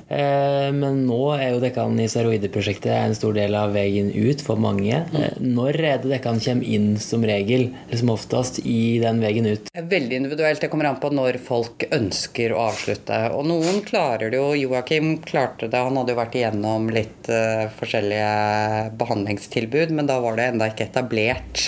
Men 0.09 1.03
nå 1.05 1.19
er 1.35 1.53
jo 1.53 1.61
Dekkan 1.61 1.99
i 2.01 2.07
steroideprosjektet 2.09 2.91
en 2.95 3.17
stor 3.17 3.35
del 3.37 3.55
av 3.59 3.75
veien 3.77 4.09
ut 4.15 4.41
for 4.45 4.61
mange. 4.61 5.03
Mm. 5.13 5.53
Når 5.53 5.77
er 5.77 6.01
det 6.01 6.15
Dekkan 6.15 6.41
kommer 6.41 6.65
inn 6.65 6.89
som 7.03 7.25
regel, 7.29 7.69
eller 7.87 8.01
som 8.01 8.13
oftest, 8.15 8.63
i 8.65 8.99
den 9.03 9.21
veien 9.21 9.51
ut? 9.51 9.69
Veldig 9.77 10.23
individuelt. 10.23 10.63
Det 10.65 10.73
kommer 10.73 10.89
an 10.89 11.01
på 11.03 11.13
når 11.13 11.41
folk 11.45 11.85
ønsker 11.93 12.57
å 12.57 12.65
avslutte 12.71 13.18
og 13.35 13.47
noen 13.49 13.81
klarer 13.87 14.33
det 14.33 14.41
jo. 14.41 14.53
Joakim 14.59 15.17
klarte 15.27 15.69
det. 15.71 15.79
Han 15.79 15.99
hadde 16.01 16.15
jo 16.15 16.21
vært 16.21 16.37
igjennom 16.39 16.91
litt 16.95 17.31
uh, 17.33 17.69
forskjellige 17.79 18.93
behandlingstilbud, 19.01 19.95
men 19.99 20.11
da 20.11 20.19
var 20.25 20.39
det 20.39 20.51
enda 20.53 20.71
ikke 20.73 20.89
etablert 20.89 21.65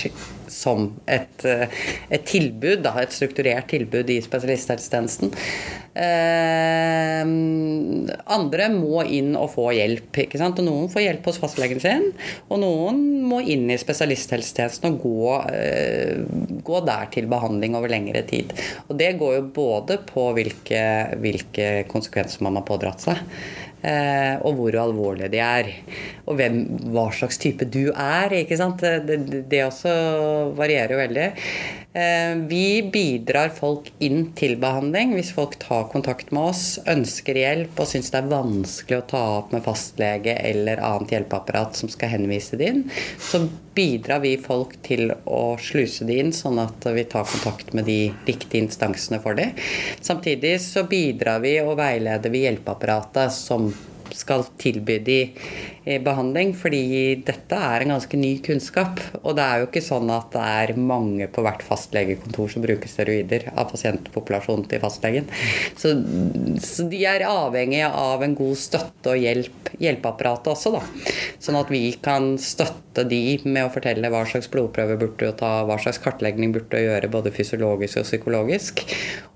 som 0.52 0.90
et, 1.10 1.46
uh, 1.46 1.66
et 2.10 2.24
tilbud, 2.26 2.82
da, 2.84 2.96
et 3.02 3.14
strukturert 3.14 3.70
tilbud 3.72 4.10
i 4.10 4.20
spesialisthelsetjenesten. 4.24 5.34
Eh, 5.90 7.20
andre 8.30 8.66
må 8.70 9.02
inn 9.10 9.32
og 9.34 9.48
få 9.56 9.70
hjelp. 9.74 10.20
ikke 10.22 10.38
sant? 10.38 10.60
Og 10.62 10.68
Noen 10.68 10.90
får 10.92 11.02
hjelp 11.02 11.26
hos 11.26 11.40
fastlegen 11.42 11.82
sin, 11.82 12.06
og 12.48 12.60
noen 12.62 13.00
må 13.26 13.40
inn 13.42 13.66
i 13.70 13.78
spesialisthelsetjenesten 13.80 14.92
og 14.92 15.00
gå, 15.02 15.24
eh, 15.50 16.22
gå, 16.62 16.84
der 16.86 17.10
til 17.10 17.26
behandling 17.26 17.74
over 17.74 17.90
lengre 17.90 18.22
tid. 18.22 18.54
Og 18.88 18.96
Det 18.96 19.18
går 19.18 19.34
jo 19.34 19.42
både 19.42 19.98
på 19.98 20.32
hvilke, 20.34 21.16
hvilke 21.18 21.84
konsekvenser 21.88 22.42
man 22.42 22.56
har 22.56 22.62
pådratt 22.62 23.00
seg. 23.00 23.18
Eh, 23.80 24.36
og 24.44 24.58
hvor 24.58 24.76
alvorlige 24.82 25.30
de 25.32 25.40
er. 25.40 25.70
Og 26.28 26.36
hvem, 26.36 26.62
hva 26.92 27.08
slags 27.16 27.40
type 27.40 27.64
du 27.64 27.88
er. 27.94 28.34
ikke 28.42 28.58
sant? 28.60 28.82
Det, 28.82 29.44
det 29.50 29.64
også 29.64 29.92
varierer 30.58 30.96
jo 30.96 31.00
veldig. 31.00 31.28
Eh, 31.90 32.34
vi 32.46 32.82
bidrar 32.86 33.50
folk 33.50 33.88
inn 33.98 34.28
til 34.38 34.54
behandling 34.62 35.16
hvis 35.16 35.32
folk 35.34 35.56
tar 35.58 35.88
kontakt 35.90 36.28
med 36.30 36.52
oss, 36.52 36.64
ønsker 36.86 37.40
hjelp 37.40 37.80
og 37.82 37.88
syns 37.90 38.12
det 38.12 38.20
er 38.20 38.28
vanskelig 38.30 39.00
å 39.00 39.08
ta 39.10 39.22
opp 39.40 39.50
med 39.56 39.64
fastlege 39.64 40.36
eller 40.52 40.78
annet 40.86 41.16
hjelpeapparat 41.16 41.80
som 41.80 41.90
skal 41.90 42.12
henvise 42.14 42.60
det 42.60 42.70
inn. 42.70 42.84
Så 43.18 43.42
bidrar 43.74 44.22
vi 44.24 44.34
folk 44.40 44.74
til 44.86 45.12
å 45.30 45.42
sluse 45.60 46.06
det 46.08 46.18
inn, 46.22 46.32
sånn 46.34 46.58
at 46.62 46.86
vi 46.94 47.04
tar 47.10 47.28
kontakt 47.28 47.74
med 47.76 47.86
de 47.88 48.00
riktige 48.26 48.64
instansene 48.64 49.20
for 49.22 49.38
det. 49.38 49.52
Samtidig 50.00 50.56
så 50.64 50.84
bidrar 50.90 51.42
vi 51.44 51.56
og 51.62 51.76
veileder 51.80 52.32
vi 52.32 52.44
hjelpeapparatet 52.46 53.34
som 53.34 53.70
skal 54.16 54.44
tilby 54.60 54.98
de 55.04 55.18
eh, 55.84 56.00
behandling, 56.02 56.52
fordi 56.58 56.82
dette 57.26 57.56
er 57.56 57.84
en 57.84 57.94
ganske 57.94 58.18
ny 58.20 58.32
kunnskap. 58.44 59.00
Og 59.22 59.36
det 59.38 59.44
er 59.44 59.62
jo 59.62 59.68
ikke 59.68 59.84
sånn 59.84 60.10
at 60.14 60.30
det 60.34 60.44
er 60.44 60.74
mange 60.78 61.28
på 61.32 61.44
hvert 61.44 61.64
fastlegekontor 61.66 62.52
som 62.52 62.64
bruker 62.64 62.90
steroider 62.90 63.48
av 63.54 63.70
pasientpopulasjonen 63.72 64.68
til 64.70 64.82
fastlegen. 64.82 65.30
Så, 65.78 65.94
så, 66.64 66.86
de 66.90 67.02
er 67.06 67.26
avhengige 67.28 67.90
av 67.90 68.24
en 68.26 68.36
god 68.38 68.60
støtte 68.60 69.14
og 69.14 69.24
hjelp, 69.24 69.72
hjelpeapparatet 69.80 70.52
også, 70.54 70.74
da. 70.76 70.84
Sånn 71.40 71.58
at 71.60 71.72
vi 71.72 71.84
kan 72.02 72.34
støtte 72.40 73.06
de 73.08 73.38
med 73.46 73.64
å 73.64 73.72
fortelle 73.72 74.10
hva 74.12 74.24
slags 74.28 74.50
blodprøve 74.52 74.98
burde 75.00 75.30
du 75.30 75.36
ta, 75.38 75.60
hva 75.68 75.78
slags 75.80 76.00
kartlegging 76.02 76.54
burde 76.54 76.74
du 76.74 76.88
gjøre 76.90 77.12
både 77.12 77.32
fysiologisk 77.34 78.02
og 78.02 78.08
psykologisk, 78.08 78.84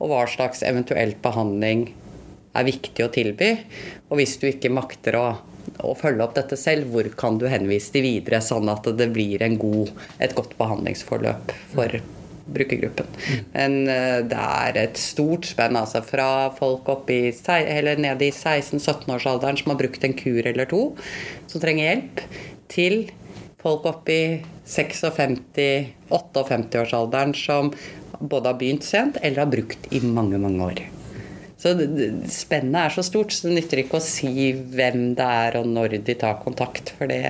og 0.01 0.11
hva 0.11 0.25
slags 0.31 0.65
eventuelt 0.67 1.21
behandling 1.25 1.89
er 2.55 2.69
viktig 2.69 3.05
å 3.05 3.11
tilby. 3.13 3.57
Og 4.09 4.17
hvis 4.21 4.39
du 4.41 4.47
ikke 4.49 4.73
makter 4.73 5.17
å, 5.19 5.27
å 5.85 5.95
følge 5.99 6.25
opp 6.25 6.35
dette 6.39 6.57
selv, 6.61 6.89
hvor 6.93 7.09
kan 7.19 7.39
du 7.41 7.47
henvise 7.51 7.93
de 7.95 8.01
videre, 8.05 8.41
sånn 8.45 8.69
at 8.73 8.85
det 8.99 9.09
blir 9.15 9.39
god, 9.61 9.89
et 10.23 10.35
godt 10.37 10.53
behandlingsforløp 10.61 11.45
for 11.75 11.89
brukergruppen. 12.45 13.07
Men 13.55 13.73
uh, 13.89 14.21
det 14.29 14.37
er 14.37 14.77
et 14.83 14.97
stort 15.01 15.47
spenn, 15.49 15.77
altså. 15.81 16.03
Fra 16.05 16.51
folk 16.59 17.09
i, 17.13 17.33
eller 17.57 17.97
ned 18.01 18.23
i 18.23 18.31
16-17-årsalderen 18.31 19.57
som 19.61 19.71
har 19.73 19.79
brukt 19.81 20.05
en 20.05 20.19
kur 20.19 20.47
eller 20.47 20.67
to, 20.71 20.83
som 21.51 21.61
trenger 21.63 21.85
hjelp, 21.89 22.17
til 22.75 22.95
folk 23.65 23.83
oppe 23.89 24.13
i 24.13 24.41
56-58-årsalderen 24.69 27.33
som 27.39 27.73
både 28.21 28.49
har 28.51 28.59
begynt 28.61 28.85
sent 28.85 29.17
eller 29.23 29.39
har 29.45 29.51
brukt 29.53 29.93
i 29.93 30.01
mange, 30.05 30.39
mange 30.41 30.65
år. 30.65 30.81
Så 31.65 31.73
spennet 32.29 32.77
er 32.77 32.93
så 32.93 33.03
stort, 33.07 33.33
så 33.33 33.49
det 33.49 33.55
nytter 33.57 33.81
ikke 33.81 33.97
å 33.97 34.05
si 34.05 34.51
hvem 34.53 35.15
det 35.17 35.25
er 35.25 35.57
og 35.63 35.71
når 35.71 35.97
de 36.05 36.17
tar 36.21 36.43
kontakt, 36.43 36.93
for 36.99 37.09
det, 37.09 37.23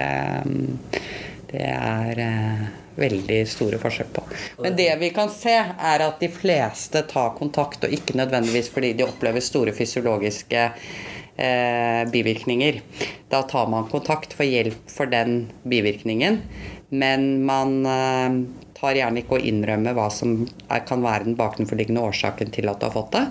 det 1.52 1.68
er 1.70 2.22
eh, 2.24 2.64
veldig 2.98 3.38
store 3.46 3.78
forskjell 3.78 4.10
på. 4.16 4.24
Men 4.64 4.74
det 4.74 4.88
vi 4.98 5.12
kan 5.14 5.30
se, 5.30 5.54
er 5.54 6.02
at 6.02 6.18
de 6.18 6.32
fleste 6.34 7.04
tar 7.10 7.36
kontakt, 7.38 7.86
og 7.86 7.94
ikke 7.94 8.18
nødvendigvis 8.18 8.72
fordi 8.74 8.90
de 8.98 9.06
opplever 9.06 9.44
store 9.44 9.74
fysiologiske 9.76 10.66
eh, 10.66 12.02
bivirkninger. 12.10 12.82
Da 13.30 13.44
tar 13.46 13.70
man 13.70 13.86
kontakt 13.92 14.34
for 14.34 14.50
hjelp 14.50 14.90
for 14.90 15.14
den 15.14 15.44
bivirkningen, 15.62 16.42
men 16.90 17.30
man 17.46 17.80
eh, 17.86 18.38
tar 18.84 19.00
gjerne 19.00 19.22
ikke 19.24 19.38
å 19.38 19.44
innrømme 19.50 19.94
hva 19.96 20.06
som 20.12 20.36
er, 20.44 20.84
kan 20.86 21.04
være 21.04 21.28
den 21.28 21.38
bakenforliggende 21.38 22.04
årsaken 22.04 22.52
til 22.54 22.70
at 22.70 22.80
du 22.80 22.88
har 22.88 22.94
fått 22.94 23.14
det. 23.16 23.24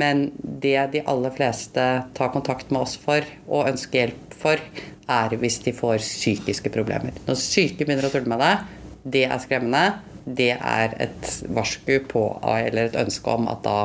Men 0.00 0.28
det 0.42 0.76
de 0.94 1.04
aller 1.08 1.34
fleste 1.34 1.86
tar 2.18 2.34
kontakt 2.34 2.72
med 2.74 2.82
oss 2.84 2.98
for 3.00 3.24
og 3.46 3.70
ønsker 3.70 4.04
hjelp 4.04 4.38
for, 4.38 4.62
er 5.08 5.38
hvis 5.40 5.62
de 5.64 5.72
får 5.72 6.02
psykiske 6.04 6.72
problemer. 6.74 7.16
Når 7.26 7.40
syke 7.40 7.86
begynner 7.86 8.08
å 8.08 8.12
tulle 8.12 8.28
med 8.28 8.42
deg, 8.44 8.66
det 9.08 9.24
er 9.28 9.42
skremmende. 9.42 9.86
Det 10.28 10.52
er 10.52 10.92
et 11.00 11.28
varsku 11.56 11.94
på, 12.10 12.22
eller 12.44 12.90
et 12.90 12.98
ønske 13.00 13.32
om 13.32 13.48
at 13.48 13.62
da 13.64 13.78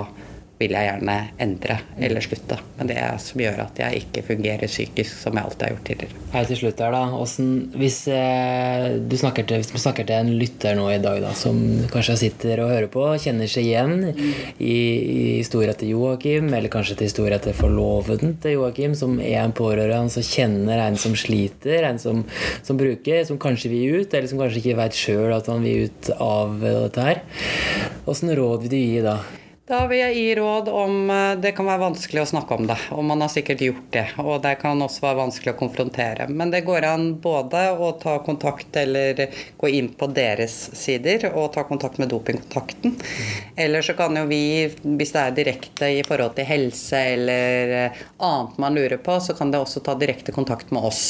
vil 0.61 0.73
jeg 0.75 0.85
gjerne 0.85 1.15
endre 1.41 1.77
eller 1.97 2.23
slutte. 2.23 2.57
Men 2.77 2.89
det 2.89 2.97
er 3.01 3.17
som 3.21 3.41
gjør 3.41 3.61
at 3.65 3.79
jeg 3.81 4.03
ikke 4.03 4.23
fungerer 4.27 4.69
psykisk 4.69 5.17
som 5.23 5.37
jeg 5.37 5.47
alltid 5.47 5.65
har 5.65 5.73
gjort 5.73 5.87
tidligere. 5.89 6.21
Hei 6.33 6.43
til 6.49 6.59
slutt 6.59 6.83
her 6.83 6.93
da, 6.95 7.01
Hvordan, 7.13 7.49
hvis, 7.81 7.97
eh, 8.13 8.85
du 9.09 9.15
snakker 9.19 9.47
til, 9.49 9.61
hvis 9.61 9.71
du 9.73 9.79
snakker 9.81 10.07
til 10.07 10.15
en 10.19 10.31
lytter 10.39 10.77
nå 10.77 10.87
i 10.93 11.01
dag 11.03 11.19
da, 11.23 11.33
som 11.37 11.57
kanskje 11.93 12.17
sitter 12.21 12.63
og 12.63 12.71
hører 12.73 12.89
på, 12.93 13.05
kjenner 13.23 13.49
seg 13.49 13.67
igjen 13.69 13.95
i, 14.13 14.77
i 14.77 15.19
historien 15.41 15.77
til 15.79 15.93
Joakim, 15.95 16.49
eller 16.53 16.73
kanskje 16.73 16.99
til 16.99 17.09
historien 17.09 17.43
til 17.43 17.57
forloveden 17.57 18.37
til 18.43 18.57
Joakim, 18.59 18.97
som 18.97 19.19
er 19.19 19.41
en 19.43 19.55
pårørende 19.57 20.13
som 20.13 20.25
kjenner 20.25 20.85
en 20.85 20.99
som 21.01 21.17
sliter, 21.17 21.89
en 21.89 22.01
som, 22.01 22.23
som 22.63 22.79
bruker, 22.79 23.23
som 23.27 23.41
kanskje 23.41 23.73
vil 23.73 24.01
ut, 24.01 24.13
eller 24.13 24.29
som 24.29 24.41
kanskje 24.41 24.61
ikke 24.63 24.79
vet 24.79 24.97
sjøl 24.97 25.31
at 25.33 25.49
han 25.51 25.65
vil 25.65 25.89
ut 25.89 26.11
av 26.17 26.59
dette 26.63 27.07
her. 27.07 27.23
Åssen 28.09 28.33
råd 28.35 28.65
vil 28.65 28.73
du 28.73 28.79
gi 28.79 29.01
da? 29.05 29.17
Da 29.63 29.85
vil 29.87 30.01
jeg 30.01 30.15
gi 30.17 30.31
råd 30.35 30.67
om 30.75 30.95
eh, 31.07 31.37
Det 31.39 31.53
kan 31.55 31.69
være 31.69 31.85
vanskelig 31.85 32.19
å 32.19 32.27
snakke 32.33 32.55
om 32.59 32.65
det, 32.67 32.75
og 32.91 33.05
man 33.07 33.23
har 33.23 33.29
sikkert 33.31 33.61
gjort 33.63 33.85
det. 33.95 34.03
Og 34.19 34.41
det 34.43 34.57
kan 34.59 34.81
også 34.83 35.05
være 35.05 35.21
vanskelig 35.21 35.53
å 35.53 35.59
konfrontere. 35.61 36.27
Men 36.27 36.51
det 36.51 36.65
går 36.67 36.83
an 36.83 37.05
både 37.23 37.61
å 37.71 37.93
ta 38.01 38.17
kontakt 38.25 38.75
eller 38.81 39.21
gå 39.55 39.71
inn 39.71 39.87
på 39.95 40.09
deres 40.11 40.57
sider 40.75 41.29
og 41.31 41.53
ta 41.55 41.63
kontakt 41.69 42.01
med 42.01 42.11
Dopingkontakten. 42.11 42.97
Eller 43.55 43.85
så 43.87 43.95
kan 43.95 44.19
jo 44.19 44.25
vi, 44.27 44.67
hvis 44.83 45.15
det 45.15 45.23
er 45.23 45.39
direkte 45.39 45.93
i 45.95 46.03
forhold 46.03 46.35
til 46.35 46.49
helse 46.49 46.99
eller 47.13 47.73
eh, 47.77 48.03
annet 48.19 48.59
man 48.59 48.75
lurer 48.75 48.99
på, 48.99 49.15
så 49.23 49.37
kan 49.37 49.53
det 49.53 49.63
også 49.63 49.85
ta 49.87 49.95
direkte 49.95 50.35
kontakt 50.35 50.75
med 50.75 50.91
oss. 50.91 51.05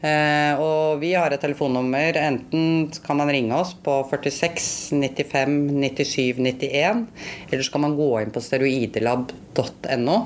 Eh, 0.00 0.56
og 0.60 1.04
vi 1.04 1.12
har 1.16 1.32
et 1.32 1.40
telefonnummer. 1.44 2.16
Enten 2.16 2.88
kan 3.04 3.20
man 3.20 3.28
ringe 3.32 3.60
oss 3.60 3.76
på 3.76 4.00
46 4.08 4.96
95 5.04 5.60
97 5.84 6.40
91, 6.40 7.06
eller 7.50 7.64
så 7.64 7.73
kan 7.74 7.82
man 7.82 7.96
gå 7.98 8.20
inn 8.22 8.30
på 8.30 8.38
steroidelab.no. 8.38 10.18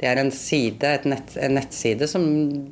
Det 0.00 0.08
er 0.10 0.18
en, 0.18 0.32
side, 0.34 0.88
nett, 1.06 1.36
en 1.38 1.54
nettside 1.54 2.08
som 2.10 2.24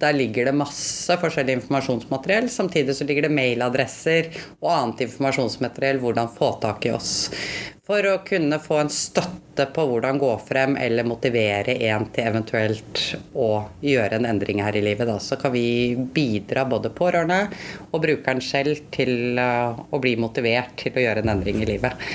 der 0.02 0.16
ligger 0.16 0.48
det 0.48 0.56
masse 0.58 1.14
forskjellig 1.22 1.54
informasjonsmateriell. 1.60 2.48
Samtidig 2.50 2.96
så 2.98 3.06
ligger 3.06 3.28
det 3.28 3.36
mailadresser 3.36 4.32
og 4.58 4.72
annet 4.72 5.04
informasjonsmateriell 5.06 6.02
hvordan 6.02 6.34
få 6.34 6.50
tak 6.66 6.90
i 6.90 6.96
oss. 6.96 7.14
For 7.86 8.02
å 8.10 8.18
kunne 8.26 8.58
få 8.58 8.80
en 8.82 8.90
støtte 8.90 9.68
på 9.70 9.86
hvordan 9.86 10.18
gå 10.18 10.34
frem 10.48 10.74
eller 10.82 11.06
motivere 11.06 11.78
en 11.92 12.10
til 12.10 12.26
eventuelt 12.26 13.02
å 13.38 13.48
gjøre 13.86 14.18
en 14.18 14.26
endring 14.34 14.64
her 14.66 14.74
i 14.74 14.82
livet. 14.82 15.06
Da. 15.06 15.20
Så 15.22 15.38
kan 15.38 15.54
vi 15.54 15.94
bidra 15.94 16.66
både 16.66 16.90
pårørende 16.90 17.44
og 17.92 18.00
brukeren 18.02 18.42
selv 18.42 18.88
til 18.90 19.38
eh, 19.38 19.84
å 19.94 20.02
bli 20.02 20.18
motivert 20.18 20.74
til 20.82 20.98
å 20.98 21.06
gjøre 21.06 21.22
en 21.22 21.36
endring 21.36 21.62
i 21.62 21.70
livet. 21.76 22.08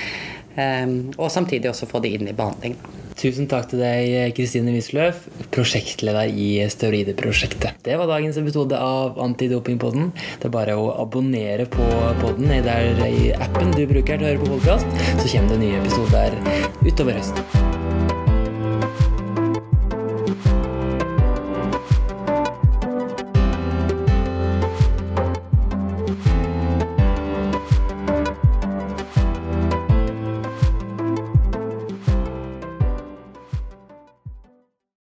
Ehm, 0.56 1.12
og 1.18 1.30
samtidig 1.30 1.70
også 1.70 1.88
få 1.90 2.02
det 2.02 2.14
inn 2.16 2.30
i 2.30 2.36
behandling. 2.36 2.76
Tusen 3.20 3.48
takk 3.50 3.66
til 3.68 3.82
deg, 3.82 4.32
Kristine 4.32 4.72
Wisløff, 4.72 5.26
prosjektleder 5.52 6.30
i 6.32 6.48
Steroideprosjektet. 6.72 7.82
Det 7.84 7.98
var 8.00 8.08
dagens 8.08 8.38
episode 8.40 8.78
av 8.80 9.20
Antidopingpodden. 9.20 10.08
Det 10.40 10.48
er 10.48 10.54
bare 10.54 10.78
å 10.80 10.88
abonnere 11.02 11.68
på 11.68 11.88
podden 12.22 12.54
i 12.54 13.32
appen 13.36 13.74
du 13.76 13.84
bruker 13.90 14.16
til 14.16 14.24
å 14.24 14.30
høre 14.30 14.40
på 14.46 14.54
podkast, 14.54 15.02
så 15.20 15.28
kommer 15.34 15.52
det 15.52 15.66
nye 15.66 15.82
episoder 15.82 16.40
utover 16.86 17.20
høsten. 17.20 17.69